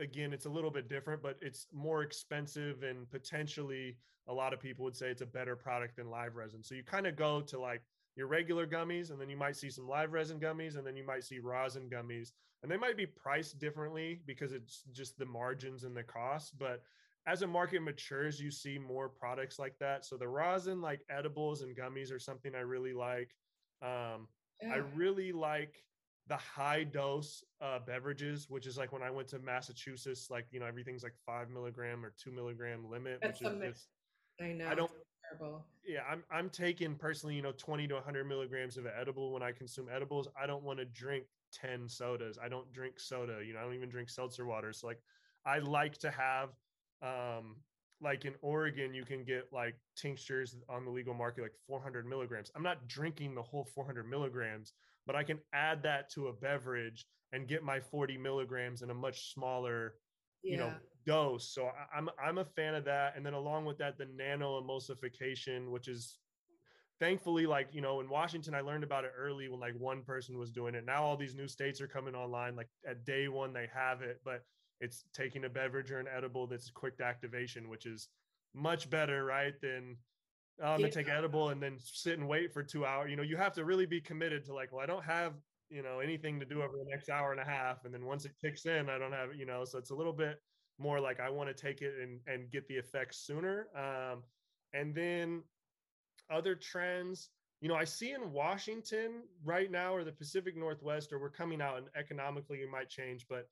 again, 0.00 0.32
it's 0.32 0.46
a 0.46 0.50
little 0.50 0.70
bit 0.70 0.88
different, 0.88 1.22
but 1.22 1.36
it's 1.40 1.66
more 1.72 2.02
expensive 2.02 2.82
and 2.82 3.10
potentially 3.10 3.96
a 4.28 4.32
lot 4.32 4.52
of 4.52 4.60
people 4.60 4.84
would 4.84 4.96
say 4.96 5.08
it's 5.08 5.22
a 5.22 5.26
better 5.26 5.56
product 5.56 5.96
than 5.96 6.10
live 6.10 6.36
resin. 6.36 6.62
So 6.62 6.74
you 6.74 6.82
kind 6.82 7.06
of 7.06 7.16
go 7.16 7.40
to 7.42 7.58
like 7.58 7.82
your 8.16 8.26
regular 8.26 8.66
gummies, 8.66 9.10
and 9.10 9.20
then 9.20 9.30
you 9.30 9.36
might 9.36 9.56
see 9.56 9.70
some 9.70 9.88
live 9.88 10.12
resin 10.12 10.40
gummies, 10.40 10.76
and 10.76 10.86
then 10.86 10.96
you 10.96 11.06
might 11.06 11.24
see 11.24 11.38
rosin 11.38 11.88
gummies. 11.92 12.32
And 12.62 12.70
they 12.70 12.76
might 12.76 12.96
be 12.96 13.06
priced 13.06 13.58
differently 13.58 14.20
because 14.26 14.52
it's 14.52 14.82
just 14.92 15.18
the 15.18 15.24
margins 15.24 15.84
and 15.84 15.96
the 15.96 16.02
cost. 16.02 16.58
But 16.58 16.82
as 17.26 17.42
a 17.42 17.46
market 17.46 17.82
matures, 17.82 18.40
you 18.40 18.50
see 18.50 18.78
more 18.78 19.08
products 19.08 19.58
like 19.58 19.74
that. 19.80 20.04
So 20.04 20.16
the 20.16 20.28
rosin, 20.28 20.80
like 20.80 21.00
edibles 21.08 21.62
and 21.62 21.76
gummies, 21.76 22.12
are 22.12 22.18
something 22.18 22.54
I 22.54 22.60
really 22.60 22.92
like. 22.92 23.34
Um, 23.82 24.28
yeah. 24.62 24.74
I 24.74 24.76
really 24.94 25.32
like 25.32 25.82
the 26.30 26.36
high 26.36 26.84
dose 26.84 27.44
uh, 27.60 27.80
beverages, 27.84 28.48
which 28.48 28.66
is 28.66 28.78
like 28.78 28.92
when 28.92 29.02
I 29.02 29.10
went 29.10 29.28
to 29.28 29.40
Massachusetts, 29.40 30.28
like 30.30 30.46
you 30.52 30.60
know 30.60 30.66
everything's 30.66 31.02
like 31.02 31.14
five 31.26 31.50
milligram 31.50 32.04
or 32.04 32.14
two 32.16 32.30
milligram 32.30 32.88
limit, 32.88 33.18
That's 33.20 33.40
which 33.42 33.52
is 33.52 33.58
just, 33.60 33.88
I 34.40 34.52
know. 34.52 34.68
I 34.68 34.74
don't 34.74 34.90
terrible. 35.28 35.64
Yeah, 35.84 36.00
I'm 36.10 36.22
I'm 36.30 36.48
taking 36.48 36.94
personally, 36.94 37.34
you 37.34 37.42
know, 37.42 37.52
20 37.56 37.88
to 37.88 37.94
100 37.94 38.28
milligrams 38.28 38.76
of 38.76 38.86
edible 38.86 39.32
when 39.32 39.42
I 39.42 39.50
consume 39.50 39.88
edibles. 39.94 40.28
I 40.40 40.46
don't 40.46 40.62
want 40.62 40.78
to 40.78 40.84
drink 40.84 41.24
10 41.52 41.88
sodas. 41.88 42.38
I 42.42 42.48
don't 42.48 42.72
drink 42.72 43.00
soda. 43.00 43.40
You 43.44 43.54
know, 43.54 43.60
I 43.60 43.62
don't 43.64 43.74
even 43.74 43.88
drink 43.88 44.08
seltzer 44.08 44.46
water. 44.46 44.72
So 44.72 44.86
like, 44.86 45.00
I 45.44 45.58
like 45.58 45.98
to 45.98 46.10
have, 46.12 46.50
um, 47.02 47.56
like 48.00 48.24
in 48.24 48.34
Oregon, 48.40 48.94
you 48.94 49.04
can 49.04 49.24
get 49.24 49.48
like 49.52 49.74
tinctures 49.96 50.56
on 50.68 50.84
the 50.84 50.90
legal 50.90 51.14
market, 51.14 51.42
like 51.42 51.54
400 51.66 52.06
milligrams. 52.06 52.50
I'm 52.54 52.62
not 52.62 52.86
drinking 52.86 53.34
the 53.34 53.42
whole 53.42 53.64
400 53.64 54.08
milligrams, 54.08 54.74
but 55.10 55.18
I 55.18 55.24
can 55.24 55.40
add 55.52 55.82
that 55.82 56.08
to 56.12 56.28
a 56.28 56.32
beverage 56.32 57.04
and 57.32 57.48
get 57.48 57.64
my 57.64 57.80
40 57.80 58.16
milligrams 58.16 58.82
in 58.82 58.90
a 58.90 58.94
much 58.94 59.34
smaller, 59.34 59.94
yeah. 60.44 60.52
you 60.52 60.56
know, 60.56 60.72
dose. 61.04 61.52
So 61.52 61.64
I, 61.64 61.98
I'm 61.98 62.08
I'm 62.24 62.38
a 62.38 62.44
fan 62.44 62.76
of 62.76 62.84
that. 62.84 63.16
And 63.16 63.26
then 63.26 63.32
along 63.32 63.64
with 63.64 63.76
that, 63.78 63.98
the 63.98 64.06
nano 64.16 64.62
emulsification, 64.62 65.68
which 65.72 65.88
is 65.88 66.18
thankfully 67.00 67.44
like 67.44 67.66
you 67.72 67.80
know 67.80 68.00
in 68.00 68.10
washington 68.10 68.54
i 68.54 68.60
learned 68.60 68.84
about 68.84 69.04
it 69.04 69.12
early 69.18 69.48
when 69.48 69.58
like 69.58 69.72
one 69.78 70.02
person 70.02 70.36
was 70.36 70.50
doing 70.50 70.74
it 70.74 70.84
now 70.84 71.02
all 71.02 71.16
these 71.16 71.34
new 71.34 71.48
states 71.48 71.80
are 71.80 71.88
coming 71.88 72.14
online 72.14 72.54
like 72.54 72.68
at 72.86 73.06
day 73.06 73.26
one 73.26 73.54
they 73.54 73.66
have 73.72 74.02
it 74.02 74.20
but 74.22 74.42
it's 74.82 75.04
taking 75.14 75.46
a 75.46 75.48
beverage 75.48 75.90
or 75.90 75.98
an 75.98 76.06
edible 76.14 76.46
that's 76.46 76.68
quick 76.68 77.00
activation 77.00 77.70
which 77.70 77.86
is 77.86 78.08
much 78.54 78.90
better 78.90 79.24
right 79.24 79.54
than 79.62 79.96
i'm 80.62 80.80
gonna 80.80 80.90
take 80.90 81.08
edible 81.08 81.50
and 81.50 81.62
then 81.62 81.78
sit 81.82 82.18
and 82.18 82.28
wait 82.28 82.52
for 82.52 82.62
two 82.62 82.84
hours 82.84 83.10
you 83.10 83.16
know 83.16 83.22
you 83.22 83.36
have 83.36 83.52
to 83.52 83.64
really 83.64 83.86
be 83.86 84.00
committed 84.00 84.44
to 84.44 84.54
like 84.54 84.72
well 84.72 84.82
i 84.82 84.86
don't 84.86 85.04
have 85.04 85.34
you 85.68 85.82
know 85.82 86.00
anything 86.00 86.40
to 86.40 86.46
do 86.46 86.62
over 86.62 86.72
the 86.72 86.90
next 86.90 87.08
hour 87.08 87.32
and 87.32 87.40
a 87.40 87.44
half 87.44 87.84
and 87.84 87.94
then 87.94 88.04
once 88.04 88.24
it 88.24 88.32
kicks 88.40 88.66
in 88.66 88.88
i 88.90 88.98
don't 88.98 89.12
have 89.12 89.34
you 89.34 89.46
know 89.46 89.64
so 89.64 89.78
it's 89.78 89.90
a 89.90 89.94
little 89.94 90.12
bit 90.12 90.40
more 90.80 90.98
like 90.98 91.20
I 91.20 91.28
want 91.28 91.54
to 91.54 91.54
take 91.54 91.82
it 91.82 91.94
and 92.02 92.20
and 92.26 92.50
get 92.50 92.66
the 92.66 92.74
effects 92.74 93.18
sooner. 93.18 93.68
Um, 93.76 94.22
and 94.72 94.94
then 94.94 95.42
other 96.30 96.54
trends, 96.54 97.28
you 97.60 97.68
know, 97.68 97.74
I 97.74 97.84
see 97.84 98.12
in 98.12 98.32
Washington 98.32 99.22
right 99.44 99.70
now 99.70 99.94
or 99.94 100.04
the 100.04 100.12
Pacific 100.12 100.56
Northwest, 100.56 101.12
or 101.12 101.20
we're 101.20 101.30
coming 101.30 101.60
out 101.60 101.78
and 101.78 101.86
economically 101.96 102.58
it 102.58 102.70
might 102.70 102.88
change, 102.88 103.26
but 103.28 103.48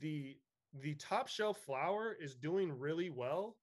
the 0.00 0.36
the 0.80 0.94
top 0.94 1.28
shelf 1.28 1.58
flower 1.66 2.16
is 2.20 2.34
doing 2.34 2.76
really 2.78 3.10
well 3.10 3.56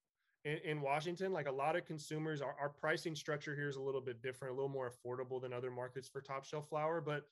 in, 0.48 0.58
in 0.64 0.82
Washington. 0.82 1.34
Like 1.34 1.48
a 1.48 1.52
lot 1.52 1.76
of 1.76 1.86
consumers, 1.86 2.42
our, 2.42 2.56
our 2.60 2.70
pricing 2.70 3.16
structure 3.16 3.56
here 3.56 3.68
is 3.68 3.76
a 3.76 3.82
little 3.82 4.02
bit 4.02 4.22
different, 4.22 4.54
a 4.54 4.56
little 4.56 4.70
more 4.70 4.90
affordable 4.90 5.42
than 5.42 5.52
other 5.54 5.72
markets 5.72 6.08
for 6.08 6.22
top 6.22 6.46
shelf 6.46 6.70
flower. 6.70 7.02
But 7.02 7.28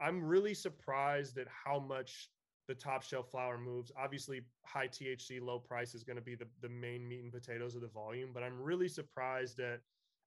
I'm 0.00 0.22
really 0.22 0.54
surprised 0.54 1.38
at 1.38 1.46
how 1.48 1.78
much 1.78 2.28
the 2.68 2.74
top 2.74 3.02
shelf 3.02 3.30
flower 3.30 3.56
moves. 3.56 3.92
Obviously, 3.96 4.40
high 4.64 4.88
THC, 4.88 5.40
low 5.40 5.58
price 5.58 5.94
is 5.94 6.02
going 6.02 6.16
to 6.16 6.22
be 6.22 6.34
the, 6.34 6.48
the 6.60 6.68
main 6.68 7.08
meat 7.08 7.22
and 7.22 7.32
potatoes 7.32 7.76
of 7.76 7.80
the 7.80 7.88
volume, 7.88 8.30
but 8.34 8.42
I'm 8.42 8.60
really 8.60 8.88
surprised 8.88 9.60
at 9.60 9.80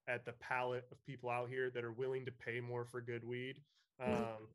at 0.07 0.25
the 0.25 0.31
palette 0.39 0.85
of 0.91 1.05
people 1.05 1.29
out 1.29 1.49
here 1.49 1.69
that 1.69 1.83
are 1.83 1.91
willing 1.91 2.25
to 2.25 2.31
pay 2.31 2.59
more 2.59 2.83
for 2.83 2.99
good 2.99 3.23
weed. 3.23 3.57
Um, 4.03 4.47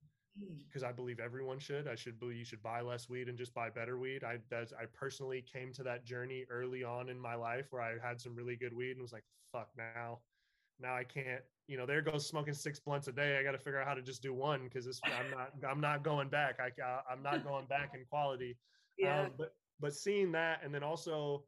because 0.66 0.83
I 0.83 0.92
believe 0.92 1.20
everyone 1.20 1.59
should. 1.59 1.87
I 1.87 1.94
should 1.94 2.18
believe 2.18 2.37
you 2.37 2.44
should 2.44 2.62
buy 2.62 2.81
less 2.81 3.09
weed 3.09 3.29
and 3.29 3.38
just 3.38 3.55
buy 3.55 3.70
better 3.70 3.99
weed. 3.99 4.25
I 4.25 4.38
that's 4.51 4.73
I 4.73 4.87
personally 4.92 5.42
came 5.42 5.73
to 5.75 5.83
that 5.85 6.05
journey 6.05 6.44
early 6.51 6.83
on 6.83 7.09
in 7.09 7.18
my 7.18 7.35
life 7.35 7.66
where 7.70 7.83
I 7.83 7.94
had 8.03 8.20
some 8.20 8.35
really 8.35 8.57
good 8.57 8.75
weed 8.75 8.92
and 8.92 9.03
was 9.03 9.12
like, 9.12 9.25
fuck 9.53 9.68
now. 9.77 10.20
Now 10.81 10.97
I 10.97 11.05
can't, 11.05 11.42
you 11.68 11.77
know, 11.77 11.87
there 11.87 12.03
goes 12.03 12.27
smoking 12.27 12.55
six 12.55 12.81
blunts 12.81 13.07
a 13.07 13.12
day. 13.12 13.38
I 13.38 13.44
got 13.44 13.53
to 13.53 13.59
figure 13.59 13.81
out 13.81 13.87
how 13.87 13.94
to 13.94 14.03
just 14.03 14.23
do 14.23 14.35
one 14.35 14.64
because 14.64 14.87
this 14.87 15.01
I'm 15.05 15.31
not 15.31 15.53
I'm 15.70 15.81
not 15.81 16.03
going 16.03 16.29
back. 16.29 16.59
I 16.59 16.70
I'm 17.11 17.23
not 17.23 17.44
going 17.49 17.66
back 17.66 17.92
in 17.94 18.05
quality. 18.11 18.57
Yeah. 18.99 19.23
Um, 19.23 19.31
but 19.38 19.55
but 19.81 19.94
seeing 19.94 20.33
that 20.33 20.61
and 20.64 20.75
then 20.75 20.83
also 20.83 21.44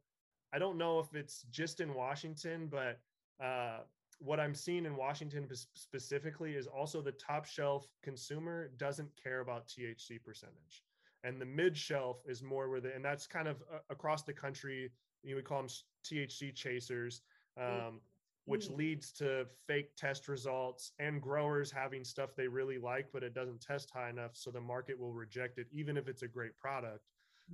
I 0.53 0.59
don't 0.59 0.77
know 0.77 0.99
if 0.99 1.13
it's 1.13 1.43
just 1.51 1.81
in 1.81 1.93
Washington, 1.93 2.67
but 2.71 2.99
uh 3.43 3.79
what 4.19 4.39
I'm 4.39 4.55
seeing 4.55 4.85
in 4.85 4.95
Washington 4.95 5.47
specifically 5.73 6.55
is 6.55 6.67
also 6.67 7.01
the 7.01 7.11
top 7.13 7.45
shelf 7.45 7.87
consumer 8.01 8.71
doesn't 8.77 9.09
care 9.21 9.41
about 9.41 9.67
THC 9.67 10.23
percentage. 10.23 10.83
And 11.23 11.41
the 11.41 11.45
mid 11.45 11.77
shelf 11.77 12.21
is 12.27 12.41
more 12.41 12.69
where 12.69 12.79
the, 12.79 12.93
and 12.93 13.03
that's 13.03 13.27
kind 13.27 13.47
of 13.47 13.61
uh, 13.71 13.79
across 13.89 14.23
the 14.23 14.33
country, 14.33 14.91
you 15.23 15.35
would 15.35 15.45
call 15.45 15.59
them 15.59 15.69
THC 16.03 16.53
chasers, 16.53 17.21
mm. 17.59 17.87
um, 17.87 17.99
which 18.45 18.69
mm. 18.69 18.77
leads 18.77 19.11
to 19.13 19.45
fake 19.67 19.95
test 19.95 20.27
results 20.27 20.93
and 20.99 21.21
growers 21.21 21.71
having 21.71 22.03
stuff 22.03 22.31
they 22.35 22.47
really 22.47 22.77
like, 22.77 23.07
but 23.11 23.23
it 23.23 23.33
doesn't 23.33 23.61
test 23.61 23.91
high 23.91 24.09
enough. 24.09 24.31
So 24.33 24.51
the 24.51 24.61
market 24.61 24.99
will 24.99 25.13
reject 25.13 25.57
it, 25.57 25.67
even 25.71 25.97
if 25.97 26.07
it's 26.07 26.23
a 26.23 26.27
great 26.27 26.57
product. 26.57 27.01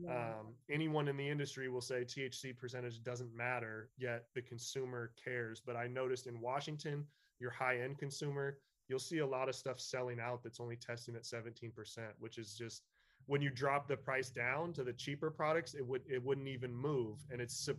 Um, 0.09 0.55
anyone 0.69 1.07
in 1.07 1.17
the 1.17 1.29
industry 1.29 1.69
will 1.69 1.81
say 1.81 2.03
THC 2.03 2.57
percentage 2.57 3.03
doesn't 3.03 3.33
matter, 3.35 3.89
yet 3.97 4.25
the 4.33 4.41
consumer 4.41 5.11
cares. 5.23 5.61
But 5.63 5.75
I 5.75 5.87
noticed 5.87 6.27
in 6.27 6.39
Washington, 6.41 7.05
your 7.39 7.51
high 7.51 7.79
end 7.79 7.99
consumer, 7.99 8.57
you'll 8.87 8.99
see 8.99 9.19
a 9.19 9.27
lot 9.27 9.49
of 9.49 9.55
stuff 9.55 9.79
selling 9.79 10.19
out 10.19 10.41
that's 10.43 10.59
only 10.59 10.75
testing 10.75 11.15
at 11.15 11.23
17%, 11.23 11.71
which 12.19 12.37
is 12.37 12.55
just 12.55 12.83
when 13.27 13.41
you 13.41 13.49
drop 13.49 13.87
the 13.87 13.95
price 13.95 14.29
down 14.29 14.73
to 14.73 14.83
the 14.83 14.93
cheaper 14.93 15.29
products, 15.31 15.75
it 15.75 15.85
would 15.85 16.01
it 16.09 16.23
wouldn't 16.23 16.47
even 16.47 16.75
move, 16.75 17.19
and 17.31 17.39
it's 17.39 17.69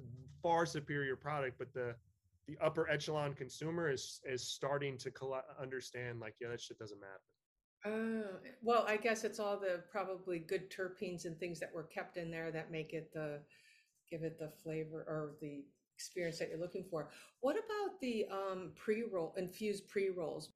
far 0.42 0.64
superior 0.66 1.16
product. 1.16 1.59
But 1.59 1.72
the 1.74 1.94
the 2.46 2.57
upper 2.62 2.88
echelon 2.88 3.35
consumer 3.35 3.90
is 3.90 4.20
is 4.24 4.46
starting 4.46 4.96
to 4.98 5.12
understand 5.61 6.20
like 6.20 6.35
yeah 6.40 6.48
that 6.48 6.61
shit 6.61 6.79
doesn't 6.79 7.00
matter 7.00 7.20
Oh, 7.87 8.25
well, 8.62 8.85
I 8.88 8.97
guess 8.97 9.25
it's 9.25 9.38
all 9.38 9.59
the 9.59 9.83
probably 9.90 10.38
good 10.38 10.70
terpenes 10.70 11.27
and 11.27 11.38
things 11.38 11.61
that 11.61 11.75
were 11.75 11.83
kept 11.83 12.16
in 12.16 12.31
there 12.31 12.51
that 12.51 12.70
make 12.70 12.92
it 12.94 13.12
the 13.12 13.40
give 14.11 14.23
it 14.23 14.38
the 14.38 14.51
flavor 14.62 15.05
or 15.09 15.33
the 15.40 15.64
experience 15.97 16.38
that 16.38 16.49
you're 16.49 16.59
looking 16.59 16.85
for. 16.90 17.11
What 17.40 17.57
about 17.57 18.01
the 18.01 18.27
um, 18.31 18.73
pre-roll 18.77 19.35
infused 19.37 19.88
pre-rolls? 19.88 20.51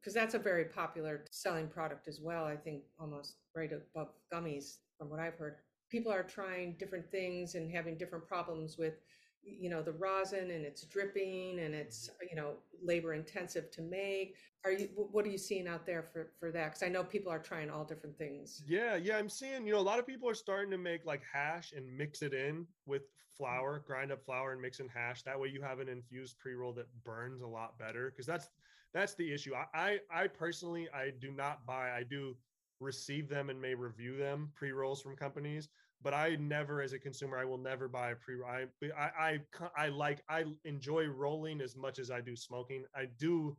Because 0.00 0.14
that's 0.14 0.34
a 0.34 0.38
very 0.38 0.66
popular 0.66 1.24
selling 1.30 1.68
product 1.68 2.08
as 2.08 2.20
well. 2.20 2.44
I 2.44 2.56
think 2.56 2.82
almost 2.98 3.36
right 3.56 3.72
above 3.72 4.08
gummies, 4.32 4.78
from 4.98 5.08
what 5.10 5.20
I've 5.20 5.36
heard. 5.36 5.56
People 5.90 6.12
are 6.12 6.22
trying 6.22 6.76
different 6.78 7.10
things 7.10 7.54
and 7.54 7.70
having 7.70 7.96
different 7.96 8.26
problems 8.26 8.76
with 8.78 8.94
you 9.42 9.68
know 9.68 9.82
the 9.82 9.92
rosin 9.92 10.50
and 10.50 10.64
it's 10.64 10.84
dripping 10.86 11.58
and 11.60 11.74
it's 11.74 12.10
you 12.30 12.36
know 12.36 12.54
labor 12.84 13.14
intensive 13.14 13.70
to 13.72 13.82
make. 13.82 14.36
Are 14.64 14.72
you 14.72 14.88
what 14.96 15.26
are 15.26 15.30
you 15.30 15.38
seeing 15.38 15.68
out 15.68 15.84
there 15.86 16.02
for 16.02 16.32
for 16.38 16.50
that? 16.52 16.66
Because 16.66 16.82
i 16.82 16.88
know 16.88 17.04
people 17.04 17.30
are 17.30 17.38
trying 17.38 17.70
all 17.70 17.84
different 17.84 18.16
things. 18.16 18.62
Yeah 18.66 18.96
yeah 18.96 19.16
i'm 19.16 19.28
seeing 19.28 19.66
you 19.66 19.72
know 19.72 19.78
a 19.78 19.80
lot 19.80 19.98
of 19.98 20.06
people 20.06 20.28
are 20.28 20.34
starting 20.34 20.70
to 20.70 20.78
make 20.78 21.04
like 21.04 21.22
hash 21.30 21.72
and 21.72 21.86
mix 21.96 22.22
it 22.22 22.32
in 22.32 22.66
with 22.86 23.02
mm-hmm. 23.02 23.44
flower 23.44 23.84
grind 23.86 24.12
up 24.12 24.24
flower 24.24 24.52
and 24.52 24.62
mix 24.62 24.80
in 24.80 24.88
hash. 24.88 25.22
That 25.22 25.38
way 25.38 25.48
you 25.48 25.62
have 25.62 25.80
an 25.80 25.88
infused 25.88 26.38
pre-roll 26.38 26.72
that 26.74 26.86
burns 27.04 27.42
a 27.42 27.46
lot 27.46 27.78
better 27.78 28.10
because 28.10 28.26
that's 28.26 28.48
that's 28.92 29.14
the 29.14 29.32
issue. 29.32 29.52
I, 29.54 29.98
I 30.10 30.22
i 30.22 30.26
personally 30.26 30.88
i 30.94 31.10
do 31.20 31.30
not 31.30 31.66
buy 31.66 31.90
i 31.90 32.02
do 32.02 32.36
receive 32.80 33.28
them 33.28 33.50
and 33.50 33.60
may 33.60 33.74
review 33.74 34.16
them 34.16 34.50
pre-rolls 34.54 35.00
from 35.00 35.16
companies 35.16 35.68
but 36.04 36.14
I 36.14 36.36
never, 36.36 36.82
as 36.82 36.92
a 36.92 36.98
consumer, 36.98 37.38
I 37.38 37.46
will 37.46 37.58
never 37.58 37.88
buy 37.88 38.10
a 38.10 38.14
pre. 38.14 38.36
I, 38.46 38.66
I, 38.96 39.08
I, 39.18 39.40
I 39.76 39.88
like, 39.88 40.22
I 40.28 40.44
enjoy 40.64 41.06
rolling 41.06 41.62
as 41.62 41.74
much 41.74 41.98
as 41.98 42.10
I 42.10 42.20
do 42.20 42.36
smoking. 42.36 42.84
I 42.94 43.06
do. 43.18 43.56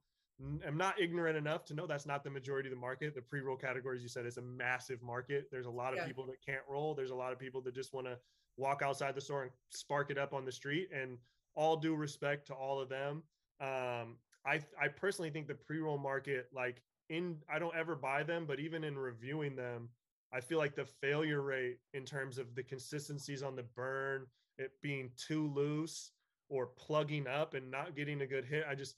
I'm 0.67 0.77
not 0.77 0.99
ignorant 0.99 1.37
enough 1.37 1.63
to 1.65 1.73
know 1.73 1.87
that's 1.87 2.05
not 2.05 2.23
the 2.23 2.29
majority 2.29 2.69
of 2.69 2.75
the 2.75 2.79
market. 2.79 3.15
The 3.15 3.21
pre-roll 3.21 3.55
category, 3.55 3.95
as 3.95 4.03
you 4.03 4.09
said, 4.09 4.25
is 4.25 4.37
a 4.37 4.41
massive 4.41 5.01
market. 5.01 5.45
There's 5.49 5.65
a 5.65 5.71
lot 5.71 5.93
of 5.93 5.99
yeah. 5.99 6.05
people 6.05 6.25
that 6.27 6.45
can't 6.45 6.61
roll. 6.69 6.93
There's 6.93 7.11
a 7.11 7.15
lot 7.15 7.31
of 7.31 7.39
people 7.39 7.61
that 7.61 7.73
just 7.73 7.93
want 7.93 8.05
to 8.07 8.17
walk 8.57 8.81
outside 8.83 9.15
the 9.15 9.21
store 9.21 9.43
and 9.43 9.51
spark 9.69 10.11
it 10.11 10.17
up 10.17 10.33
on 10.33 10.45
the 10.45 10.51
street. 10.51 10.89
And 10.93 11.17
all 11.55 11.77
due 11.77 11.95
respect 11.95 12.47
to 12.47 12.53
all 12.53 12.81
of 12.81 12.89
them, 12.89 13.23
um, 13.61 14.17
I, 14.45 14.59
I 14.79 14.89
personally 14.89 15.29
think 15.29 15.47
the 15.47 15.55
pre-roll 15.55 15.97
market, 15.97 16.49
like 16.53 16.81
in, 17.09 17.37
I 17.49 17.57
don't 17.57 17.75
ever 17.75 17.95
buy 17.95 18.23
them, 18.23 18.45
but 18.45 18.59
even 18.59 18.83
in 18.83 18.97
reviewing 18.97 19.55
them, 19.55 19.87
I 20.33 20.41
feel 20.41 20.57
like 20.57 20.75
the 20.75 20.85
failure 20.85 21.41
rate 21.41 21.77
in 21.93 22.05
terms 22.05 22.37
of 22.37 22.55
the 22.55 22.63
consistencies 22.63 23.43
on 23.43 23.55
the 23.55 23.63
burn, 23.75 24.25
it 24.57 24.71
being 24.81 25.11
too 25.15 25.51
loose 25.53 26.11
or 26.49 26.67
plugging 26.67 27.27
up 27.27 27.53
and 27.53 27.71
not 27.71 27.95
getting 27.95 28.21
a 28.21 28.27
good 28.27 28.45
hit. 28.45 28.65
I 28.69 28.75
just 28.75 28.95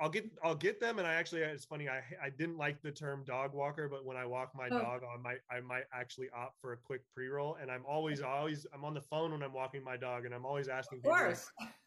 I'll 0.00 0.08
get 0.08 0.24
I'll 0.42 0.54
get 0.54 0.80
them, 0.80 0.98
and 0.98 1.06
I 1.06 1.14
actually 1.14 1.42
it's 1.42 1.66
funny 1.66 1.90
I 1.90 2.02
I 2.22 2.30
didn't 2.30 2.56
like 2.56 2.80
the 2.80 2.90
term 2.90 3.22
dog 3.26 3.52
walker, 3.52 3.86
but 3.86 4.04
when 4.04 4.16
I 4.16 4.24
walk 4.24 4.52
my 4.54 4.68
oh. 4.70 4.78
dog, 4.78 5.02
I 5.02 5.20
might 5.20 5.40
I 5.50 5.60
might 5.60 5.84
actually 5.92 6.28
opt 6.34 6.58
for 6.60 6.72
a 6.72 6.76
quick 6.76 7.02
pre 7.14 7.28
roll, 7.28 7.58
and 7.60 7.70
I'm 7.70 7.84
always 7.86 8.22
always 8.22 8.66
I'm 8.72 8.84
on 8.84 8.94
the 8.94 9.02
phone 9.02 9.32
when 9.32 9.42
I'm 9.42 9.52
walking 9.52 9.84
my 9.84 9.98
dog, 9.98 10.24
and 10.24 10.34
I'm 10.34 10.46
always 10.46 10.68
asking 10.68 10.98
Of 10.98 11.04
people. 11.04 11.18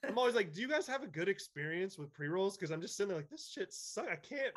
I'm 0.08 0.18
always 0.18 0.36
like, 0.36 0.54
do 0.54 0.62
you 0.62 0.68
guys 0.68 0.86
have 0.86 1.02
a 1.02 1.08
good 1.08 1.28
experience 1.28 1.98
with 1.98 2.14
pre 2.14 2.28
rolls? 2.28 2.56
Because 2.56 2.72
I'm 2.72 2.82
just 2.82 2.96
sitting 2.96 3.10
there 3.10 3.18
like 3.18 3.30
this 3.30 3.50
shit 3.50 3.74
sucks. 3.74 4.08
I 4.08 4.16
can't 4.16 4.54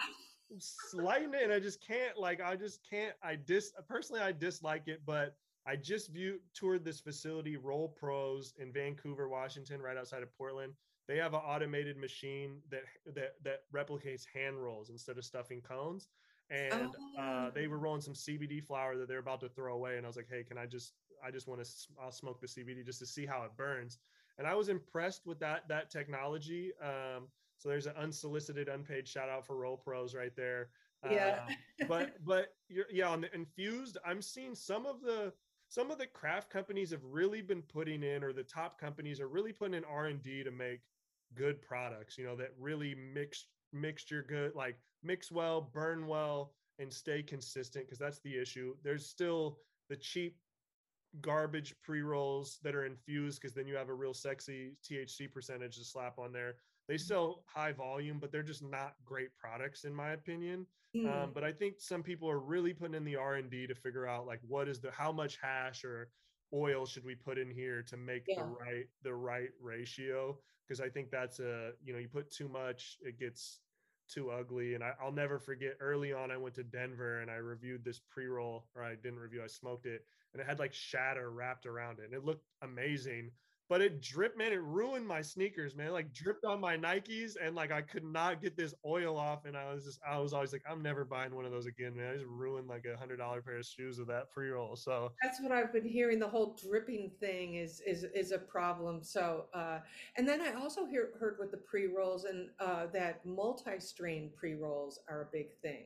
slighting 0.59 1.35
it 1.35 1.43
and 1.43 1.53
I 1.53 1.61
just 1.61 1.85
can't 1.87 2.19
like 2.19 2.41
I 2.41 2.57
just 2.57 2.81
can't 2.89 3.15
I 3.23 3.37
dis 3.37 3.73
personally 3.89 4.21
I 4.21 4.33
dislike 4.33 4.89
it 4.89 5.01
but 5.07 5.37
I 5.67 5.77
just 5.77 6.11
view 6.11 6.41
toured 6.55 6.85
this 6.85 7.01
facility 7.01 7.57
Roll 7.57 7.89
Pros 7.89 8.55
in 8.59 8.73
Vancouver 8.73 9.29
Washington 9.29 9.81
right 9.81 9.97
outside 9.97 10.23
of 10.23 10.37
Portland. 10.37 10.73
They 11.07 11.17
have 11.17 11.35
an 11.35 11.41
automated 11.41 11.97
machine 11.97 12.59
that 12.71 12.83
that 13.15 13.35
that 13.45 13.63
replicates 13.75 14.25
hand 14.33 14.63
rolls 14.63 14.91
instead 14.91 15.19
of 15.19 15.25
stuffing 15.25 15.61
cones. 15.61 16.09
And 16.51 16.91
oh. 17.17 17.23
uh, 17.23 17.51
they 17.51 17.69
were 17.69 17.79
rolling 17.79 18.01
some 18.01 18.15
CBD 18.15 18.65
flower 18.65 18.97
that 18.97 19.07
they're 19.07 19.19
about 19.19 19.41
to 19.41 19.49
throw 19.49 19.75
away 19.75 19.97
and 19.97 20.07
I 20.07 20.09
was 20.09 20.17
like 20.17 20.29
hey 20.31 20.43
can 20.43 20.59
I 20.59 20.67
just 20.67 20.95
I 21.25 21.31
just 21.31 21.47
want 21.47 21.63
to 21.63 21.71
I'll 22.03 22.13
smoke 22.13 22.41
the 22.41 22.47
CBD 22.47 22.85
just 22.85 22.99
to 23.01 23.07
see 23.07 23.27
how 23.27 23.43
it 23.43 23.57
burns. 23.57 23.99
And 24.39 24.47
I 24.47 24.55
was 24.55 24.69
impressed 24.69 25.27
with 25.27 25.39
that 25.41 25.69
that 25.69 25.91
technology 25.91 26.73
um, 26.83 27.29
so 27.61 27.69
there's 27.69 27.87
an 27.87 27.95
unsolicited, 27.99 28.69
unpaid 28.69 29.07
shout 29.07 29.29
out 29.29 29.47
for 29.47 29.55
Roll 29.55 29.77
Pros 29.77 30.15
right 30.15 30.35
there. 30.35 30.71
Yeah. 31.11 31.41
Uh, 31.47 31.85
but 31.87 32.13
but 32.25 32.55
you're 32.69 32.87
yeah 32.91 33.09
on 33.09 33.21
the 33.21 33.35
infused, 33.35 33.99
I'm 34.05 34.23
seeing 34.23 34.55
some 34.55 34.87
of 34.87 35.03
the 35.03 35.35
some 35.69 35.91
of 35.91 35.99
the 35.99 36.07
craft 36.07 36.51
companies 36.51 36.91
have 36.91 37.05
really 37.05 37.43
been 37.43 37.61
putting 37.63 38.03
in, 38.03 38.25
or 38.25 38.33
the 38.33 38.43
top 38.43 38.81
companies 38.81 39.21
are 39.21 39.29
really 39.29 39.53
putting 39.53 39.75
in 39.75 39.85
R 39.85 40.07
and 40.07 40.23
D 40.23 40.43
to 40.43 40.51
make 40.51 40.81
good 41.35 41.61
products. 41.61 42.17
You 42.17 42.25
know 42.25 42.37
that 42.37 42.53
really 42.59 42.95
mix 42.95 43.45
mixture 43.75 44.25
good, 44.27 44.55
like 44.55 44.79
mix 45.03 45.31
well, 45.31 45.61
burn 45.61 46.07
well, 46.07 46.55
and 46.79 46.91
stay 46.91 47.23
consistent. 47.23 47.85
Because 47.85 47.99
that's 47.99 48.21
the 48.21 48.41
issue. 48.41 48.75
There's 48.83 49.07
still 49.07 49.59
the 49.91 49.97
cheap 49.97 50.39
garbage 51.21 51.75
pre 51.83 52.01
rolls 52.01 52.59
that 52.63 52.75
are 52.75 52.87
infused 52.87 53.43
because 53.43 53.55
then 53.55 53.67
you 53.67 53.77
have 53.77 53.91
a 53.91 53.95
real 53.95 54.15
sexy 54.15 54.77
THC 54.89 55.31
percentage 55.31 55.77
to 55.77 55.85
slap 55.85 56.19
on 56.19 56.33
there 56.33 56.55
they 56.91 56.99
sell 56.99 57.45
high 57.47 57.73
volume 57.73 58.19
but 58.21 58.33
they're 58.33 58.43
just 58.43 58.65
not 58.65 58.95
great 59.05 59.29
products 59.37 59.85
in 59.85 59.95
my 59.95 60.11
opinion 60.11 60.67
mm. 60.97 61.07
um, 61.09 61.31
but 61.33 61.45
i 61.45 61.53
think 61.53 61.77
some 61.79 62.03
people 62.03 62.29
are 62.29 62.41
really 62.41 62.75
putting 62.75 62.97
in 62.97 63.05
the 63.05 63.17
r&d 63.17 63.67
to 63.67 63.75
figure 63.75 64.07
out 64.07 64.27
like 64.27 64.41
what 64.47 64.69
is 64.69 64.81
the 64.81 64.91
how 64.91 65.13
much 65.13 65.39
hash 65.41 65.85
or 65.85 66.09
oil 66.53 66.85
should 66.85 67.05
we 67.05 67.15
put 67.15 67.39
in 67.39 67.49
here 67.49 67.81
to 67.81 67.97
make 67.97 68.25
yeah. 68.27 68.41
the 68.41 68.45
right 68.45 68.87
the 69.05 69.15
right 69.15 69.51
ratio 69.63 70.37
because 70.67 70.81
i 70.81 70.89
think 70.89 71.11
that's 71.11 71.39
a 71.39 71.71
you 71.85 71.93
know 71.93 71.99
you 72.01 72.09
put 72.09 72.29
too 72.31 72.49
much 72.49 72.97
it 73.03 73.19
gets 73.19 73.61
too 74.13 74.31
ugly. 74.31 74.75
And 74.75 74.83
I, 74.83 74.93
will 75.03 75.13
never 75.13 75.39
forget 75.39 75.77
early 75.81 76.13
on, 76.13 76.31
I 76.31 76.37
went 76.37 76.55
to 76.57 76.65
Denver 76.65 77.21
and 77.21 77.31
I 77.31 77.37
reviewed 77.37 77.85
this 77.85 78.01
pre 78.11 78.27
roll, 78.27 78.67
or 78.75 78.83
I 78.83 78.97
didn't 78.97 79.21
review, 79.21 79.43
I 79.43 79.47
smoked 79.47 79.87
it, 79.87 80.05
and 80.33 80.41
it 80.41 80.47
had 80.47 80.59
like 80.59 80.75
shatter 80.75 81.31
wrapped 81.31 81.67
around 81.67 82.01
it. 82.01 82.07
And 82.07 82.15
it 82.15 82.25
looked 82.25 82.45
amazing 82.63 83.31
but 83.71 83.81
it 83.81 84.03
dripped, 84.03 84.37
man. 84.37 84.53
It 84.53 84.61
ruined 84.61 85.07
my 85.07 85.23
sneakers, 85.23 85.77
man. 85.77 85.87
It, 85.87 85.93
like 85.93 86.13
dripped 86.13 86.45
on 86.45 86.61
my 86.61 86.77
Nikes, 86.77 87.37
and 87.41 87.55
like 87.55 87.71
I 87.71 87.81
could 87.81 88.03
not 88.03 88.43
get 88.43 88.57
this 88.57 88.75
oil 88.85 89.17
off. 89.17 89.45
And 89.45 89.57
I 89.57 89.73
was 89.73 89.85
just, 89.85 90.01
I 90.07 90.19
was 90.19 90.33
always 90.33 90.53
like, 90.53 90.65
I'm 90.69 90.83
never 90.83 91.05
buying 91.05 91.33
one 91.33 91.45
of 91.45 91.53
those 91.53 91.67
again, 91.67 91.97
man. 91.97 92.11
I 92.11 92.15
just 92.15 92.27
ruined 92.27 92.67
like 92.67 92.85
a 92.85 92.99
hundred 92.99 93.19
dollar 93.19 93.41
pair 93.41 93.59
of 93.59 93.65
shoes 93.65 94.01
with 94.01 94.09
that 94.09 94.29
pre 94.33 94.49
roll. 94.49 94.75
So 94.75 95.13
that's 95.23 95.41
what 95.41 95.53
I've 95.53 95.73
been 95.73 95.87
hearing. 95.87 96.19
The 96.19 96.29
whole 96.29 96.59
dripping 96.61 97.13
thing 97.21 97.55
is 97.55 97.81
is 97.87 98.05
is 98.13 98.33
a 98.33 98.39
problem. 98.39 99.05
So, 99.05 99.45
uh, 99.55 99.79
and 100.17 100.29
then 100.29 100.41
I 100.41 100.61
also 100.61 100.85
hear 100.85 101.11
heard 101.21 101.37
with 101.39 101.53
the 101.53 101.59
pre 101.59 101.87
rolls 101.87 102.25
and 102.25 102.49
uh, 102.59 102.87
that 102.93 103.25
multi 103.25 103.79
strain 103.79 104.31
pre 104.37 104.55
rolls 104.55 104.99
are 105.09 105.23
a 105.23 105.29
big 105.33 105.55
thing. 105.63 105.85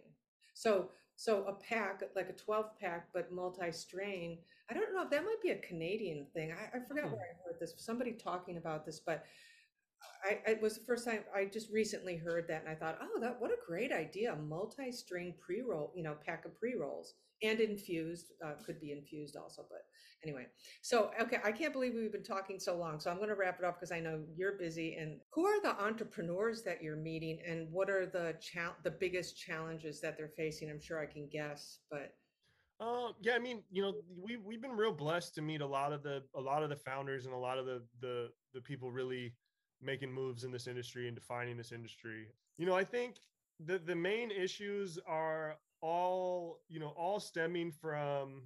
So 0.55 0.89
so 1.17 1.45
a 1.45 1.53
pack, 1.53 2.03
like 2.17 2.29
a 2.29 2.33
12 2.33 2.79
pack, 2.81 3.09
but 3.13 3.31
multi-strain. 3.31 4.39
I 4.71 4.75
don't 4.75 4.95
know 4.95 5.03
if 5.03 5.11
that 5.11 5.25
might 5.25 5.43
be 5.43 5.51
a 5.51 5.59
Canadian 5.59 6.27
thing. 6.33 6.53
I, 6.53 6.77
I 6.77 6.81
forgot 6.81 7.05
hmm. 7.05 7.13
where 7.13 7.21
I 7.21 7.37
heard 7.45 7.61
this. 7.61 7.75
Somebody 7.79 8.13
talking 8.13 8.57
about 8.57 8.87
this, 8.87 9.01
but 9.05 9.25
I, 10.25 10.39
it 10.51 10.63
was 10.63 10.79
the 10.79 10.85
first 10.85 11.05
time 11.05 11.21
I 11.35 11.45
just 11.45 11.71
recently 11.71 12.17
heard 12.17 12.49
that, 12.49 12.63
and 12.63 12.71
I 12.71 12.75
thought, 12.75 12.99
oh, 13.01 13.21
that 13.21 13.41
what 13.41 13.51
a 13.51 13.67
great 13.67 13.93
idea! 13.93 14.37
Multi-strain 14.37 15.35
pre-roll, 15.45 15.93
you 15.95 16.03
know, 16.03 16.17
pack 16.25 16.45
of 16.45 16.59
pre-rolls 16.59 17.15
and 17.43 17.61
infused 17.61 18.33
uh, 18.45 18.53
could 18.65 18.81
be 18.81 18.93
infused 18.93 19.37
also, 19.37 19.65
but 19.69 19.85
anyway. 20.23 20.47
So 20.83 21.11
okay, 21.21 21.39
I 21.45 21.53
can't 21.53 21.73
believe 21.73 21.95
we've 21.95 22.13
been 22.13 22.23
talking 22.23 22.59
so 22.59 22.77
long. 22.77 23.01
So 23.01 23.11
I'm 23.11 23.19
going 23.19 23.29
to 23.29 23.35
wrap 23.35 23.59
it 23.59 23.65
up 23.65 23.79
because 23.79 23.93
I 23.93 24.01
know 24.01 24.23
you're 24.35 24.57
busy. 24.59 24.95
And 24.95 25.21
who 25.33 25.45
are 25.47 25.61
the 25.61 25.79
entrepreneurs 25.83 26.63
that 26.63 26.83
you're 26.83 26.97
meeting, 26.97 27.39
and 27.47 27.71
what 27.71 27.91
are 27.91 28.07
the 28.07 28.37
cha- 28.41 28.77
the 28.83 28.91
biggest 28.91 29.39
challenges 29.39 30.01
that 30.01 30.17
they're 30.17 30.33
facing? 30.37 30.71
I'm 30.71 30.81
sure 30.81 31.01
I 31.01 31.07
can 31.07 31.29
guess, 31.31 31.79
but. 31.91 32.15
Uh, 32.81 33.13
yeah, 33.21 33.35
I 33.35 33.39
mean, 33.39 33.63
you 33.71 33.83
know, 33.83 33.95
we 34.21 34.37
we've 34.37 34.61
been 34.61 34.77
real 34.77 34.93
blessed 34.93 35.35
to 35.37 35.43
meet 35.43 35.61
a 35.61 35.67
lot 35.67 35.93
of 35.93 36.03
the 36.03 36.23
a 36.35 36.41
lot 36.41 36.63
of 36.63 36.71
the 36.71 36.77
founders 36.77 37.25
and 37.25 37.35
a 37.35 37.39
lot 37.39 37.59
of 37.59 37.67
the 37.67 37.83
the 38.01 38.31
the 38.53 38.61
people 38.61 38.91
really 38.91 39.35
making 39.81 40.13
moves 40.13 40.45
in 40.45 40.51
this 40.51 40.67
industry 40.67 41.07
and 41.07 41.15
defining 41.15 41.57
this 41.57 41.73
industry. 41.73 42.27
You 42.59 42.67
know, 42.67 42.75
I 42.75 42.85
think 42.85 43.17
the 43.61 43.79
the 43.79 43.95
main 43.95 44.31
issues 44.31 44.99
are 45.07 45.57
all 45.81 46.61
you 46.69 46.81
know 46.81 46.89
all 46.97 47.21
stemming 47.21 47.71
from 47.71 48.43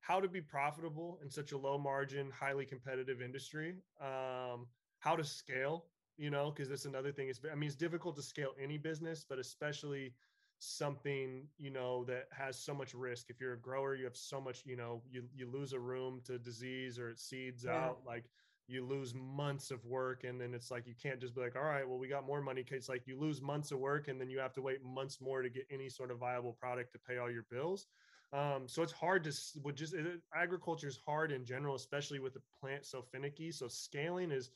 how 0.00 0.20
to 0.20 0.28
be 0.28 0.40
profitable 0.40 1.18
in 1.22 1.30
such 1.30 1.52
a 1.52 1.58
low 1.58 1.78
margin 1.78 2.30
highly 2.30 2.64
competitive 2.64 3.20
industry 3.22 3.76
um, 4.00 4.66
how 5.00 5.16
to 5.16 5.24
scale 5.24 5.86
you 6.16 6.30
know 6.30 6.50
because 6.50 6.68
that's 6.68 6.84
another 6.84 7.12
thing 7.12 7.28
is 7.28 7.40
i 7.50 7.54
mean 7.54 7.66
it's 7.66 7.76
difficult 7.76 8.16
to 8.16 8.22
scale 8.22 8.52
any 8.60 8.76
business 8.76 9.24
but 9.28 9.38
especially 9.38 10.14
something 10.60 11.46
you 11.58 11.70
know 11.70 12.04
that 12.04 12.28
has 12.30 12.58
so 12.58 12.74
much 12.74 12.94
risk. 12.94 13.30
If 13.30 13.40
you're 13.40 13.54
a 13.54 13.58
grower 13.58 13.94
you 13.94 14.04
have 14.04 14.16
so 14.16 14.40
much 14.40 14.62
you 14.66 14.76
know 14.76 15.02
you 15.10 15.24
you 15.34 15.50
lose 15.50 15.72
a 15.72 15.78
room 15.78 16.20
to 16.26 16.38
disease 16.38 16.98
or 16.98 17.10
it 17.10 17.18
seeds 17.18 17.64
yeah. 17.64 17.76
out 17.76 17.98
like 18.06 18.24
you 18.68 18.84
lose 18.84 19.14
months 19.14 19.70
of 19.70 19.84
work 19.84 20.22
and 20.24 20.40
then 20.40 20.54
it's 20.54 20.70
like 20.70 20.86
you 20.86 20.94
can't 21.02 21.18
just 21.18 21.34
be 21.34 21.40
like 21.40 21.56
all 21.56 21.62
right 21.64 21.88
well 21.88 21.98
we 21.98 22.08
got 22.08 22.26
more 22.26 22.42
money. 22.42 22.62
It's 22.70 22.90
like 22.90 23.06
you 23.06 23.18
lose 23.18 23.40
months 23.40 23.72
of 23.72 23.78
work 23.78 24.08
and 24.08 24.20
then 24.20 24.28
you 24.28 24.38
have 24.38 24.52
to 24.52 24.62
wait 24.62 24.84
months 24.84 25.18
more 25.20 25.40
to 25.40 25.48
get 25.48 25.66
any 25.70 25.88
sort 25.88 26.10
of 26.10 26.18
viable 26.18 26.52
product 26.52 26.92
to 26.92 26.98
pay 26.98 27.16
all 27.16 27.30
your 27.30 27.46
bills. 27.50 27.86
Um, 28.32 28.68
so 28.68 28.82
it's 28.82 28.92
hard 28.92 29.24
to 29.24 29.32
with 29.64 29.76
just 29.76 29.94
it, 29.94 30.20
agriculture 30.36 30.86
is 30.88 31.00
hard 31.06 31.32
in 31.32 31.44
general 31.44 31.74
especially 31.74 32.20
with 32.20 32.34
the 32.34 32.42
plant 32.60 32.84
so 32.84 33.02
finicky. 33.10 33.50
So 33.50 33.66
scaling 33.66 34.30
is 34.30 34.50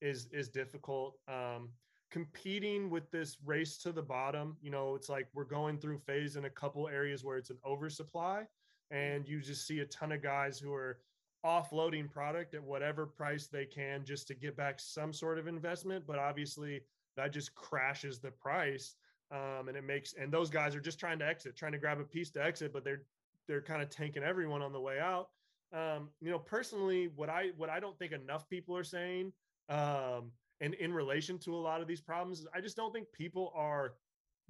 is 0.00 0.28
is 0.32 0.48
difficult. 0.48 1.18
Um, 1.26 1.70
competing 2.10 2.88
with 2.88 3.10
this 3.10 3.36
race 3.44 3.76
to 3.76 3.92
the 3.92 4.02
bottom 4.02 4.56
you 4.62 4.70
know 4.70 4.94
it's 4.94 5.08
like 5.08 5.28
we're 5.34 5.44
going 5.44 5.78
through 5.78 5.98
phase 5.98 6.36
in 6.36 6.46
a 6.46 6.50
couple 6.50 6.88
areas 6.88 7.24
where 7.24 7.36
it's 7.36 7.50
an 7.50 7.58
oversupply 7.66 8.46
and 8.90 9.28
you 9.28 9.40
just 9.40 9.66
see 9.66 9.80
a 9.80 9.86
ton 9.86 10.12
of 10.12 10.22
guys 10.22 10.58
who 10.58 10.72
are 10.72 11.00
offloading 11.44 12.10
product 12.10 12.54
at 12.54 12.62
whatever 12.62 13.06
price 13.06 13.46
they 13.46 13.64
can 13.64 14.04
just 14.04 14.26
to 14.26 14.34
get 14.34 14.56
back 14.56 14.80
some 14.80 15.12
sort 15.12 15.38
of 15.38 15.46
investment 15.46 16.04
but 16.06 16.18
obviously 16.18 16.80
that 17.16 17.32
just 17.32 17.54
crashes 17.54 18.18
the 18.18 18.30
price 18.30 18.94
um, 19.30 19.68
and 19.68 19.76
it 19.76 19.84
makes 19.84 20.14
and 20.14 20.32
those 20.32 20.50
guys 20.50 20.74
are 20.74 20.80
just 20.80 20.98
trying 20.98 21.18
to 21.18 21.26
exit 21.26 21.56
trying 21.56 21.72
to 21.72 21.78
grab 21.78 22.00
a 22.00 22.04
piece 22.04 22.30
to 22.30 22.42
exit 22.42 22.72
but 22.72 22.84
they're 22.84 23.02
they're 23.46 23.62
kind 23.62 23.82
of 23.82 23.88
tanking 23.88 24.22
everyone 24.22 24.60
on 24.60 24.72
the 24.72 24.80
way 24.80 24.98
out. 25.00 25.30
Um, 25.72 26.08
you 26.22 26.30
know 26.30 26.38
personally 26.38 27.10
what 27.14 27.28
i 27.28 27.50
what 27.58 27.68
i 27.68 27.78
don't 27.78 27.98
think 27.98 28.12
enough 28.12 28.48
people 28.48 28.74
are 28.74 28.84
saying 28.84 29.34
um, 29.68 30.32
and 30.60 30.74
in 30.74 30.92
relation 30.92 31.38
to 31.38 31.54
a 31.54 31.60
lot 31.60 31.80
of 31.80 31.86
these 31.86 32.00
problems 32.00 32.46
i 32.54 32.60
just 32.60 32.76
don't 32.76 32.92
think 32.92 33.10
people 33.12 33.52
are 33.54 33.94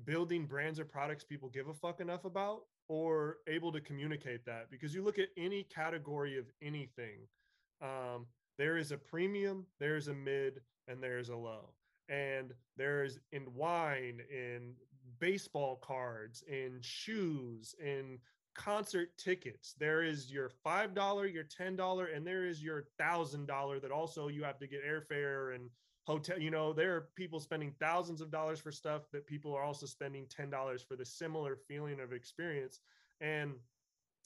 building 0.05 0.47
brands 0.47 0.79
or 0.79 0.85
products 0.85 1.25
people 1.25 1.49
give 1.49 1.69
a 1.69 1.75
fuck 1.75 2.01
enough 2.01 2.25
about 2.25 2.63
or 2.89 3.39
able 3.47 3.71
to 3.73 3.81
communicate 3.81 4.45
that. 4.47 4.71
Because 4.71 4.95
you 4.95 5.03
look 5.03 5.19
at 5.19 5.29
any 5.37 5.63
category 5.65 6.39
of 6.39 6.47
anything 6.63 7.21
um, 7.81 8.27
there 8.57 8.77
is 8.77 8.91
a 8.91 8.99
premium 8.99 9.65
there's 9.79 10.09
a 10.09 10.15
mid 10.15 10.61
and 10.89 11.03
there's 11.03 11.29
a 11.29 11.37
low. 11.37 11.71
And 12.09 12.55
there's 12.77 13.19
in 13.33 13.55
wine 13.55 14.21
in 14.31 14.73
baseball 15.21 15.77
cards 15.77 16.43
in 16.49 16.79
shoes 16.81 17.75
in 17.81 18.19
concert 18.55 19.11
tickets. 19.19 19.75
There 19.79 20.03
is 20.03 20.33
your 20.33 20.49
five 20.49 20.95
dollar 20.95 21.27
your 21.27 21.45
ten 21.45 21.77
dollar 21.77 22.07
and 22.07 22.27
there 22.27 22.47
is 22.47 22.63
your 22.63 22.85
thousand 22.99 23.47
dollar 23.47 23.79
that 23.81 23.93
also 23.93 24.29
you 24.29 24.43
have 24.43 24.59
to 24.59 24.67
get 24.67 24.81
airfare 24.85 25.55
and 25.55 25.71
hotel 26.09 26.39
you 26.39 26.51
know 26.51 26.73
there 26.73 26.97
are 26.97 27.09
people 27.17 27.39
spending 27.39 27.75
thousands 27.79 28.23
of 28.23 28.31
dollars 28.31 28.59
for 28.59 28.73
stuff 28.73 29.03
that 29.13 29.27
people 29.27 29.55
are 29.55 29.63
also 29.63 29.85
spending 29.85 30.25
$10 30.27 30.87
for 30.89 30.97
the 30.97 31.05
similar 31.05 31.55
feeling 31.69 32.01
of 32.01 32.15
experience. 32.15 32.81
And 33.21 33.53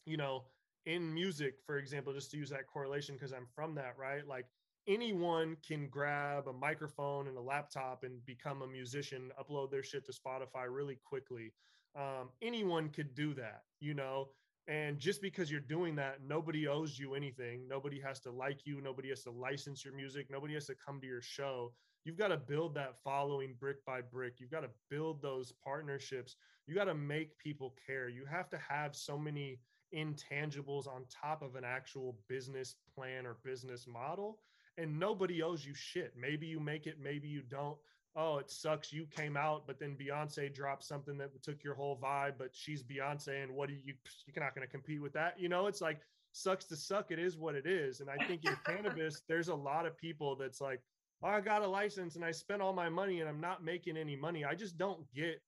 you 0.06 0.16
know 0.16 0.44
in 0.86 1.12
music 1.12 1.54
for 1.66 1.78
example 1.78 2.12
just 2.12 2.30
to 2.30 2.36
use 2.36 2.50
that 2.50 2.66
correlation 2.66 3.14
because 3.14 3.32
i'm 3.32 3.46
from 3.54 3.74
that 3.74 3.94
right? 3.98 4.26
Like 4.26 4.46
anyone 4.88 5.56
can 5.66 5.88
grab 5.88 6.46
a 6.46 6.52
microphone 6.52 7.28
and 7.28 7.36
a 7.36 7.40
laptop 7.40 8.04
and 8.04 8.24
become 8.26 8.62
a 8.62 8.66
musician 8.66 9.30
upload 9.40 9.70
their 9.72 9.82
shit 9.82 10.04
to 10.06 10.12
spotify 10.12 10.66
really 10.68 10.98
quickly. 11.04 11.52
Um, 11.96 12.30
anyone 12.40 12.88
could 12.90 13.14
do 13.14 13.34
that 13.34 13.62
you 13.80 13.94
know 13.94 14.28
and 14.68 14.98
just 14.98 15.20
because 15.20 15.50
you're 15.50 15.60
doing 15.60 15.96
that, 15.96 16.18
nobody 16.26 16.68
owes 16.68 16.98
you 16.98 17.14
anything. 17.14 17.66
Nobody 17.68 18.00
has 18.00 18.20
to 18.20 18.30
like 18.30 18.64
you. 18.64 18.80
Nobody 18.80 19.08
has 19.08 19.22
to 19.24 19.30
license 19.30 19.84
your 19.84 19.94
music. 19.94 20.28
Nobody 20.30 20.54
has 20.54 20.66
to 20.66 20.74
come 20.74 21.00
to 21.00 21.06
your 21.06 21.20
show. 21.20 21.72
You've 22.04 22.18
got 22.18 22.28
to 22.28 22.36
build 22.36 22.74
that 22.74 22.94
following 23.02 23.54
brick 23.58 23.84
by 23.84 24.00
brick. 24.00 24.34
You've 24.38 24.50
got 24.50 24.62
to 24.62 24.70
build 24.88 25.20
those 25.20 25.52
partnerships. 25.64 26.36
You 26.66 26.74
got 26.74 26.84
to 26.84 26.94
make 26.94 27.36
people 27.38 27.74
care. 27.86 28.08
You 28.08 28.24
have 28.26 28.48
to 28.50 28.58
have 28.58 28.94
so 28.94 29.18
many 29.18 29.58
intangibles 29.94 30.86
on 30.86 31.04
top 31.10 31.42
of 31.42 31.56
an 31.56 31.64
actual 31.64 32.16
business 32.28 32.76
plan 32.94 33.26
or 33.26 33.38
business 33.44 33.86
model. 33.86 34.38
And 34.78 34.98
nobody 34.98 35.42
owes 35.42 35.66
you 35.66 35.74
shit. 35.74 36.14
Maybe 36.18 36.46
you 36.46 36.58
make 36.58 36.86
it, 36.86 36.96
maybe 37.02 37.28
you 37.28 37.42
don't 37.42 37.76
oh, 38.14 38.38
it 38.38 38.50
sucks 38.50 38.92
you 38.92 39.06
came 39.06 39.36
out, 39.36 39.66
but 39.66 39.78
then 39.78 39.96
Beyonce 39.96 40.54
dropped 40.54 40.84
something 40.84 41.16
that 41.18 41.30
took 41.42 41.64
your 41.64 41.74
whole 41.74 41.98
vibe, 42.02 42.34
but 42.38 42.50
she's 42.52 42.82
Beyonce, 42.82 43.42
and 43.42 43.54
what 43.54 43.70
are 43.70 43.72
you? 43.72 43.94
You're 44.26 44.44
not 44.44 44.54
going 44.54 44.66
to 44.66 44.70
compete 44.70 45.00
with 45.00 45.12
that. 45.14 45.38
You 45.38 45.48
know, 45.48 45.66
it's 45.66 45.80
like 45.80 46.00
sucks 46.32 46.64
to 46.66 46.76
suck. 46.76 47.10
It 47.10 47.18
is 47.18 47.36
what 47.36 47.54
it 47.54 47.66
is. 47.66 48.00
And 48.00 48.10
I 48.10 48.16
think 48.26 48.44
in 48.44 48.56
cannabis, 48.66 49.22
there's 49.28 49.48
a 49.48 49.54
lot 49.54 49.86
of 49.86 49.96
people 49.96 50.34
that's 50.36 50.60
like, 50.60 50.80
oh, 51.22 51.28
I 51.28 51.40
got 51.40 51.62
a 51.62 51.66
license 51.66 52.16
and 52.16 52.24
I 52.24 52.32
spent 52.32 52.62
all 52.62 52.72
my 52.72 52.88
money 52.88 53.20
and 53.20 53.28
I'm 53.28 53.40
not 53.40 53.64
making 53.64 53.96
any 53.96 54.16
money. 54.16 54.44
I 54.44 54.54
just 54.54 54.76
don't 54.76 55.00
get 55.14 55.40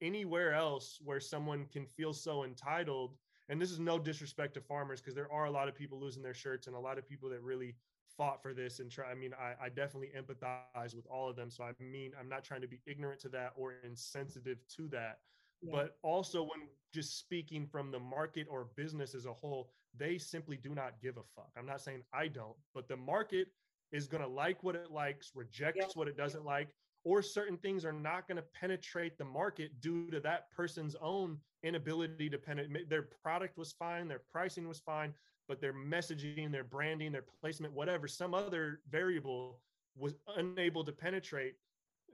anywhere 0.00 0.54
else 0.54 0.98
where 1.04 1.20
someone 1.20 1.66
can 1.72 1.86
feel 1.86 2.12
so 2.12 2.44
entitled. 2.44 3.14
And 3.48 3.60
this 3.60 3.70
is 3.70 3.80
no 3.80 3.98
disrespect 3.98 4.54
to 4.54 4.60
farmers 4.60 5.00
because 5.00 5.14
there 5.14 5.32
are 5.32 5.46
a 5.46 5.50
lot 5.50 5.68
of 5.68 5.74
people 5.74 5.98
losing 6.00 6.22
their 6.22 6.34
shirts 6.34 6.66
and 6.66 6.76
a 6.76 6.80
lot 6.80 6.98
of 6.98 7.08
people 7.08 7.28
that 7.30 7.42
really 7.42 7.74
fought 8.18 8.42
for 8.42 8.52
this 8.52 8.80
and 8.80 8.90
try. 8.90 9.10
I 9.10 9.14
mean, 9.14 9.32
I, 9.40 9.66
I 9.66 9.68
definitely 9.70 10.10
empathize 10.14 10.94
with 10.94 11.06
all 11.06 11.30
of 11.30 11.36
them. 11.36 11.50
So 11.50 11.64
I 11.64 11.72
mean, 11.82 12.12
I'm 12.20 12.28
not 12.28 12.44
trying 12.44 12.60
to 12.60 12.68
be 12.68 12.80
ignorant 12.86 13.20
to 13.20 13.28
that 13.30 13.52
or 13.56 13.76
insensitive 13.84 14.58
to 14.76 14.88
that. 14.88 15.20
Yeah. 15.62 15.70
But 15.72 15.96
also, 16.02 16.42
when 16.42 16.68
just 16.92 17.18
speaking 17.18 17.66
from 17.66 17.90
the 17.90 17.98
market 17.98 18.46
or 18.50 18.68
business 18.76 19.14
as 19.14 19.24
a 19.24 19.32
whole, 19.32 19.70
they 19.96 20.18
simply 20.18 20.56
do 20.56 20.74
not 20.74 21.00
give 21.00 21.16
a 21.16 21.22
fuck. 21.34 21.50
I'm 21.56 21.66
not 21.66 21.80
saying 21.80 22.02
I 22.12 22.28
don't, 22.28 22.56
but 22.74 22.88
the 22.88 22.96
market 22.96 23.48
is 23.90 24.06
going 24.06 24.22
to 24.22 24.28
like 24.28 24.62
what 24.62 24.74
it 24.74 24.90
likes, 24.90 25.32
rejects 25.34 25.78
yeah. 25.80 25.86
what 25.94 26.08
it 26.08 26.16
doesn't 26.16 26.44
like, 26.44 26.68
or 27.04 27.22
certain 27.22 27.56
things 27.56 27.84
are 27.84 27.92
not 27.92 28.28
going 28.28 28.36
to 28.36 28.44
penetrate 28.60 29.16
the 29.16 29.24
market 29.24 29.80
due 29.80 30.10
to 30.10 30.20
that 30.20 30.50
person's 30.50 30.94
own 31.00 31.38
inability 31.62 32.28
to 32.28 32.38
penetrate. 32.38 32.88
Their 32.90 33.08
product 33.22 33.56
was 33.56 33.72
fine, 33.72 34.08
their 34.08 34.22
pricing 34.30 34.68
was 34.68 34.78
fine, 34.80 35.14
but 35.48 35.60
their 35.60 35.72
messaging, 35.72 36.52
their 36.52 36.64
branding, 36.64 37.10
their 37.10 37.24
placement, 37.40 37.72
whatever, 37.72 38.06
some 38.06 38.34
other 38.34 38.80
variable 38.90 39.60
was 39.96 40.14
unable 40.36 40.84
to 40.84 40.92
penetrate, 40.92 41.54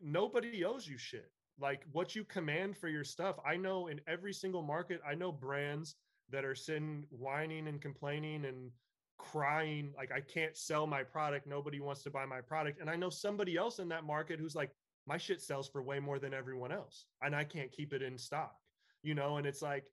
nobody 0.03 0.64
owes 0.64 0.87
you 0.87 0.97
shit. 0.97 1.30
Like 1.61 1.85
what 1.93 2.14
you 2.14 2.24
command 2.24 2.76
for 2.76 2.89
your 2.89 3.05
stuff. 3.05 3.37
I 3.47 3.57
know 3.57 3.89
in 3.89 4.01
every 4.07 4.32
single 4.32 4.62
market, 4.62 5.01
I 5.07 5.14
know 5.14 5.30
brands 5.30 5.97
that 6.30 6.45
are 6.45 6.55
sitting 6.55 7.05
whining 7.11 7.68
and 7.68 7.80
complaining 7.80 8.45
and 8.47 8.70
crying 9.18 9.93
like 9.97 10.11
I 10.11 10.20
can't 10.20 10.57
sell 10.57 10.87
my 10.87 11.03
product, 11.03 11.47
nobody 11.47 11.80
wants 11.80 12.03
to 12.05 12.11
buy 12.11 12.26
my 12.26 12.41
product. 12.41 12.80
And 12.80 12.91
I 12.91 12.97
know 12.97 13.11
somebody 13.11 13.57
else 13.57 13.78
in 13.78 13.89
that 13.89 14.05
market 14.05 14.41
who's 14.41 14.55
like, 14.55 14.70
my 15.07 15.18
shit 15.18 15.41
sells 15.41 15.68
for 15.68 15.82
way 15.82 16.01
more 16.01 16.18
than 16.18 16.35
everyone 16.35 16.72
else 16.72 17.07
and 17.22 17.37
I 17.37 17.45
can't 17.45 17.70
keep 17.70 17.93
it 17.93 18.03
in 18.03 18.18
stock, 18.18 18.57
you 19.03 19.14
know? 19.14 19.37
And 19.37 19.47
it's 19.47 19.62
like, 19.62 19.85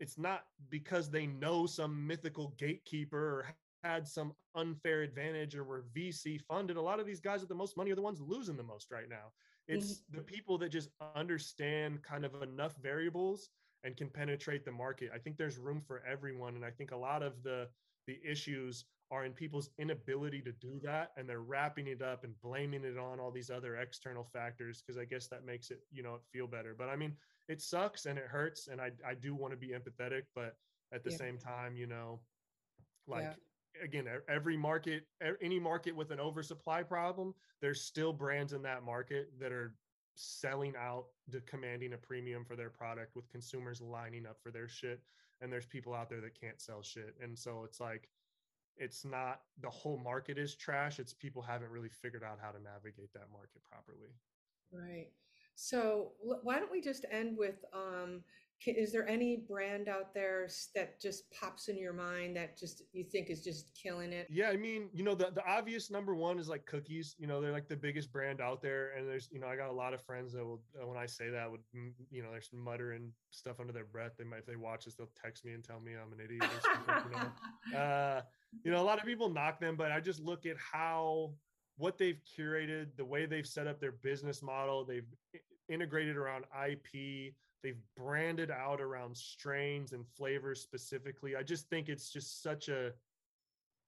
it's 0.00 0.18
not 0.18 0.44
because 0.70 1.10
they 1.10 1.26
know 1.26 1.66
some 1.66 2.06
mythical 2.06 2.54
gatekeeper 2.58 3.18
or 3.18 3.46
had 3.82 4.08
some 4.08 4.32
unfair 4.54 5.02
advantage 5.02 5.54
or 5.54 5.64
were 5.64 5.84
VC 5.94 6.40
funded. 6.40 6.76
A 6.76 6.82
lot 6.82 7.00
of 7.00 7.06
these 7.06 7.20
guys 7.20 7.40
with 7.40 7.48
the 7.48 7.54
most 7.54 7.76
money 7.76 7.92
are 7.92 7.94
the 7.94 8.02
ones 8.02 8.20
losing 8.20 8.56
the 8.56 8.62
most 8.62 8.90
right 8.90 9.08
now. 9.08 9.32
It's 9.68 9.92
mm-hmm. 9.92 10.16
the 10.16 10.22
people 10.22 10.58
that 10.58 10.70
just 10.70 10.88
understand 11.14 12.02
kind 12.02 12.24
of 12.24 12.42
enough 12.42 12.74
variables 12.82 13.50
and 13.84 13.96
can 13.96 14.08
penetrate 14.08 14.64
the 14.64 14.72
market. 14.72 15.10
I 15.14 15.18
think 15.18 15.36
there's 15.36 15.58
room 15.58 15.82
for 15.86 16.02
everyone. 16.10 16.54
And 16.54 16.64
I 16.64 16.70
think 16.70 16.92
a 16.92 16.96
lot 16.96 17.22
of 17.22 17.42
the 17.42 17.68
the 18.06 18.18
issues 18.24 18.84
are 19.10 19.24
in 19.24 19.32
people's 19.32 19.70
inability 19.78 20.40
to 20.40 20.52
do 20.52 20.80
that 20.82 21.12
and 21.16 21.28
they're 21.28 21.40
wrapping 21.40 21.86
it 21.86 22.02
up 22.02 22.24
and 22.24 22.34
blaming 22.42 22.84
it 22.84 22.98
on 22.98 23.20
all 23.20 23.30
these 23.30 23.50
other 23.50 23.76
external 23.76 24.24
factors 24.32 24.82
because 24.82 24.98
i 24.98 25.04
guess 25.04 25.26
that 25.28 25.44
makes 25.44 25.70
it 25.70 25.80
you 25.92 26.02
know 26.02 26.18
feel 26.32 26.46
better 26.46 26.74
but 26.76 26.88
i 26.88 26.96
mean 26.96 27.14
it 27.48 27.60
sucks 27.60 28.06
and 28.06 28.18
it 28.18 28.26
hurts 28.26 28.68
and 28.68 28.80
i, 28.80 28.90
I 29.06 29.14
do 29.14 29.34
want 29.34 29.52
to 29.52 29.56
be 29.56 29.68
empathetic 29.68 30.22
but 30.34 30.56
at 30.92 31.04
the 31.04 31.10
yeah. 31.10 31.16
same 31.16 31.38
time 31.38 31.76
you 31.76 31.86
know 31.86 32.20
like 33.06 33.22
yeah. 33.22 33.84
again 33.84 34.06
every 34.28 34.56
market 34.56 35.06
any 35.42 35.58
market 35.58 35.94
with 35.94 36.10
an 36.10 36.20
oversupply 36.20 36.82
problem 36.82 37.34
there's 37.60 37.80
still 37.80 38.12
brands 38.12 38.52
in 38.52 38.62
that 38.62 38.82
market 38.82 39.30
that 39.40 39.52
are 39.52 39.74
selling 40.16 40.74
out 40.78 41.06
to 41.30 41.40
commanding 41.40 41.92
a 41.92 41.96
premium 41.96 42.44
for 42.44 42.56
their 42.56 42.70
product 42.70 43.16
with 43.16 43.28
consumers 43.30 43.80
lining 43.80 44.26
up 44.26 44.36
for 44.42 44.50
their 44.50 44.68
shit 44.68 45.00
and 45.40 45.52
there's 45.52 45.66
people 45.66 45.92
out 45.92 46.08
there 46.08 46.20
that 46.20 46.38
can't 46.40 46.60
sell 46.60 46.82
shit 46.82 47.14
and 47.22 47.36
so 47.36 47.62
it's 47.64 47.80
like 47.80 48.08
it's 48.76 49.04
not 49.04 49.40
the 49.60 49.70
whole 49.70 49.98
market 49.98 50.38
is 50.38 50.54
trash 50.54 50.98
it's 50.98 51.12
people 51.12 51.42
haven't 51.42 51.70
really 51.70 51.88
figured 51.88 52.22
out 52.22 52.38
how 52.40 52.50
to 52.50 52.62
navigate 52.62 53.12
that 53.12 53.26
market 53.32 53.60
properly 53.68 54.14
right 54.72 55.08
so 55.54 56.12
why 56.20 56.58
don't 56.58 56.72
we 56.72 56.80
just 56.80 57.04
end 57.10 57.36
with 57.36 57.64
um 57.72 58.22
is 58.66 58.92
there 58.92 59.06
any 59.08 59.44
brand 59.48 59.88
out 59.88 60.14
there 60.14 60.48
that 60.74 61.00
just 61.00 61.30
pops 61.30 61.68
in 61.68 61.76
your 61.76 61.92
mind 61.92 62.36
that 62.36 62.58
just 62.58 62.82
you 62.92 63.04
think 63.04 63.28
is 63.28 63.42
just 63.42 63.70
killing 63.74 64.12
it? 64.12 64.26
Yeah 64.30 64.48
i 64.48 64.56
mean 64.56 64.88
you 64.92 65.04
know 65.04 65.14
the, 65.14 65.30
the 65.34 65.44
obvious 65.46 65.90
number 65.90 66.14
one 66.14 66.38
is 66.38 66.48
like 66.48 66.64
cookies 66.66 67.14
you 67.18 67.26
know 67.26 67.40
they're 67.40 67.52
like 67.52 67.68
the 67.68 67.76
biggest 67.76 68.12
brand 68.12 68.40
out 68.40 68.62
there 68.62 68.92
and 68.96 69.08
there's 69.08 69.28
you 69.30 69.40
know 69.40 69.46
i 69.46 69.56
got 69.56 69.68
a 69.68 69.72
lot 69.72 69.92
of 69.92 70.00
friends 70.02 70.32
that 70.32 70.44
will 70.44 70.62
uh, 70.80 70.86
when 70.86 70.96
i 70.96 71.06
say 71.06 71.28
that 71.30 71.50
would 71.50 71.60
you 72.10 72.22
know 72.22 72.30
there's 72.30 72.50
muttering 72.52 73.12
stuff 73.30 73.60
under 73.60 73.72
their 73.72 73.84
breath 73.84 74.12
they 74.18 74.24
might 74.24 74.38
if 74.38 74.46
they 74.46 74.56
watch 74.56 74.84
this 74.84 74.94
they'll 74.94 75.10
text 75.20 75.44
me 75.44 75.52
and 75.52 75.64
tell 75.64 75.80
me 75.80 75.92
i'm 75.92 76.12
an 76.12 76.24
idiot 76.24 76.44
you 77.04 77.12
know? 77.12 77.28
Uh 77.78 78.20
you 78.62 78.70
know 78.70 78.80
a 78.80 78.84
lot 78.84 78.98
of 78.98 79.04
people 79.04 79.28
knock 79.28 79.58
them 79.58 79.74
but 79.76 79.90
i 79.90 80.00
just 80.00 80.20
look 80.20 80.46
at 80.46 80.56
how 80.56 81.32
what 81.76 81.98
they've 81.98 82.20
curated 82.38 82.88
the 82.96 83.04
way 83.04 83.26
they've 83.26 83.46
set 83.46 83.66
up 83.66 83.80
their 83.80 83.92
business 83.92 84.42
model 84.42 84.84
they've 84.84 85.06
integrated 85.68 86.16
around 86.16 86.44
ip 86.68 87.34
they've 87.62 87.80
branded 87.96 88.50
out 88.50 88.80
around 88.80 89.16
strains 89.16 89.92
and 89.92 90.04
flavors 90.06 90.60
specifically 90.60 91.36
i 91.36 91.42
just 91.42 91.68
think 91.68 91.88
it's 91.88 92.10
just 92.10 92.42
such 92.42 92.68
a 92.68 92.92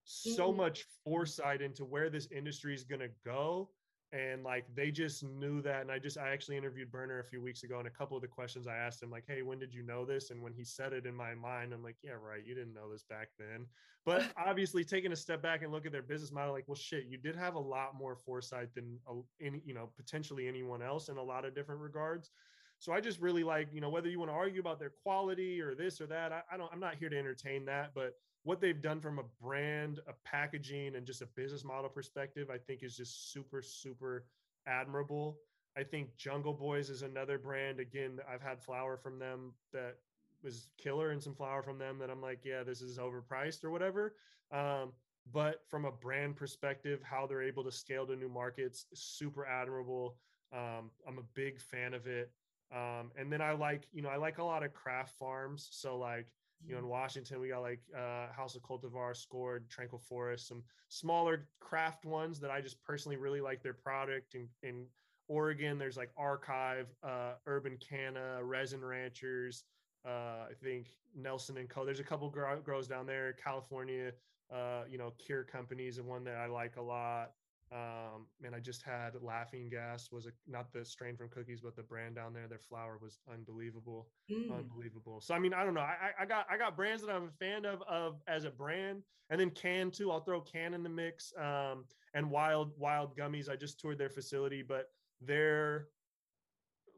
so 0.03 0.47
mm-hmm. 0.47 0.57
much 0.57 0.85
foresight 1.03 1.61
into 1.61 1.83
where 1.83 2.09
this 2.09 2.27
industry 2.31 2.73
is 2.73 2.83
going 2.83 3.01
to 3.01 3.09
go 3.25 3.69
and 4.13 4.43
like 4.43 4.65
they 4.73 4.89
just 4.89 5.23
knew 5.23 5.61
that 5.61 5.81
and 5.81 5.91
i 5.91 5.99
just 5.99 6.17
i 6.17 6.29
actually 6.29 6.55
interviewed 6.55 6.89
berner 6.89 7.19
a 7.19 7.23
few 7.23 7.41
weeks 7.41 7.63
ago 7.63 7.79
and 7.79 7.87
a 7.87 7.91
couple 7.91 8.15
of 8.15 8.21
the 8.21 8.27
questions 8.27 8.65
i 8.65 8.75
asked 8.75 9.03
him 9.03 9.11
like 9.11 9.25
hey 9.27 9.41
when 9.41 9.59
did 9.59 9.73
you 9.73 9.83
know 9.83 10.05
this? 10.05 10.31
And 10.31 10.41
when 10.41 10.53
he 10.53 10.63
said 10.63 10.93
it 10.93 11.05
in 11.05 11.13
my 11.13 11.33
mind 11.35 11.73
i'm 11.73 11.83
like 11.83 11.97
yeah 12.01 12.11
right 12.11 12.45
you 12.45 12.55
didn't 12.55 12.73
know 12.73 12.91
this 12.91 13.03
back 13.03 13.29
then. 13.37 13.65
But 14.05 14.31
obviously 14.37 14.85
taking 14.85 15.11
a 15.11 15.15
step 15.15 15.41
back 15.41 15.61
and 15.61 15.71
look 15.71 15.85
at 15.85 15.91
their 15.91 16.01
business 16.01 16.31
model 16.31 16.53
like 16.53 16.67
well 16.67 16.75
shit 16.75 17.05
you 17.05 17.17
did 17.17 17.35
have 17.35 17.55
a 17.55 17.59
lot 17.59 17.95
more 17.95 18.15
foresight 18.15 18.73
than 18.73 18.97
any 19.41 19.61
you 19.65 19.73
know 19.73 19.89
potentially 19.97 20.47
anyone 20.47 20.81
else 20.81 21.09
in 21.09 21.17
a 21.17 21.23
lot 21.23 21.45
of 21.45 21.53
different 21.53 21.81
regards. 21.81 22.31
So 22.79 22.93
I 22.93 23.01
just 23.01 23.19
really 23.19 23.43
like, 23.43 23.69
you 23.73 23.81
know, 23.81 23.89
whether 23.89 24.07
you 24.07 24.19
want 24.19 24.29
to 24.29 24.35
argue 24.35 24.61
about 24.61 24.79
their 24.79 24.91
quality 24.91 25.59
or 25.61 25.73
this 25.73 25.99
or 25.99 26.05
that, 26.07 26.31
I, 26.31 26.41
I 26.51 26.57
don't, 26.57 26.71
I'm 26.71 26.79
not 26.79 26.95
here 26.95 27.09
to 27.09 27.17
entertain 27.17 27.65
that, 27.65 27.91
but 27.95 28.13
what 28.47 28.61
they've 28.61 28.81
done 28.81 29.01
from 29.01 29.19
a 29.19 29.23
brand, 29.41 29.99
a 30.07 30.13
packaging, 30.23 30.95
and 30.95 31.05
just 31.05 31.21
a 31.21 31.25
business 31.35 31.65
model 31.65 31.89
perspective, 31.89 32.49
I 32.49 32.57
think 32.57 32.81
is 32.81 32.95
just 32.95 33.33
super, 33.33 33.61
super 33.61 34.23
admirable. 34.65 35.37
I 35.77 35.83
think 35.83 36.15
Jungle 36.15 36.53
Boys 36.53 36.89
is 36.89 37.01
another 37.01 37.37
brand. 37.37 37.81
Again, 37.81 38.19
I've 38.31 38.41
had 38.41 38.63
flower 38.63 38.95
from 38.95 39.19
them 39.19 39.51
that 39.73 39.97
was 40.41 40.69
killer 40.77 41.11
and 41.11 41.21
some 41.21 41.35
flower 41.35 41.61
from 41.61 41.77
them 41.77 41.99
that 41.99 42.09
I'm 42.09 42.21
like, 42.21 42.39
yeah, 42.45 42.63
this 42.63 42.81
is 42.81 42.97
overpriced 42.97 43.65
or 43.65 43.69
whatever. 43.69 44.15
Um, 44.49 44.93
but 45.33 45.61
from 45.67 45.83
a 45.83 45.91
brand 45.91 46.37
perspective, 46.37 47.01
how 47.03 47.27
they're 47.27 47.43
able 47.43 47.65
to 47.65 47.71
scale 47.71 48.07
to 48.07 48.15
new 48.15 48.29
markets, 48.29 48.85
super 48.93 49.45
admirable. 49.45 50.15
Um, 50.53 50.91
I'm 51.05 51.17
a 51.17 51.27
big 51.33 51.59
fan 51.59 51.93
of 51.93 52.07
it. 52.07 52.31
Um, 52.73 53.11
and 53.17 53.29
then 53.29 53.41
I 53.41 53.51
like, 53.51 53.89
you 53.91 54.01
know, 54.01 54.09
I 54.09 54.15
like 54.15 54.37
a 54.37 54.43
lot 54.43 54.63
of 54.63 54.71
craft 54.71 55.17
farms. 55.19 55.67
So 55.69 55.97
like, 55.97 56.27
you 56.65 56.73
know, 56.73 56.79
in. 56.79 56.87
Washington, 56.87 57.39
we 57.39 57.49
got 57.49 57.61
like 57.61 57.81
uh, 57.95 58.31
House 58.31 58.55
of 58.55 58.61
Cultivar, 58.61 59.15
Scored, 59.15 59.69
Tranquil 59.69 59.99
Forest, 59.99 60.47
some 60.47 60.63
smaller 60.89 61.47
craft 61.59 62.05
ones 62.05 62.39
that 62.39 62.51
I 62.51 62.61
just 62.61 62.81
personally 62.83 63.17
really 63.17 63.41
like 63.41 63.61
their 63.61 63.73
product. 63.73 64.35
In, 64.35 64.47
in 64.63 64.85
Oregon, 65.27 65.77
there's 65.77 65.97
like 65.97 66.11
Archive, 66.17 66.87
uh, 67.03 67.33
Urban 67.45 67.77
Canna, 67.77 68.43
Resin 68.43 68.83
Ranchers. 68.83 69.63
Uh, 70.05 70.47
I 70.49 70.53
think 70.63 70.87
Nelson 71.15 71.57
and 71.57 71.69
Co. 71.69 71.85
There's 71.85 71.99
a 71.99 72.03
couple 72.03 72.29
grows 72.29 72.87
down 72.87 73.05
there. 73.05 73.33
California, 73.33 74.11
uh, 74.53 74.83
you 74.89 74.97
know, 74.97 75.13
Cure 75.17 75.43
Companies 75.43 75.97
and 75.97 76.07
one 76.07 76.23
that 76.23 76.35
I 76.35 76.47
like 76.47 76.77
a 76.77 76.81
lot. 76.81 77.31
Um, 77.71 78.27
and 78.45 78.55
I 78.55 78.59
just 78.59 78.81
had 78.81 79.11
Laughing 79.21 79.69
Gas 79.69 80.09
was 80.11 80.25
a, 80.25 80.31
not 80.47 80.71
the 80.71 80.85
strain 80.85 81.17
from 81.17 81.27
cookies, 81.29 81.59
but 81.61 81.75
the 81.75 81.83
brand 81.83 82.15
down 82.15 82.33
there. 82.33 82.47
Their 82.47 82.59
flower 82.59 82.97
was 83.01 83.19
unbelievable, 83.31 84.07
mm. 84.31 84.55
unbelievable. 84.55 85.19
So 85.19 85.33
I 85.33 85.39
mean, 85.39 85.53
I 85.53 85.65
don't 85.65 85.73
know. 85.73 85.81
I, 85.81 86.11
I 86.21 86.25
got 86.25 86.45
I 86.49 86.57
got 86.57 86.77
brands 86.77 87.03
that 87.03 87.11
I'm 87.11 87.25
a 87.25 87.31
fan 87.31 87.65
of 87.65 87.81
of 87.83 88.21
as 88.27 88.45
a 88.45 88.49
brand, 88.49 89.03
and 89.29 89.39
then 89.39 89.49
Cann 89.49 89.91
too. 89.91 90.11
I'll 90.11 90.21
throw 90.21 90.39
Cann 90.39 90.73
in 90.73 90.83
the 90.83 90.89
mix. 90.89 91.33
Um, 91.37 91.83
and 92.13 92.31
Wyld 92.31 92.71
Wyld 92.79 93.17
Gummies. 93.17 93.49
I 93.49 93.55
just 93.57 93.79
toured 93.79 93.97
their 93.97 94.09
facility, 94.09 94.63
but 94.63 94.85
they're 95.21 95.89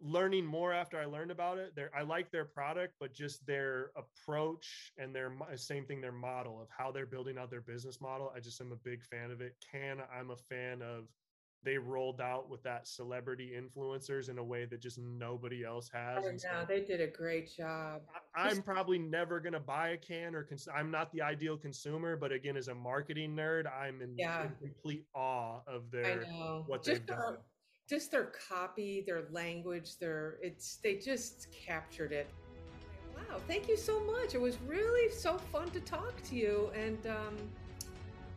learning 0.01 0.45
more 0.45 0.73
after 0.73 0.99
I 0.99 1.05
learned 1.05 1.31
about 1.31 1.57
it. 1.57 1.73
I 1.95 2.01
like 2.01 2.31
their 2.31 2.45
product, 2.45 2.95
but 2.99 3.13
just 3.13 3.45
their 3.45 3.91
approach 3.95 4.93
and 4.97 5.13
their 5.13 5.31
same 5.55 5.85
thing, 5.85 6.01
their 6.01 6.11
model 6.11 6.61
of 6.61 6.67
how 6.75 6.91
they're 6.91 7.05
building 7.05 7.37
out 7.37 7.49
their 7.49 7.61
business 7.61 7.99
model. 8.01 8.31
I 8.35 8.39
just 8.39 8.59
am 8.61 8.71
a 8.71 8.77
big 8.77 9.03
fan 9.03 9.31
of 9.31 9.41
it. 9.41 9.55
Cann 9.71 9.99
I'm 10.17 10.31
a 10.31 10.35
fan 10.35 10.81
of. 10.81 11.05
They 11.61 11.77
rolled 11.77 12.21
out 12.21 12.49
with 12.49 12.63
that 12.63 12.87
celebrity 12.87 13.51
influencers 13.53 14.29
in 14.29 14.37
a 14.37 14.43
way 14.43 14.63
that 14.63 14.79
just 14.79 14.97
nobody 14.97 15.65
else 15.65 15.89
has. 15.93 16.23
Oh, 16.23 16.29
yeah, 16.29 16.37
so 16.37 16.65
they 16.65 16.79
did 16.85 17.01
a 17.01 17.07
great 17.07 17.53
job. 17.53 17.99
I, 18.33 18.49
am 18.49 18.61
probably 18.61 18.97
never 18.97 19.41
gonna 19.41 19.59
buy 19.59 19.89
a 19.89 19.97
can 19.97 20.35
or 20.35 20.43
cons- 20.43 20.69
I'm 20.73 20.89
not 20.89 21.11
the 21.11 21.21
ideal 21.21 21.57
consumer, 21.57 22.15
but 22.15 22.31
again, 22.31 22.55
as 22.55 22.69
a 22.69 22.75
marketing 22.75 23.35
nerd, 23.35 23.65
I'm 23.69 24.01
in, 24.01 24.15
yeah. 24.17 24.43
in 24.43 24.51
complete 24.61 25.03
awe 25.13 25.59
of 25.67 25.91
their 25.91 26.23
what 26.65 26.81
just 26.81 27.05
they've 27.05 27.07
done 27.07 27.35
just 27.89 28.11
their 28.11 28.31
copy, 28.47 29.03
their 29.05 29.23
language, 29.31 29.97
their 29.97 30.37
it's 30.41 30.77
they 30.83 30.95
just 30.95 31.47
captured 31.51 32.11
it. 32.11 32.27
Wow, 33.15 33.39
thank 33.47 33.67
you 33.67 33.75
so 33.75 33.99
much. 34.01 34.35
It 34.35 34.41
was 34.41 34.57
really 34.67 35.11
so 35.11 35.37
fun 35.51 35.69
to 35.71 35.79
talk 35.79 36.21
to 36.23 36.35
you 36.35 36.69
and 36.75 36.97
um, 37.07 37.35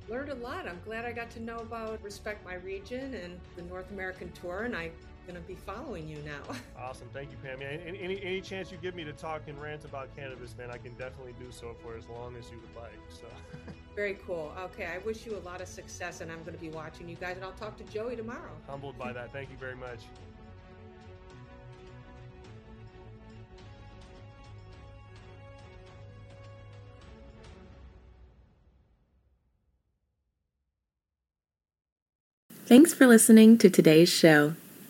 learned 0.09 0.31
a 0.31 0.35
lot. 0.37 0.67
I'm 0.67 0.81
glad 0.85 1.05
I 1.05 1.13
got 1.13 1.31
to 1.33 1.41
know 1.41 1.59
about 1.59 2.03
Respect 2.03 2.45
My 2.45 2.55
Region 2.55 3.15
and 3.15 3.39
the 3.57 3.63
North 3.63 3.91
American 3.91 4.33
tour, 4.33 4.63
and 4.63 4.75
I'm 4.75 4.93
going 5.27 5.41
to 5.41 5.49
be 5.49 5.55
following 5.55 6.09
you 6.09 6.19
now. 6.25 6.57
awesome. 6.79 7.09
Thank 7.13 7.31
you, 7.31 7.37
Pam. 7.43 7.61
Any, 7.63 7.99
any, 7.99 8.23
any 8.23 8.41
chance 8.41 8.71
you 8.71 8.79
give 8.79 8.95
me 8.95 9.05
to 9.05 9.13
talk 9.13 9.43
and 9.47 9.61
rant 9.61 9.85
about 9.85 10.15
cannabis, 10.17 10.57
man, 10.57 10.71
I 10.71 10.79
can 10.79 10.93
definitely 10.95 11.35
do 11.39 11.51
so 11.51 11.75
for 11.83 11.97
as 11.97 12.09
long 12.09 12.37
as 12.37 12.51
you 12.51 12.59
would 12.61 12.83
like. 12.83 12.99
So. 13.11 13.27
Very 13.95 14.19
cool. 14.27 14.53
Okay, 14.59 14.87
I 14.87 14.99
wish 14.99 15.27
you 15.27 15.37
a 15.37 15.45
lot 15.45 15.61
of 15.61 15.69
success, 15.69 16.21
and 16.21 16.33
I'm 16.33 16.41
going 16.41 16.55
to 16.55 16.61
be 16.61 16.71
watching 16.71 17.09
you 17.09 17.17
guys, 17.17 17.37
and 17.37 17.45
I'll 17.45 17.53
talk 17.53 17.77
to 17.79 17.85
Joey 17.85 18.17
tomorrow. 18.17 18.53
Humbled 18.69 18.99
by 18.99 19.13
that. 19.13 19.33
Thank 19.33 19.51
you 19.51 19.57
very 19.59 19.77
much. 19.77 20.01
Thanks 32.65 32.95
for 32.95 33.07
listening 33.07 33.59
to 33.59 33.69
today's 33.69 34.09
show. 34.09 34.55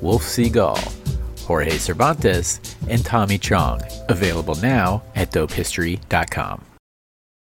Wolf 0.00 0.22
Seagull, 0.22 0.78
Jorge 1.40 1.78
Cervantes, 1.78 2.60
and 2.88 3.04
Tommy 3.04 3.38
Chong. 3.38 3.80
Available 4.08 4.54
now 4.56 5.02
at 5.14 5.30
dopehistory.com. 5.30 6.69